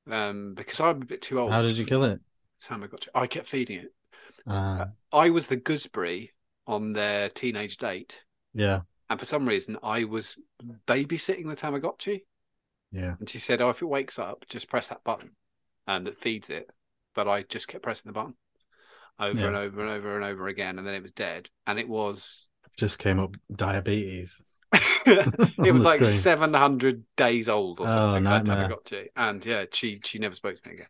Um, 0.10 0.54
because 0.56 0.80
I'm 0.80 1.02
a 1.02 1.06
bit 1.06 1.22
too 1.22 1.40
old. 1.40 1.52
How 1.52 1.62
did 1.62 1.78
you 1.78 1.86
kill 1.86 2.04
it? 2.06 2.20
Tamagotchi? 2.66 3.08
I 3.14 3.28
kept 3.28 3.48
feeding 3.48 3.80
it. 3.80 3.94
Uh, 4.46 4.86
I 5.12 5.30
was 5.30 5.48
the 5.48 5.56
gooseberry 5.56 6.34
on 6.68 6.94
their 6.94 7.30
teenage 7.30 7.78
date, 7.78 8.16
yeah, 8.54 8.82
and 9.14 9.20
for 9.20 9.26
some 9.28 9.48
reason, 9.48 9.78
I 9.84 10.06
was 10.06 10.36
babysitting 10.88 11.48
the 11.48 11.56
Tamagotchi. 11.56 12.22
yeah. 12.92 13.16
And 13.20 13.30
she 13.30 13.38
said, 13.40 13.62
"Oh, 13.62 13.70
if 13.70 13.82
it 13.82 13.86
wakes 13.86 14.18
up, 14.18 14.46
just 14.50 14.68
press 14.70 14.88
that 14.88 15.04
button, 15.04 15.36
um, 15.88 15.96
and 15.98 16.08
it 16.08 16.20
feeds 16.20 16.50
it." 16.50 16.70
But 17.16 17.28
I 17.28 17.44
just 17.44 17.68
kept 17.68 17.84
pressing 17.84 18.10
the 18.10 18.14
button 18.14 18.36
over 19.20 19.40
Yeah. 19.40 19.48
and 19.48 19.56
over 19.56 19.82
and 19.82 19.90
over 19.92 20.16
and 20.16 20.26
over 20.26 20.48
again, 20.48 20.80
and 20.80 20.88
then 20.88 20.96
it 20.96 21.04
was 21.04 21.12
dead. 21.12 21.50
And 21.68 21.78
it 21.80 21.88
was, 21.88 22.50
Just 22.78 22.98
came 22.98 23.20
up 23.20 23.36
diabetes. 23.56 24.42
it 25.06 25.72
was 25.74 25.84
like 25.84 26.04
screen. 26.04 26.18
seven 26.18 26.54
hundred 26.56 27.04
days 27.16 27.48
old 27.50 27.80
or 27.80 27.88
Oh, 27.88 27.88
something. 27.88 28.24
that. 28.24 28.46
Tamagotchi, 28.46 29.08
and 29.16 29.46
yeah, 29.46 29.66
she 29.72 30.02
she 30.04 30.18
never 30.18 30.34
spoke 30.36 30.60
to 30.60 30.68
me 30.70 30.76
again. 30.76 30.88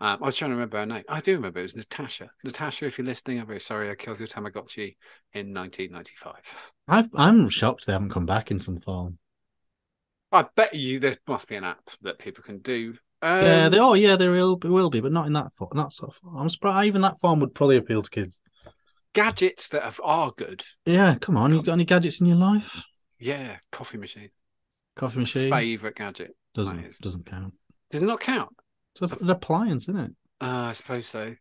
Um, 0.00 0.18
I 0.22 0.26
was 0.26 0.36
trying 0.36 0.50
to 0.50 0.56
remember 0.56 0.78
her 0.78 0.86
name. 0.86 1.04
I 1.08 1.20
do 1.20 1.34
remember 1.34 1.58
it 1.58 1.64
was 1.64 1.76
Natasha. 1.76 2.30
Natasha, 2.44 2.86
if 2.86 2.98
you're 2.98 3.06
listening, 3.06 3.40
I'm 3.40 3.46
very 3.46 3.60
sorry. 3.60 3.90
I 3.90 3.96
killed 3.96 4.20
your 4.20 4.28
Tamagotchi 4.28 4.96
in 5.32 5.52
1995. 5.52 6.34
I, 6.86 7.04
I'm 7.16 7.48
shocked 7.48 7.86
they 7.86 7.92
haven't 7.92 8.10
come 8.10 8.26
back 8.26 8.50
in 8.50 8.58
some 8.58 8.80
form. 8.80 9.18
I 10.30 10.44
bet 10.54 10.74
you 10.74 11.00
there 11.00 11.16
must 11.26 11.48
be 11.48 11.56
an 11.56 11.64
app 11.64 11.90
that 12.02 12.18
people 12.18 12.44
can 12.44 12.58
do. 12.58 12.94
Um, 13.22 13.44
yeah, 13.44 13.68
they 13.68 13.78
oh 13.80 13.94
yeah, 13.94 14.14
they 14.14 14.28
will 14.28 14.54
be, 14.56 14.68
will 14.68 14.90
be, 14.90 15.00
but 15.00 15.10
not 15.10 15.26
in 15.26 15.32
that 15.32 15.52
form. 15.56 15.72
Not 15.74 15.92
sort 15.92 16.12
of. 16.12 16.36
I'm 16.38 16.48
surprised 16.48 16.86
even 16.86 17.02
that 17.02 17.18
form 17.20 17.40
would 17.40 17.54
probably 17.54 17.76
appeal 17.78 18.02
to 18.02 18.10
kids. 18.10 18.40
gadgets 19.14 19.68
that 19.68 19.82
have, 19.82 20.00
are 20.04 20.32
good. 20.36 20.62
Yeah, 20.84 21.16
come 21.20 21.36
on, 21.36 21.52
you 21.52 21.62
got 21.62 21.72
any 21.72 21.84
gadgets 21.84 22.20
in 22.20 22.26
your 22.26 22.36
life? 22.36 22.84
Yeah, 23.18 23.56
coffee 23.72 23.98
machine. 23.98 24.30
Coffee 24.96 25.20
machine 25.20 25.50
Favorite 25.50 25.96
gadget. 25.96 26.36
doesn't 26.54 27.00
doesn't 27.00 27.26
count. 27.26 27.54
Does 27.90 28.02
it 28.02 28.06
not 28.06 28.20
count? 28.20 28.50
It's 29.00 29.12
an 29.12 29.30
appliance, 29.30 29.84
isn't 29.84 30.00
it? 30.00 30.10
Uh, 30.40 30.68
I 30.68 30.72
suppose 30.72 31.06
so. 31.06 31.34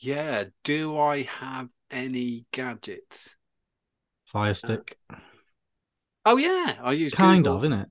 Yeah. 0.00 0.44
Do 0.64 0.98
I 0.98 1.22
have 1.22 1.68
any 1.90 2.44
gadgets? 2.52 3.34
Fire 4.26 4.54
stick, 4.54 4.98
Oh 6.26 6.36
yeah, 6.36 6.74
I 6.82 6.92
use 6.92 7.14
kind 7.14 7.44
Google. 7.44 7.58
of, 7.58 7.64
isn't 7.64 7.80
it? 7.80 7.88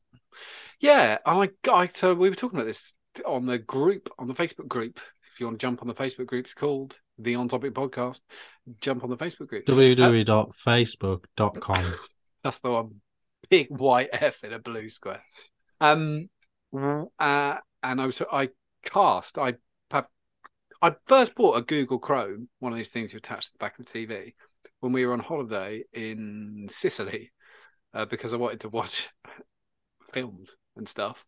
Yeah, 0.80 1.18
I, 1.26 1.50
I 1.72 1.90
so 1.94 2.14
we 2.14 2.30
were 2.30 2.36
talking 2.36 2.60
about 2.60 2.68
this 2.68 2.94
on 3.26 3.46
the 3.46 3.58
group 3.58 4.10
on 4.20 4.28
the 4.28 4.34
Facebook 4.34 4.68
group. 4.68 5.00
If 5.34 5.40
you 5.40 5.46
want 5.46 5.60
to 5.60 5.66
jump 5.66 5.82
on 5.82 5.88
the 5.88 5.94
Facebook 5.94 6.26
group, 6.26 6.46
it's 6.46 6.54
called 6.54 6.98
the 7.18 7.36
On 7.36 7.48
Topic 7.48 7.74
Podcast. 7.74 8.20
Jump 8.82 9.04
on 9.04 9.10
the 9.10 9.18
Facebook 9.18 9.48
group. 9.48 9.66
www.facebook.com. 9.66 11.96
That's 12.44 12.60
the 12.60 12.72
one. 12.72 12.96
Big 13.50 13.68
white 13.70 14.10
F 14.12 14.44
in 14.44 14.54
a 14.54 14.60
blue 14.60 14.90
square. 14.90 15.24
Um, 15.80 16.30
uh, 16.76 17.56
and 17.84 18.02
I 18.02 18.06
was 18.06 18.22
I 18.32 18.50
cast. 18.84 19.38
I. 19.38 19.56
I 20.84 20.94
first 21.08 21.34
bought 21.34 21.56
a 21.56 21.62
Google 21.62 21.98
Chrome, 21.98 22.50
one 22.60 22.74
of 22.74 22.78
these 22.78 22.90
things 22.90 23.14
you 23.14 23.18
attach 23.18 23.46
to 23.46 23.52
the 23.54 23.58
back 23.58 23.80
of 23.80 23.86
the 23.86 23.92
TV, 24.06 24.34
when 24.82 24.92
we 24.92 25.06
were 25.06 25.14
on 25.14 25.20
holiday 25.20 25.86
in 25.94 26.68
Sicily, 26.70 27.32
uh, 27.94 28.04
because 28.04 28.34
I 28.34 28.36
wanted 28.36 28.60
to 28.62 28.70
watch 28.70 29.08
films 30.14 30.50
and 30.76 30.90
stuff. 30.90 31.24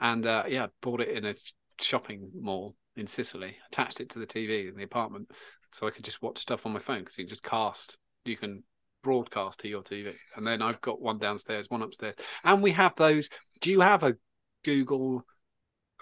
And 0.00 0.26
uh, 0.26 0.44
yeah, 0.48 0.66
bought 0.82 1.00
it 1.00 1.16
in 1.16 1.24
a 1.24 1.34
shopping 1.80 2.30
mall 2.38 2.76
in 2.94 3.06
Sicily. 3.06 3.56
Attached 3.72 4.00
it 4.00 4.10
to 4.10 4.18
the 4.18 4.26
TV 4.26 4.68
in 4.68 4.76
the 4.76 4.82
apartment, 4.82 5.30
so 5.72 5.86
I 5.86 5.90
could 5.90 6.04
just 6.04 6.20
watch 6.20 6.36
stuff 6.36 6.66
on 6.66 6.74
my 6.74 6.78
phone 6.78 7.04
because 7.04 7.16
you 7.16 7.26
just 7.26 7.42
cast. 7.42 7.96
You 8.26 8.36
can 8.36 8.64
broadcast 9.02 9.60
to 9.60 9.68
your 9.68 9.82
TV. 9.82 10.12
And 10.36 10.46
then 10.46 10.60
I've 10.60 10.82
got 10.82 11.00
one 11.00 11.16
downstairs, 11.16 11.70
one 11.70 11.80
upstairs. 11.80 12.16
And 12.44 12.62
we 12.62 12.72
have 12.72 12.92
those. 12.96 13.30
Do 13.62 13.70
you 13.70 13.80
have 13.80 14.02
a 14.02 14.16
Google 14.62 15.24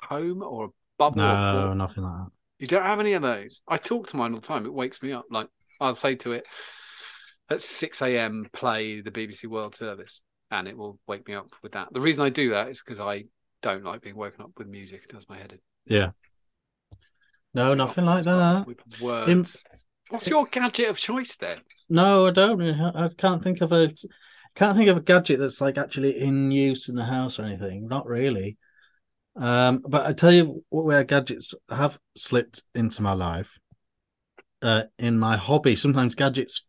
Home 0.03 0.43
or 0.43 0.67
a 0.67 0.69
bubble? 0.99 1.19
No, 1.19 1.69
what? 1.69 1.75
nothing 1.77 2.05
like 2.05 2.13
that. 2.25 2.31
You 2.59 2.67
don't 2.69 2.85
have 2.85 3.01
any 3.01 3.15
of 3.15 3.23
those. 3.23 3.63
I 3.67 3.77
talk 3.77 4.09
to 4.09 4.17
mine 4.17 4.35
all 4.35 4.41
the 4.41 4.47
time. 4.47 4.67
It 4.67 4.73
wakes 4.73 5.03
me 5.03 5.13
up. 5.13 5.25
Like 5.31 5.49
I'll 5.81 5.95
say 5.95 6.15
to 6.17 6.33
it 6.33 6.45
at 7.51 7.61
6 7.61 8.03
a.m. 8.03 8.47
play 8.53 9.01
the 9.01 9.11
BBC 9.11 9.47
World 9.47 9.75
Service, 9.75 10.21
and 10.51 10.69
it 10.69 10.77
will 10.77 10.99
wake 11.07 11.27
me 11.27 11.35
up 11.35 11.49
with 11.63 11.73
that. 11.73 11.89
The 11.93 12.01
reason 12.01 12.23
I 12.23 12.29
do 12.29 12.51
that 12.51 12.69
is 12.69 12.83
because 12.85 13.01
I 13.01 13.25
don't 13.63 13.85
like 13.85 14.03
being 14.03 14.17
woken 14.17 14.43
up 14.43 14.53
with 14.57 14.69
music. 14.69 15.03
It 15.09 15.13
does 15.13 15.29
my 15.29 15.39
head 15.39 15.53
in. 15.53 15.59
Yeah. 15.87 16.11
No, 17.55 17.75
nothing 17.75 18.05
like 18.05 18.25
that. 18.25 18.67
With 18.67 18.79
words. 19.01 19.31
In- 19.31 19.47
What's 20.09 20.27
your 20.27 20.47
gadget 20.47 20.91
of 20.91 20.99
choice 20.99 21.37
then? 21.37 21.59
No, 21.89 22.27
I 22.27 22.31
don't. 22.31 22.61
I 22.61 23.07
I 23.07 23.09
can't 23.17 23.43
think 23.43 23.61
of 23.63 23.73
a 23.73 23.93
can't 24.55 24.77
think 24.77 24.91
of 24.91 24.99
a 24.99 25.01
gadget 25.01 25.39
that's 25.39 25.61
like 25.61 25.79
actually 25.79 26.21
in 26.21 26.51
use 26.51 26.89
in 26.89 26.95
the 26.95 27.05
house 27.05 27.39
or 27.39 27.45
anything. 27.45 27.89
Not 27.89 28.07
really. 28.07 28.59
Um, 29.37 29.83
but 29.87 30.07
I 30.07 30.13
tell 30.13 30.33
you 30.33 30.65
where 30.69 31.05
gadgets 31.05 31.55
have 31.71 31.99
slipped 32.17 32.63
into 32.75 33.03
my 33.03 33.13
life. 33.13 33.59
Uh, 34.61 34.85
in 34.99 35.19
my 35.19 35.37
hobby, 35.37 35.75
sometimes 35.75 36.15
gadgets 36.15 36.65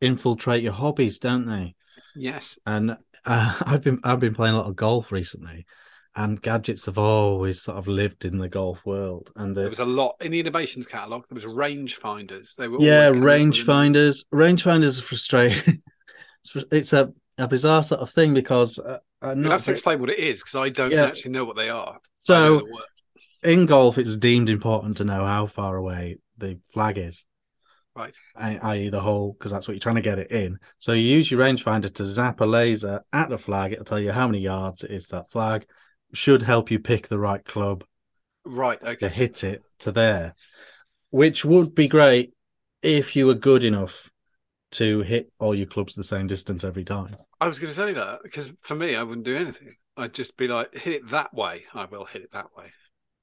infiltrate 0.00 0.62
your 0.62 0.72
hobbies, 0.72 1.18
don't 1.18 1.46
they? 1.46 1.74
Yes. 2.14 2.58
And 2.66 2.96
uh, 3.24 3.56
I've 3.64 3.82
been 3.82 4.00
I've 4.04 4.20
been 4.20 4.34
playing 4.34 4.54
a 4.54 4.58
lot 4.58 4.68
of 4.68 4.76
golf 4.76 5.10
recently, 5.12 5.66
and 6.14 6.40
gadgets 6.40 6.86
have 6.86 6.98
always 6.98 7.62
sort 7.62 7.78
of 7.78 7.88
lived 7.88 8.24
in 8.24 8.38
the 8.38 8.48
golf 8.48 8.84
world. 8.84 9.30
And 9.36 9.56
There 9.56 9.68
was 9.68 9.78
a 9.78 9.84
lot 9.84 10.16
in 10.20 10.32
the 10.32 10.40
innovations 10.40 10.86
catalogue. 10.86 11.24
There 11.28 11.34
was 11.34 11.46
range 11.46 11.96
finders. 11.96 12.54
They 12.58 12.68
were 12.68 12.78
yeah, 12.78 13.06
always 13.06 13.12
coming 13.12 13.22
up 13.22 13.24
range 13.24 13.58
with 13.58 13.68
a 13.68 13.70
new- 13.70 13.74
finders. 13.74 14.24
Range 14.30 14.62
finders 14.62 14.98
are 14.98 15.02
frustrating. 15.02 15.82
it's, 16.44 16.66
it's 16.72 16.92
a, 16.92 17.12
a 17.38 17.48
bizarre 17.48 17.82
sort 17.82 18.00
of 18.00 18.10
thing 18.10 18.34
because 18.34 18.78
uh, 18.78 18.98
I'm 19.22 19.40
You'll 19.40 19.50
not 19.50 19.58
have 19.58 19.64
to 19.66 19.72
explain 19.72 20.00
what 20.00 20.10
it 20.10 20.18
is 20.18 20.38
because 20.38 20.54
I 20.54 20.68
don't 20.70 20.92
Yeah. 20.92 21.06
actually 21.06 21.32
know 21.32 21.44
what 21.44 21.56
they 21.56 21.68
are. 21.68 21.98
So 22.18 22.66
in 23.42 23.66
golf. 23.66 23.98
It's 23.98 24.16
deemed 24.16 24.48
important 24.48 24.96
to 24.98 25.04
know 25.04 25.24
how 25.24 25.46
far 25.46 25.76
away 25.76 26.18
the 26.38 26.58
flag 26.72 26.98
is, 26.98 27.24
right. 27.94 28.14
i.e., 28.36 28.88
the 28.88 29.00
hole, 29.00 29.34
because 29.38 29.52
that's 29.52 29.68
what 29.68 29.74
you're 29.74 29.80
trying 29.80 29.96
to 29.96 30.02
get 30.02 30.18
it 30.18 30.30
in. 30.30 30.58
So 30.78 30.92
you 30.92 31.02
use 31.02 31.30
your 31.30 31.40
rangefinder 31.40 31.92
to 31.94 32.04
zap 32.04 32.40
a 32.40 32.44
laser 32.44 33.02
at 33.12 33.28
the 33.28 33.38
flag. 33.38 33.72
It'll 33.72 33.84
tell 33.84 34.00
you 34.00 34.12
how 34.12 34.26
many 34.26 34.40
yards 34.40 34.84
it 34.84 34.90
is 34.90 35.08
to 35.08 35.16
that 35.16 35.30
flag. 35.30 35.66
Should 36.12 36.42
help 36.42 36.70
you 36.70 36.78
pick 36.78 37.08
the 37.08 37.18
right 37.18 37.44
club 37.44 37.84
Right. 38.44 38.80
to 38.80 38.88
Okay. 38.90 39.08
hit 39.08 39.44
it 39.44 39.62
to 39.80 39.92
there, 39.92 40.34
which 41.10 41.44
would 41.44 41.74
be 41.74 41.88
great 41.88 42.32
if 42.82 43.16
you 43.16 43.26
were 43.26 43.34
good 43.34 43.64
enough 43.64 44.10
to 44.76 45.00
hit 45.02 45.30
all 45.38 45.54
your 45.54 45.66
clubs 45.66 45.94
the 45.94 46.04
same 46.04 46.26
distance 46.26 46.64
every 46.64 46.84
time. 46.84 47.16
I 47.40 47.46
was 47.48 47.58
going 47.58 47.70
to 47.72 47.76
say 47.76 47.92
that 47.92 48.20
because 48.22 48.50
for 48.62 48.74
me, 48.74 48.96
I 48.96 49.02
wouldn't 49.02 49.24
do 49.26 49.36
anything. 49.36 49.74
I'd 49.96 50.14
just 50.14 50.36
be 50.36 50.48
like, 50.48 50.74
hit 50.74 50.94
it 50.94 51.10
that 51.10 51.32
way. 51.34 51.64
I 51.74 51.84
will 51.86 52.04
hit 52.04 52.22
it 52.22 52.32
that 52.32 52.46
way. 52.56 52.66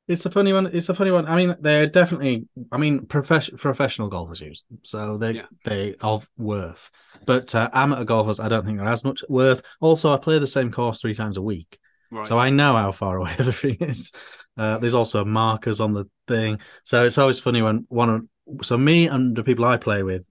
It's 0.08 0.26
a 0.26 0.32
funny 0.32 0.52
one. 0.52 0.68
It's 0.68 0.90
a 0.90 0.94
funny 0.96 1.12
one. 1.12 1.28
I 1.28 1.36
mean, 1.38 1.56
they're 1.62 1.88
definitely. 1.88 2.46
I 2.74 2.78
mean, 2.78 3.06
profession, 3.06 3.58
professional 3.58 4.10
golfers 4.10 4.42
use 4.42 4.66
them, 4.70 4.80
so 4.84 5.18
they 5.18 5.32
Yeah. 5.34 5.46
they 5.64 5.96
of 6.02 6.28
worth. 6.38 6.90
But 7.26 7.56
uh, 7.56 7.70
amateur 7.74 8.04
golfers, 8.04 8.42
I 8.42 8.50
don't 8.50 8.66
think 8.66 8.82
are 8.82 8.88
as 8.88 9.06
much 9.06 9.24
worth. 9.30 9.62
Also, 9.80 10.14
I 10.14 10.18
play 10.18 10.40
the 10.40 10.48
same 10.48 10.72
course 10.72 11.00
three 11.00 11.16
times 11.16 11.38
a 11.38 11.42
week, 11.42 11.80
Right. 12.12 12.28
so 12.28 12.38
I 12.38 12.50
know 12.50 12.74
how 12.74 12.92
far 12.92 13.16
away 13.20 13.34
everything 13.40 13.78
is. 13.80 14.12
Uh, 14.58 14.78
there's 14.78 14.94
also 14.94 15.24
markers 15.24 15.80
on 15.80 15.94
the 15.94 16.06
thing, 16.28 16.60
so 16.84 17.06
it's 17.06 17.18
always 17.18 17.40
funny 17.40 17.62
when 17.62 17.86
one. 17.88 18.28
So 18.62 18.78
me 18.78 19.08
and 19.08 19.34
the 19.38 19.44
people 19.44 19.64
I 19.64 19.78
play 19.78 20.04
with 20.04 20.28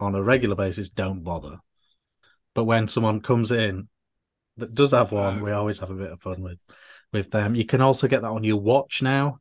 on 0.00 0.14
a 0.14 0.22
regular 0.22 0.56
basis 0.56 0.88
don't 0.90 1.22
bother, 1.22 1.58
but 2.54 2.64
when 2.64 2.88
someone 2.88 3.20
comes 3.20 3.50
in 3.52 3.88
that 4.56 4.74
does 4.74 4.92
have 4.92 5.12
one, 5.12 5.40
Oh. 5.40 5.44
we 5.44 5.52
always 5.52 5.78
have 5.78 5.90
a 5.90 5.94
bit 5.94 6.12
of 6.12 6.20
fun 6.20 6.42
with 6.42 6.60
with 7.12 7.30
them. 7.32 7.56
You 7.56 7.64
can 7.66 7.80
also 7.80 8.06
get 8.06 8.22
that 8.22 8.30
on 8.30 8.44
your 8.44 8.58
watch 8.60 9.02
now. 9.02 9.38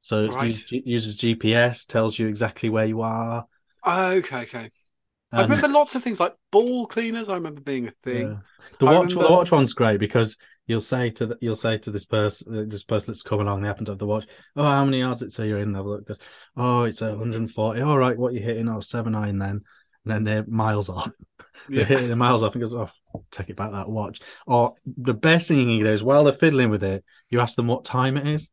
So 0.00 0.24
it 0.24 0.32
Right. 0.32 0.46
use- 0.46 0.72
uses 0.86 1.16
GPS, 1.18 1.84
tells 1.84 2.18
you 2.18 2.26
exactly 2.26 2.70
where 2.70 2.86
you 2.86 3.02
are. 3.02 3.46
okay. 3.86 4.42
Okay. 4.42 4.70
I 5.30 5.42
remember 5.42 5.68
lots 5.68 5.94
of 5.94 6.02
things 6.02 6.20
like 6.20 6.34
ball 6.50 6.86
cleaners. 6.86 7.28
I 7.28 7.34
remember 7.34 7.60
being 7.62 7.88
a 7.88 7.92
thing. 8.02 8.28
yeah. 8.28 8.36
The 8.78 8.84
watch, 8.86 9.10
remember- 9.10 9.24
the 9.24 9.30
watch 9.32 9.50
one's 9.50 9.72
great 9.74 9.98
because 10.00 10.36
you'll 10.66 10.80
say 10.80 11.10
to 11.10 11.26
the, 11.26 11.38
you'll 11.40 11.56
say 11.56 11.76
to 11.78 11.90
this 11.90 12.04
person, 12.04 12.68
this 12.68 12.84
person 12.84 13.12
that's 13.12 13.22
coming 13.22 13.46
along, 13.46 13.62
they 13.62 13.68
happen 13.68 13.84
to 13.86 13.92
have 13.92 13.98
the 13.98 14.06
watch. 14.06 14.26
Oh, 14.56 14.62
how 14.62 14.84
many 14.84 15.00
yards 15.00 15.22
it 15.22 15.32
say 15.32 15.48
you're 15.48 15.58
in? 15.58 15.74
Have 15.74 15.84
a 15.86 15.88
look. 15.88 16.06
Goes, 16.06 16.18
oh, 16.56 16.84
it's 16.84 17.00
140. 17.02 17.80
All 17.82 17.98
right, 17.98 18.16
what 18.16 18.32
are 18.32 18.36
you 18.36 18.42
hitting? 18.42 18.68
Oh, 18.68 18.80
seven 18.80 19.14
iron 19.14 19.38
then. 19.38 19.62
And 20.04 20.12
then 20.14 20.24
they're 20.24 20.44
miles 20.46 20.88
off. 20.88 21.10
They're 21.68 21.80
Yeah. 21.80 21.84
hitting 21.84 22.08
the 22.08 22.16
miles 22.16 22.42
off 22.42 22.54
and 22.54 22.62
goes, 22.62 22.74
oh, 22.74 22.90
take 23.30 23.48
it 23.50 23.56
back 23.56 23.70
that 23.70 23.88
watch. 23.88 24.20
Or 24.48 24.74
the 24.84 25.14
best 25.14 25.46
thing 25.46 25.58
you 25.58 25.78
can 25.78 25.86
do 25.86 25.92
is 25.92 26.02
while 26.02 26.24
they're 26.24 26.32
fiddling 26.32 26.70
with 26.70 26.82
it, 26.82 27.04
you 27.30 27.38
ask 27.40 27.54
them 27.54 27.68
what 27.68 27.84
time 27.84 28.16
it 28.16 28.26
is. 28.26 28.50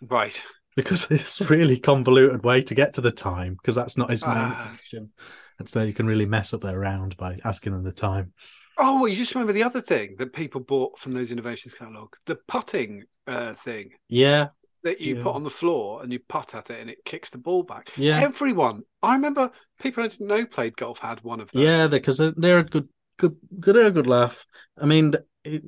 Right. 0.00 0.40
because 0.76 1.06
it's 1.10 1.40
a 1.40 1.44
really 1.46 1.78
convoluted 1.78 2.44
way 2.44 2.62
to 2.62 2.74
get 2.74 2.94
to 2.94 3.00
the 3.00 3.10
time 3.10 3.54
because 3.54 3.74
that's 3.74 3.96
not 3.98 4.10
his 4.10 4.22
main 4.24 4.36
Ah. 4.36 4.68
function. 4.68 5.10
so 5.66 5.82
you 5.82 5.92
can 5.92 6.06
really 6.06 6.24
mess 6.26 6.54
up 6.54 6.60
their 6.60 6.78
round 6.78 7.16
by 7.16 7.38
asking 7.44 7.72
them 7.72 7.82
the 7.82 7.92
time. 7.92 8.32
Oh, 8.78 9.00
well, 9.00 9.08
you 9.08 9.16
just 9.16 9.34
remember 9.34 9.52
the 9.52 9.62
other 9.64 9.80
thing 9.82 10.16
that 10.18 10.32
people 10.32 10.60
bought 10.60 10.98
from 10.98 11.12
those 11.12 11.30
innovations 11.30 11.74
catalog, 11.74 12.14
the 12.26 12.36
putting 12.48 13.04
uh, 13.26 13.54
thing 13.64 13.90
Yeah, 14.08 14.48
that 14.84 15.00
you 15.00 15.16
Yeah. 15.16 15.22
put 15.22 15.34
on 15.34 15.44
the 15.44 15.50
floor 15.50 16.02
and 16.02 16.12
you 16.12 16.18
putt 16.18 16.54
at 16.54 16.70
it 16.70 16.80
and 16.80 16.90
it 16.90 17.04
kicks 17.04 17.30
the 17.30 17.38
ball 17.38 17.62
back. 17.62 17.90
yeah, 17.96 18.20
Everyone, 18.20 18.82
I 19.02 19.14
remember 19.14 19.50
people 19.80 20.04
I 20.04 20.08
didn't 20.08 20.26
know 20.26 20.44
played 20.44 20.76
golf 20.76 20.98
had 20.98 21.22
one 21.22 21.40
of 21.40 21.50
those. 21.52 21.62
yeah. 21.62 21.86
Because 21.86 22.18
they're, 22.18 22.34
they're 22.36 22.58
a 22.58 22.64
good, 22.64 22.88
good, 23.18 23.36
good, 23.60 23.76
they're 23.76 23.86
a 23.86 23.90
good 23.90 24.06
laugh. 24.06 24.44
I 24.80 24.86
mean, 24.86 25.14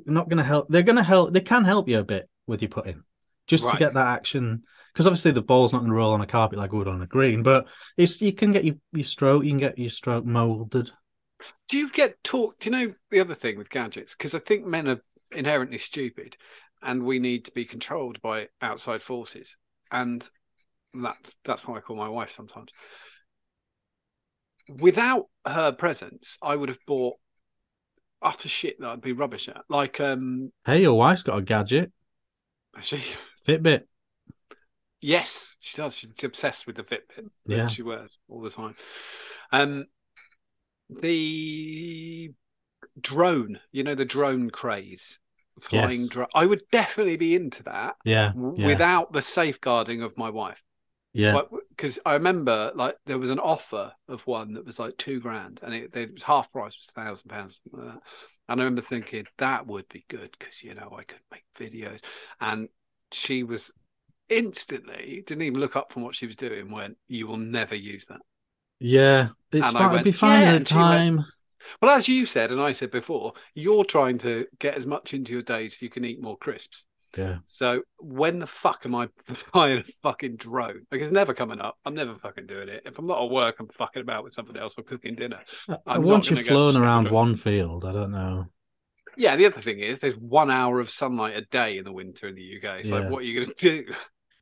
not 0.07 0.29
going 0.29 0.39
to 0.39 0.45
help. 0.45 0.69
They're 0.69 0.83
going 0.83 0.97
to 0.97 1.03
help. 1.03 1.33
They 1.33 1.41
can 1.41 1.65
help 1.65 1.89
you 1.89 1.99
a 1.99 2.05
bit 2.05 2.29
with 2.47 2.63
your 2.63 2.69
putting, 2.71 3.03
just 3.47 3.69
to 3.69 3.77
get 3.77 3.95
that 3.95 4.07
action. 4.07 4.63
Because 4.93 5.09
obviously 5.09 5.33
the 5.33 5.43
ball's 5.43 5.73
not 5.73 5.81
going 5.81 5.91
to 5.91 5.97
roll 5.97 6.13
on 6.13 6.21
a 6.21 6.27
carpet 6.27 6.59
like 6.59 6.73
it 6.73 6.77
would 6.77 6.87
on 6.87 7.03
a 7.03 7.07
green, 7.07 7.43
but 7.43 7.67
it's 7.97 8.21
you 8.21 8.33
can 8.33 8.53
get 8.53 8.65
your, 8.65 8.77
your 8.93 9.03
stroke. 9.05 9.43
You 9.43 9.51
can 9.51 9.59
get 9.59 9.79
your 9.79 9.91
stroke 9.91 10.25
molded. 10.25 10.91
Do 11.69 11.79
you 11.79 11.91
get 11.91 12.23
taught? 12.23 12.61
Do 12.61 12.71
you 12.71 12.77
know 12.77 12.95
the 13.11 13.19
other 13.21 13.35
thing 13.35 13.59
with 13.59 13.71
gadgets? 13.71 14.15
Because 14.15 14.35
I 14.35 14.39
think 14.39 14.65
men 14.65 14.87
are 14.87 15.03
inherently 15.33 15.79
stupid, 15.79 16.37
and 16.85 17.03
we 17.03 17.19
need 17.19 17.47
to 17.47 17.53
be 17.53 17.65
controlled 17.65 18.21
by 18.23 18.49
outside 18.63 19.03
forces, 19.03 19.57
and 19.91 20.29
that's 20.95 21.35
that's 21.45 21.67
why 21.67 21.79
I 21.79 21.81
call 21.81 21.97
my 21.97 22.09
wife 22.09 22.33
sometimes. 22.37 22.71
Without 24.69 25.27
her 25.47 25.73
presence, 25.73 26.39
I 26.41 26.57
would 26.57 26.69
have 26.69 26.79
bought 26.87 27.17
utter 28.23 28.49
shit 28.49 28.81
that 28.81 28.89
I'd 28.89 29.01
be 29.03 29.13
rubbish 29.13 29.49
at. 29.49 29.63
Like, 29.69 30.01
um, 30.01 30.53
Hey, 30.65 30.83
your 30.83 30.97
wife's 30.97 31.23
got 31.23 31.39
a 31.39 31.43
gadget, 31.43 31.93
she, 32.81 33.03
Fitbit. 33.47 33.83
yes, 35.01 35.55
she 35.61 35.77
does. 35.77 35.95
She's 35.95 36.11
obsessed 36.23 36.67
with 36.67 36.77
the 36.77 36.83
Fitbit 36.83 37.01
that 37.19 37.33
Yeah. 37.47 37.67
she 37.67 37.83
wears 37.83 38.19
all 38.29 38.41
the 38.41 38.51
time. 38.51 38.75
Um, 39.53 39.85
the 40.89 42.33
drone, 43.01 43.61
you 43.73 43.85
know, 43.85 43.95
the 43.95 44.05
drone 44.05 44.51
craze, 44.51 45.19
flying 45.61 46.07
Yes. 46.07 46.09
drone. 46.09 46.29
I 46.35 46.47
would 46.47 46.63
definitely 46.73 47.17
be 47.17 47.35
into 47.35 47.63
that 47.65 47.97
Yeah, 48.05 48.35
w- 48.35 48.57
yeah, 48.57 48.83
without 48.83 49.13
the 49.13 49.23
safeguarding 49.23 50.03
of 50.03 50.17
my 50.19 50.31
wife. 50.31 50.63
yeah. 51.13 51.41
Because 51.71 51.99
I 52.07 52.15
remember, 52.15 52.73
like, 52.75 52.97
there 53.07 53.19
was 53.19 53.31
an 53.31 53.39
offer 53.41 53.93
of 54.09 54.27
one 54.27 54.55
that 54.55 54.65
was 54.67 54.79
like 54.79 54.97
two 54.99 55.21
grand, 55.21 55.61
and 55.63 55.75
it, 55.75 55.95
it 55.97 56.13
was 56.15 56.23
half 56.23 56.51
price, 56.53 56.77
was 56.79 56.91
thousand 56.95 57.29
pounds. 57.29 57.61
something 57.65 57.87
like 57.87 57.95
that. 57.97 58.03
And 58.49 58.61
I 58.61 58.65
remember 58.65 58.83
thinking 58.83 59.27
that 59.39 59.67
would 59.67 59.89
be 59.89 60.05
good 60.09 60.37
because 60.39 60.63
you 60.63 60.75
know 60.75 60.95
I 60.97 61.05
could 61.05 61.21
make 61.33 61.45
videos, 61.59 62.01
and 62.41 62.69
she 63.13 63.43
was 63.43 63.73
instantly 64.29 65.25
didn't 65.27 65.43
even 65.43 65.61
look 65.61 65.77
up 65.77 65.93
from 65.93 66.03
what 66.03 66.15
she 66.17 66.27
was 66.27 66.37
doing. 66.37 66.71
Went, 66.71 66.99
you 67.09 67.27
will 67.27 67.39
never 67.39 67.75
use 67.75 68.07
that. 68.07 68.21
Yeah, 68.79 69.31
it's 69.53 69.71
fine. 69.73 69.93
It'd 69.95 70.03
be 70.05 70.13
fine 70.13 70.47
"Yeah," 70.47 70.49
at 70.49 70.61
the 70.61 70.65
she 70.65 70.85
went, 70.85 71.07
time. 71.09 71.25
Well, 71.81 71.91
as 71.91 72.09
you 72.09 72.27
said, 72.27 72.51
and 72.51 72.61
I 72.61 72.73
said 72.73 72.91
before, 72.91 73.35
you're 73.55 73.85
trying 73.85 74.19
to 74.19 74.47
get 74.59 74.75
as 74.75 74.87
much 74.87 75.15
into 75.15 75.33
your 75.33 75.43
days 75.43 75.79
so 75.79 75.85
you 75.85 75.91
can 75.91 76.05
eat 76.05 76.21
more 76.23 76.37
crisps. 76.37 76.85
Yeah, 77.17 77.39
So 77.47 77.83
when 77.99 78.39
the 78.41 78.47
fuck 78.47 78.83
am 78.85 78.95
I 78.95 79.09
buying 79.53 79.79
a 79.79 79.85
fucking 80.03 80.37
drone? 80.37 80.87
Like 80.91 81.01
it's 81.03 81.13
never 81.13 81.35
coming 81.35 81.61
up. 81.61 81.79
I'm 81.85 81.95
never 81.95 82.17
fucking 82.17 82.47
doing 82.47 82.69
it. 82.69 82.83
If 82.87 82.99
I'm 82.99 83.07
not 83.07 83.23
at 83.23 83.31
work, 83.31 83.57
I'm 83.61 83.69
fucking 83.69 84.03
about 84.03 84.25
with 84.25 84.35
something 84.35 84.57
else 84.57 84.75
or 84.79 84.83
cooking 84.83 85.15
dinner. 85.15 85.41
Uh, 85.69 85.77
I'm 85.87 86.03
once 86.03 86.31
you've 86.31 86.41
flown 86.41 86.77
around 86.77 87.11
one 87.11 87.37
field, 87.37 87.85
I 87.85 87.93
don't 87.93 88.13
know. 88.13 88.49
Yeah, 89.17 89.37
the 89.37 89.47
other 89.47 89.61
thing 89.61 89.79
is 89.79 90.01
there's 90.01 90.17
one 90.17 90.51
hour 90.51 90.81
of 90.81 90.91
sunlight 90.91 91.37
a 91.37 91.43
day 91.43 91.79
in 91.79 91.85
the 91.85 91.93
winter 91.93 92.27
in 92.29 92.35
the 92.35 92.43
UK. 92.43 92.83
So 92.85 92.97
Yeah. 92.97 93.01
like, 93.03 93.11
what 93.11 93.23
are 93.23 93.27
you 93.27 93.41
gonna 93.41 93.55
do? 93.59 93.85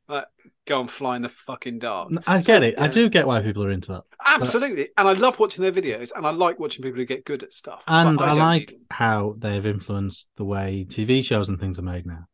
Like, 0.09 0.25
go 0.67 0.81
and 0.81 0.91
fly 0.91 1.15
in 1.15 1.21
the 1.21 1.31
fucking 1.47 1.79
dark. 1.79 2.11
I 2.27 2.41
get 2.41 2.61
it. 2.63 2.77
I 2.77 2.87
do 2.87 3.09
get 3.09 3.25
why 3.25 3.41
people 3.41 3.63
are 3.63 3.71
into 3.71 3.93
that, 3.93 4.03
Absolutely. 4.25 4.89
And 4.97 5.07
I 5.07 5.13
love 5.13 5.39
watching 5.39 5.61
their 5.61 5.71
videos 5.71 6.11
and 6.15 6.25
I 6.27 6.31
like 6.31 6.59
watching 6.59 6.83
people 6.83 6.97
who 6.99 7.05
get 7.05 7.25
good 7.25 7.43
at 7.43 7.53
stuff. 7.53 7.81
and 7.87 8.19
I, 8.19 8.25
don't 8.27 8.37
like 8.39 8.73
how 8.89 9.35
they've 9.37 9.65
influenced 9.65 10.27
the 10.35 10.45
way 10.45 10.85
TV 10.87 11.23
shows 11.23 11.49
and 11.49 11.59
things 11.59 11.79
are 11.79 11.83
made 11.83 12.05
now. 12.05 12.25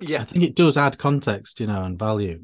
Yeah. 0.00 0.22
I 0.22 0.24
think 0.24 0.44
it 0.44 0.56
does 0.56 0.76
add 0.76 0.98
context, 0.98 1.60
you 1.60 1.66
know, 1.68 1.84
and 1.84 1.98
value. 1.98 2.40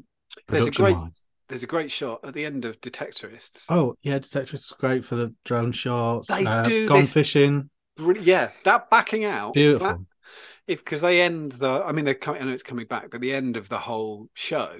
There's 0.47 0.67
a 0.67 0.71
great- 0.71 0.95
wise. 0.95 1.25
There's 1.49 1.63
a 1.63 1.67
great 1.67 1.89
shot 1.89 2.19
at 2.23 2.35
the 2.35 2.45
end 2.45 2.63
of 2.63 2.79
Detectorists. 2.79 3.63
Oh 3.69 3.95
yeah, 4.03 4.19
Detectorists 4.19 4.53
is 4.53 4.73
great 4.79 5.03
for 5.03 5.15
the 5.15 5.33
drone 5.45 5.71
shots. 5.71 6.27
They 6.27 6.45
uh, 6.45 6.61
do 6.61 6.87
gone 6.87 7.01
this- 7.01 7.11
fishing, 7.13 7.71
yeah, 8.21 8.51
that 8.65 8.89
backing 8.91 9.25
out. 9.25 9.55
beautiful. 9.55 9.87
that- 9.87 9.97
if 10.69 10.79
because 10.79 11.01
they 11.01 11.21
end 11.21 11.51
the 11.53 11.83
i 11.85 11.91
mean 11.91 12.05
they're 12.05 12.13
coming 12.13 12.41
i 12.41 12.45
know 12.45 12.51
it's 12.51 12.63
coming 12.63 12.85
back 12.85 13.09
but 13.11 13.19
the 13.21 13.33
end 13.33 13.57
of 13.57 13.67
the 13.69 13.77
whole 13.79 14.27
show 14.33 14.71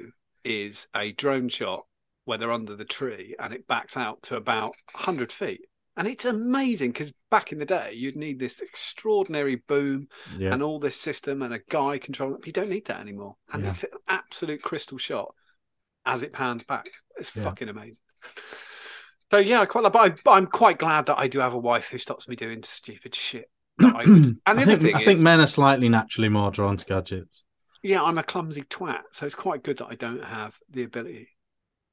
is 0.46 0.88
a 0.96 1.12
drone 1.14 1.50
shot 1.50 1.86
where 2.26 2.38
they're 2.38 2.52
under 2.52 2.76
the 2.76 2.86
tree 2.86 3.36
and 3.40 3.54
it 3.54 3.68
backs 3.68 3.98
out 3.98 4.22
to 4.22 4.36
about 4.36 4.76
100 4.94 5.32
feet. 5.32 5.62
And 5.98 6.08
it's 6.08 6.26
amazing 6.26 6.92
because 6.92 7.12
back 7.32 7.52
in 7.52 7.58
the 7.58 7.66
day 7.66 7.94
you'd 7.96 8.16
need 8.16 8.40
this 8.40 8.62
extraordinary 8.62 9.56
boom 9.68 10.08
yeah, 10.38 10.54
and 10.54 10.62
all 10.62 10.80
this 10.80 10.96
system 10.96 11.42
and 11.42 11.54
a 11.56 11.60
guy 11.70 11.98
controlling 11.98 12.36
it. 12.36 12.46
You 12.46 12.54
don't 12.54 12.70
need 12.70 12.86
that 12.86 13.02
anymore. 13.02 13.36
And 13.52 13.64
Yeah. 13.64 13.72
it's 13.72 13.84
an 13.84 13.90
absolute 14.08 14.62
crystal 14.62 15.00
shot 15.00 15.34
as 16.06 16.22
it 16.22 16.32
pans 16.32 16.64
back. 16.64 16.88
It's 17.18 17.32
Yeah. 17.36 17.46
fucking 17.46 17.68
amazing. 17.68 17.98
So 19.32 19.38
yeah 19.38 19.62
i 19.62 19.66
quite 19.66 19.84
like 19.84 19.94
but 19.94 20.28
I, 20.28 20.38
i'm 20.38 20.48
quite 20.48 20.80
glad 20.80 21.06
that 21.06 21.20
i 21.20 21.28
do 21.28 21.38
have 21.40 21.54
a 21.54 21.58
wife 21.58 21.88
who 21.90 22.00
stops 22.00 22.28
me 22.28 22.36
doing 22.36 22.64
stupid 22.64 23.14
shit 23.14 23.48
I 23.82 24.04
would. 24.06 24.08
And 24.46 24.58
the 24.58 24.62
I 24.62 24.64
other 24.64 24.78
think 24.78 24.96
I 24.96 25.04
think 25.06 25.20
men 25.20 25.40
are 25.40 25.48
slightly 25.48 25.90
naturally 25.90 26.30
more 26.30 26.52
drawn 26.52 26.78
to 26.78 26.86
gadgets. 26.86 27.44
yeah, 27.84 28.02
I'm 28.04 28.18
a 28.18 28.24
clumsy 28.24 28.64
twat, 28.64 29.02
so 29.12 29.26
it's 29.26 29.36
quite 29.36 29.64
good 29.64 29.78
that 29.80 29.88
I 29.90 29.96
don't 29.96 30.24
have 30.24 30.54
the 30.70 30.84
ability. 30.84 31.30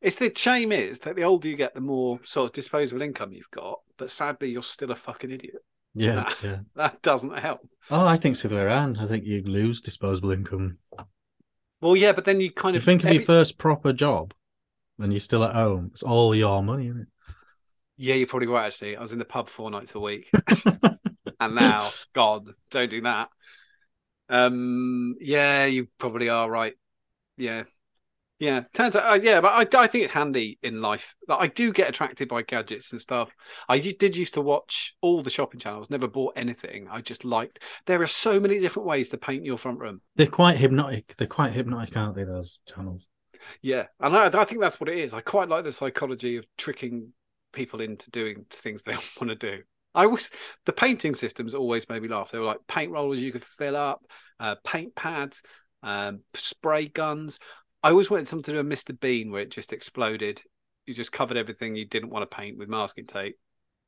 It's 0.03 0.17
the 0.17 0.33
shame 0.37 0.73
is 0.73 0.99
that 1.01 1.17
the 1.17 1.25
older 1.25 1.49
you 1.49 1.57
get, 1.57 1.75
the 1.75 1.81
more 1.81 2.21
sort 2.25 2.51
of 2.51 2.53
disposable 2.55 3.03
income 3.03 3.33
you've 3.33 3.51
got, 3.51 3.79
but 3.99 4.11
sadly 4.11 4.51
you're 4.51 4.63
still 4.63 4.91
a 4.91 4.97
fucking 4.97 5.31
idiot. 5.31 5.57
Yeah, 5.95 6.15
Nah. 6.17 6.33
yeah. 6.43 6.59
That 6.77 7.01
doesn't 7.03 7.39
help. 7.39 7.61
Oh, 7.91 8.07
I 8.07 8.19
think 8.19 8.35
it's 8.35 8.43
the 8.43 8.49
other 8.49 8.57
way 8.57 8.63
around. 8.63 8.99
I 9.01 9.07
think 9.07 9.25
you 9.25 9.43
lose 9.43 9.81
disposable 9.81 10.31
income. 10.33 10.79
Well, 11.81 11.97
yeah, 11.97 12.13
but 12.13 12.25
then 12.27 12.41
you 12.41 12.51
kind 12.53 12.75
You 12.75 12.79
of 12.79 12.85
think 12.85 13.03
of 13.03 13.07
every- 13.07 13.17
your 13.17 13.25
first 13.25 13.57
proper 13.59 13.93
job, 13.93 14.35
and 14.99 15.13
you're 15.13 15.21
still 15.21 15.45
at 15.45 15.55
home. 15.55 15.91
It's 15.93 16.03
all 16.03 16.35
your 16.35 16.63
money, 16.63 16.89
isn't 16.89 17.03
it? 17.03 17.09
Yeah, 17.97 18.15
you're 18.17 18.27
probably 18.27 18.49
right. 18.49 18.67
Actually, 18.67 18.97
I 18.97 19.01
was 19.01 19.13
in 19.13 19.19
the 19.19 19.25
pub 19.25 19.49
four 19.49 19.71
nights 19.71 19.95
a 19.95 20.01
week? 20.01 20.31
and 21.41 21.55
now, 21.55 21.91
God, 22.15 22.49
don't 22.71 22.91
do 22.91 23.01
that. 23.03 23.29
Um, 24.29 25.17
yeah, 25.21 25.67
you 25.67 25.89
probably 25.99 26.29
are 26.29 26.51
right. 26.51 26.75
Yeah, 27.37 27.65
yeah. 28.39 28.63
Turns 28.75 28.97
out, 28.97 29.11
uh, 29.11 29.21
yeah, 29.23 29.41
but 29.41 29.75
I, 29.75 29.83
I 29.83 29.87
think 29.87 30.05
it's 30.05 30.13
handy 30.13 30.59
in 30.63 30.81
life. 30.81 31.15
Like, 31.29 31.41
I 31.41 31.47
do 31.47 31.73
get 31.73 31.89
attracted 31.89 32.29
by 32.29 32.43
gadgets 32.43 32.93
and 32.93 33.01
stuff. 33.01 33.31
I 33.69 33.79
did 33.79 34.17
used 34.17 34.35
to 34.35 34.41
watch 34.41 34.95
all 35.01 35.23
the 35.23 35.31
shopping 35.31 35.61
channels. 35.61 35.91
Never 35.91 36.09
bought 36.09 36.35
anything. 36.37 36.89
I 36.91 37.01
just 37.01 37.25
liked. 37.25 37.61
There 37.87 38.03
are 38.03 38.07
so 38.07 38.41
many 38.41 38.59
different 38.59 38.89
ways 38.89 39.09
to 39.11 39.19
paint 39.19 39.45
your 39.45 39.59
front 39.59 39.79
room. 39.79 40.01
They're 40.17 40.27
quite 40.27 40.59
hypnotic. 40.59 41.15
They're 41.17 41.27
quite 41.27 41.53
hypnotic, 41.53 41.97
aren't 41.97 42.17
they? 42.17 42.25
Those 42.25 42.59
channels. 42.67 43.09
Yeah, 43.63 43.87
and 44.01 44.17
I, 44.17 44.27
I 44.27 44.45
think 44.45 44.61
that's 44.61 44.81
what 44.81 44.89
it 44.89 44.99
is. 44.99 45.15
I 45.15 45.21
quite 45.21 45.49
like 45.49 45.65
the 45.65 45.73
psychology 45.73 46.37
of 46.37 46.45
tricking 46.59 47.13
people 47.53 47.81
into 47.81 48.11
doing 48.11 48.45
things 48.51 48.83
they 48.83 48.97
want 49.21 49.29
to 49.29 49.35
do. 49.35 49.63
I 49.97 50.07
was 50.07 50.31
the 50.67 50.73
painting 50.73 51.17
systems 51.17 51.55
always 51.55 51.89
made 51.89 52.03
me 52.03 52.09
laugh. 52.09 52.31
They 52.31 52.39
were 52.39 52.45
like 52.45 52.61
paint 52.69 52.93
rollers 52.93 53.21
you 53.21 53.33
could 53.33 53.45
fill 53.59 53.75
up, 53.77 54.05
uh, 54.39 54.55
paint 54.65 54.95
pads, 54.95 55.43
um, 55.83 56.21
spray 56.35 56.87
guns. 56.89 57.39
I 57.83 57.91
always 57.91 58.11
wanted 58.11 58.29
something 58.29 58.55
to 58.55 58.63
do 58.63 58.69
with 58.69 58.79
Mr. 58.79 58.93
Bean 58.93 59.31
where 59.33 59.43
it 59.43 59.51
just 59.51 59.73
exploded. 59.73 60.43
You 60.87 60.95
just 60.95 61.13
covered 61.13 61.37
everything 61.37 61.75
you 61.75 61.87
didn't 61.87 62.11
want 62.11 62.31
to 62.31 62.37
paint 62.37 62.59
with 62.59 62.69
masking 62.69 63.07
tape, 63.07 63.37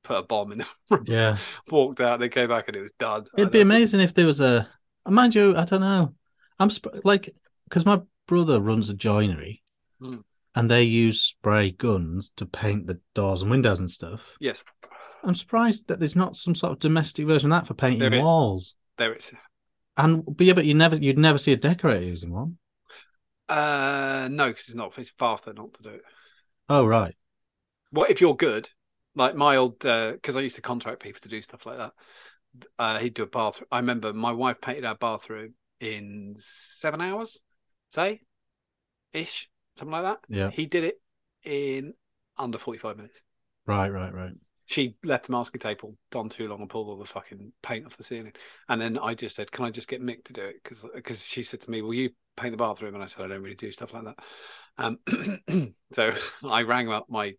put 0.02 0.16
a 0.18 0.22
bomb 0.22 0.50
in 0.52 0.59
the 0.59 0.66
room, 0.90 1.04
Yeah, 1.06 1.38
walked 1.70 2.00
out, 2.00 2.18
they 2.20 2.28
came 2.28 2.48
back 2.48 2.68
and 2.68 2.76
it 2.76 2.80
was 2.82 2.92
done. 2.98 3.26
it'd 3.36 3.50
be 3.52 3.59
I 3.59 3.62
love 3.62 3.70
it. 3.70 3.76
amazing 3.76 4.00
if 4.00 4.14
there 4.14 4.26
was 4.26 4.40
a. 4.40 4.68
Mind 5.06 5.34
you, 5.34 5.56
I 5.56 5.64
don't 5.64 5.80
know. 5.80 6.14
I'm 6.59 6.70
sp- 6.72 7.04
like 7.04 7.34
because 7.64 7.86
my 7.86 8.00
brother 8.26 8.61
runs 8.61 8.90
a 8.90 8.94
joinery, 8.94 9.62
Hmm. 10.00 10.18
and 10.54 10.70
they 10.70 10.82
use 10.84 11.20
spray 11.22 11.70
guns 11.70 12.30
to 12.36 12.46
paint 12.46 12.86
the 12.86 13.00
doors 13.14 13.42
and 13.42 13.50
windows 13.50 13.80
and 13.80 13.90
stuff. 13.90 14.22
Yes, 14.40 14.62
I'm 15.24 15.34
surprised 15.34 15.88
that 15.88 15.98
there's 15.98 16.16
not 16.16 16.36
some 16.36 16.54
sort 16.54 16.72
of 16.72 16.78
domestic 16.78 17.26
version 17.26 17.52
of 17.52 17.60
that 17.62 17.66
for 17.66 17.74
painting 17.74 17.98
There 17.98 18.14
is. 18.14 18.22
walls. 18.22 18.74
there 18.96 19.12
it 19.12 19.24
is. 19.24 19.30
And 19.96 20.24
but 20.24 20.46
yeah, 20.46 20.52
but 20.52 20.64
you 20.64 20.74
never 20.74 20.96
you'd 20.96 21.18
never 21.18 21.38
see 21.38 21.52
a 21.52 21.56
decorator 21.56 22.04
using 22.04 22.32
one. 22.32 22.58
Uh, 23.48 24.28
no, 24.30 24.48
because 24.48 24.66
it's 24.66 24.74
not. 24.74 24.92
It's 24.96 25.10
faster 25.18 25.52
not 25.52 25.74
to 25.74 25.82
do 25.82 25.88
it. 25.90 26.02
Oh 26.68 26.86
right. 26.86 27.16
well, 27.92 28.06
if 28.08 28.20
you're 28.20 28.36
good, 28.36 28.68
like 29.14 29.34
my 29.34 29.56
old, 29.56 29.78
because 29.78 30.36
I 30.36 30.40
used 30.40 30.56
to 30.56 30.62
contract 30.62 31.02
people 31.02 31.20
to 31.22 31.28
do 31.28 31.40
stuff 31.42 31.66
like 31.66 31.78
that. 31.78 31.92
Uh, 32.78 32.98
he'd 32.98 33.14
do 33.14 33.22
a 33.22 33.26
bathroom. 33.26 33.68
I 33.72 33.78
remember 33.78 34.12
my 34.12 34.32
wife 34.32 34.60
painted 34.60 34.84
our 34.84 34.96
bathroom 34.96 35.54
in 35.80 36.36
seven 36.38 37.00
hours, 37.00 37.38
say, 37.90 38.20
ish, 39.12 39.48
something 39.78 39.92
like 39.92 40.02
that. 40.04 40.18
Yeah. 40.28 40.50
He 40.50 40.66
did 40.66 40.84
it 40.84 41.00
in 41.44 41.94
under 42.36 42.58
45 42.58 42.96
minutes. 42.96 43.14
Right, 43.66 43.88
right, 43.90 44.12
right. 44.12 44.32
She 44.68 44.96
left 45.02 45.26
the 45.26 45.32
masking 45.32 45.60
tape 45.60 45.82
all 45.82 45.96
done 46.10 46.28
too 46.28 46.46
long 46.46 46.60
and 46.60 46.68
pulled 46.68 46.88
all 46.88 46.98
the 46.98 47.06
fucking 47.06 47.52
paint 47.62 47.86
off 47.86 47.96
the 47.96 48.04
ceiling. 48.04 48.32
And 48.68 48.80
then 48.80 48.98
I 48.98 49.14
just 49.14 49.34
said, 49.34 49.50
"Can 49.50 49.64
I 49.64 49.70
just 49.70 49.88
get 49.88 50.02
Mick 50.02 50.24
to 50.24 50.32
do 50.32 50.44
it?" 50.44 50.62
Because 50.62 50.84
because 50.94 51.24
she 51.24 51.42
said 51.42 51.62
to 51.62 51.70
me, 51.70 51.82
"Will 51.82 51.94
you 51.94 52.10
paint 52.36 52.52
the 52.52 52.58
bathroom?" 52.58 52.94
And 52.94 53.02
I 53.02 53.06
said, 53.06 53.24
"I 53.24 53.28
don't 53.28 53.42
really 53.42 53.56
do 53.56 53.72
stuff 53.72 53.92
like 53.92 54.04
that." 54.04 54.18
Um, 54.76 54.98
so 55.92 56.12
I 56.44 56.62
rang 56.62 56.90
up 56.90 57.06
my 57.08 57.34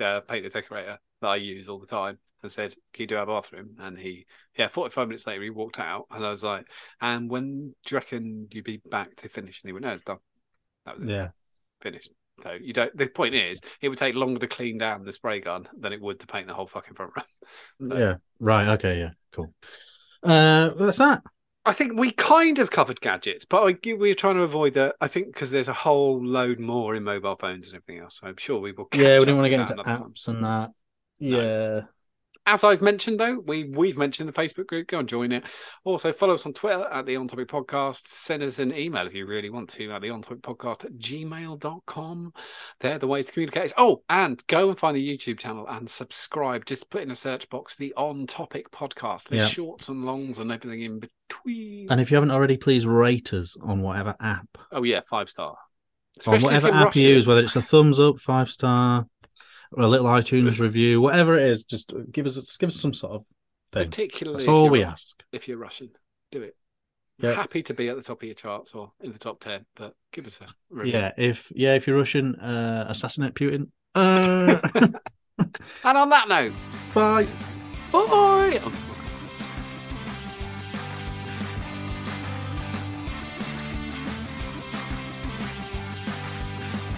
uh, 0.00 0.20
painter 0.20 0.48
decorator 0.48 0.98
that 1.20 1.28
I 1.28 1.36
use 1.36 1.68
all 1.68 1.78
the 1.78 1.86
time 1.86 2.18
and 2.42 2.52
said, 2.52 2.74
Can 2.92 3.02
you 3.02 3.06
do 3.06 3.16
our 3.16 3.26
bathroom? 3.26 3.76
And 3.80 3.98
he, 3.98 4.26
yeah, 4.56 4.68
45 4.68 5.08
minutes 5.08 5.26
later, 5.26 5.42
he 5.42 5.50
walked 5.50 5.78
out. 5.78 6.06
And 6.10 6.24
I 6.24 6.30
was 6.30 6.42
like, 6.42 6.66
And 7.00 7.30
when 7.30 7.74
do 7.84 7.94
you 7.94 7.96
reckon 7.96 8.48
you'd 8.50 8.64
be 8.64 8.80
back 8.90 9.16
to 9.16 9.28
finish? 9.28 9.62
And 9.62 9.68
he 9.68 9.72
went, 9.72 9.84
No, 9.84 9.92
it's 9.92 10.02
done. 10.02 10.18
That 10.86 10.98
was 10.98 11.08
it. 11.08 11.12
Yeah. 11.12 11.28
Finished. 11.80 12.10
So 12.42 12.52
you 12.60 12.72
don't. 12.72 12.94
The 12.96 13.06
point 13.06 13.34
is, 13.34 13.60
it 13.80 13.88
would 13.88 13.98
take 13.98 14.14
longer 14.14 14.40
to 14.40 14.48
clean 14.48 14.78
down 14.78 15.04
the 15.04 15.12
spray 15.12 15.40
gun 15.40 15.68
than 15.78 15.92
it 15.92 16.00
would 16.00 16.20
to 16.20 16.26
paint 16.26 16.46
the 16.48 16.54
whole 16.54 16.66
fucking 16.66 16.94
front 16.94 17.12
room. 17.16 17.24
So- 17.90 17.98
Yeah. 17.98 18.14
Right. 18.40 18.68
Okay. 18.74 18.98
Yeah. 18.98 19.10
Cool. 19.32 19.52
Uh, 20.22 20.70
well, 20.76 20.86
that's 20.86 20.98
that. 20.98 21.22
I 21.66 21.72
think 21.72 21.98
we 21.98 22.10
kind 22.10 22.58
of 22.58 22.70
covered 22.70 23.00
gadgets, 23.00 23.44
but 23.46 23.62
I, 23.62 23.78
we 23.84 23.94
were 23.94 24.14
trying 24.14 24.34
to 24.34 24.42
avoid 24.42 24.74
that. 24.74 24.96
I 25.00 25.08
think 25.08 25.28
because 25.28 25.50
there's 25.50 25.68
a 25.68 25.72
whole 25.72 26.22
load 26.24 26.58
more 26.60 26.94
in 26.94 27.04
mobile 27.04 27.36
phones 27.36 27.68
and 27.68 27.76
everything 27.76 28.02
else. 28.02 28.18
So 28.20 28.26
I'm 28.26 28.36
sure 28.36 28.60
we 28.60 28.72
will. 28.72 28.88
Yeah, 28.92 29.18
we 29.18 29.24
didn't 29.24 29.36
want 29.36 29.46
to 29.46 29.50
get 29.50 29.60
into 29.60 29.72
another 29.74 29.88
time. 29.88 30.10
apps 30.10 30.28
and 30.28 30.44
that. 30.44 30.70
No. 31.20 31.84
As 32.46 32.62
I've 32.62 32.82
mentioned, 32.82 33.18
though, 33.18 33.38
we 33.46 33.64
we've 33.64 33.96
mentioned 33.96 34.28
the 34.28 34.32
Facebook 34.32 34.66
group. 34.66 34.88
Go 34.88 34.98
and 34.98 35.08
join 35.08 35.32
it. 35.32 35.44
Also, 35.84 36.12
follow 36.12 36.34
us 36.34 36.44
on 36.44 36.52
Twitter 36.52 36.84
at 36.92 37.06
the 37.06 37.16
On 37.16 37.26
Topic 37.26 37.48
Podcast. 37.48 38.02
Send 38.08 38.42
us 38.42 38.58
an 38.58 38.74
email 38.74 39.06
if 39.06 39.14
you 39.14 39.24
really 39.26 39.48
want 39.48 39.70
to 39.70 39.90
at 39.90 40.02
the 40.02 40.10
On 40.10 40.20
Topic 40.20 40.42
Podcast 40.42 40.84
at 40.84 40.92
gmail.com. 40.98 42.32
They're 42.80 42.98
the 42.98 43.06
ways 43.06 43.26
to 43.26 43.32
communicate. 43.32 43.72
Oh, 43.78 44.02
and 44.10 44.44
go 44.46 44.68
and 44.68 44.78
find 44.78 44.96
the 44.96 45.16
YouTube 45.18 45.38
channel 45.38 45.66
and 45.68 45.88
subscribe. 45.88 46.66
Just 46.66 46.90
put 46.90 47.02
in 47.02 47.10
a 47.10 47.14
search 47.16 47.48
box 47.48 47.76
the 47.76 47.94
On 47.96 48.26
Topic 48.26 48.70
Podcast. 48.70 49.28
There's 49.28 49.42
Yeah. 49.42 49.48
shorts 49.48 49.88
and 49.88 50.04
longs 50.04 50.38
and 50.38 50.52
everything 50.52 50.82
in 50.82 51.00
between. 51.00 51.90
And 51.90 52.00
if 52.00 52.10
you 52.10 52.16
haven't 52.16 52.30
already, 52.30 52.56
please 52.58 52.86
rate 52.86 53.32
us 53.32 53.56
on 53.62 53.80
whatever 53.80 54.14
app, 54.20 54.48
oh 54.70 54.82
yeah, 54.82 55.00
five 55.08 55.30
star. 55.30 55.50
on 55.50 55.56
Especially 56.20 56.36
if 56.56 56.62
whatever 56.62 56.68
app 56.86 56.94
you 56.94 57.08
use, 57.08 57.26
whether 57.26 57.42
it's 57.42 57.56
a 57.56 57.62
thumbs 57.62 57.98
up, 57.98 58.20
five 58.20 58.48
star, 58.50 59.06
or 59.76 59.84
a 59.84 59.88
little 59.88 60.06
iTunes 60.06 60.58
review, 60.58 61.00
whatever 61.00 61.38
it 61.38 61.48
is. 61.50 61.64
Just 61.64 61.92
give 62.10 62.26
us 62.26 62.56
give 62.56 62.68
us 62.68 62.80
some 62.80 62.94
sort 62.94 63.12
of 63.12 63.24
thing. 63.72 63.84
particularly 63.90 64.38
That's 64.38 64.48
all 64.48 64.68
we 64.68 64.82
ask. 64.82 65.22
if 65.32 65.48
you're 65.48 65.58
Russian. 65.58 65.90
Do 66.32 66.42
it. 66.42 66.56
Yeah. 67.18 67.34
Happy 67.34 67.62
to 67.64 67.74
be 67.74 67.88
at 67.88 67.96
the 67.96 68.02
top 68.02 68.22
of 68.22 68.26
your 68.26 68.34
charts 68.34 68.72
or 68.74 68.92
in 69.00 69.12
the 69.12 69.18
top 69.18 69.40
ten, 69.40 69.64
but 69.76 69.94
give 70.12 70.26
us 70.26 70.38
a 70.40 70.46
review. 70.70 70.92
Yeah. 70.94 71.12
If 71.16 71.52
yeah, 71.54 71.74
if 71.74 71.86
you're 71.86 71.96
Russian, 71.96 72.34
uh, 72.36 72.86
assassinate 72.88 73.34
Putin. 73.34 73.68
Uh, 73.94 74.60
And 75.84 75.98
on 75.98 76.10
that 76.10 76.28
note, 76.28 76.52
bye. 76.94 77.28
bye. 77.92 78.72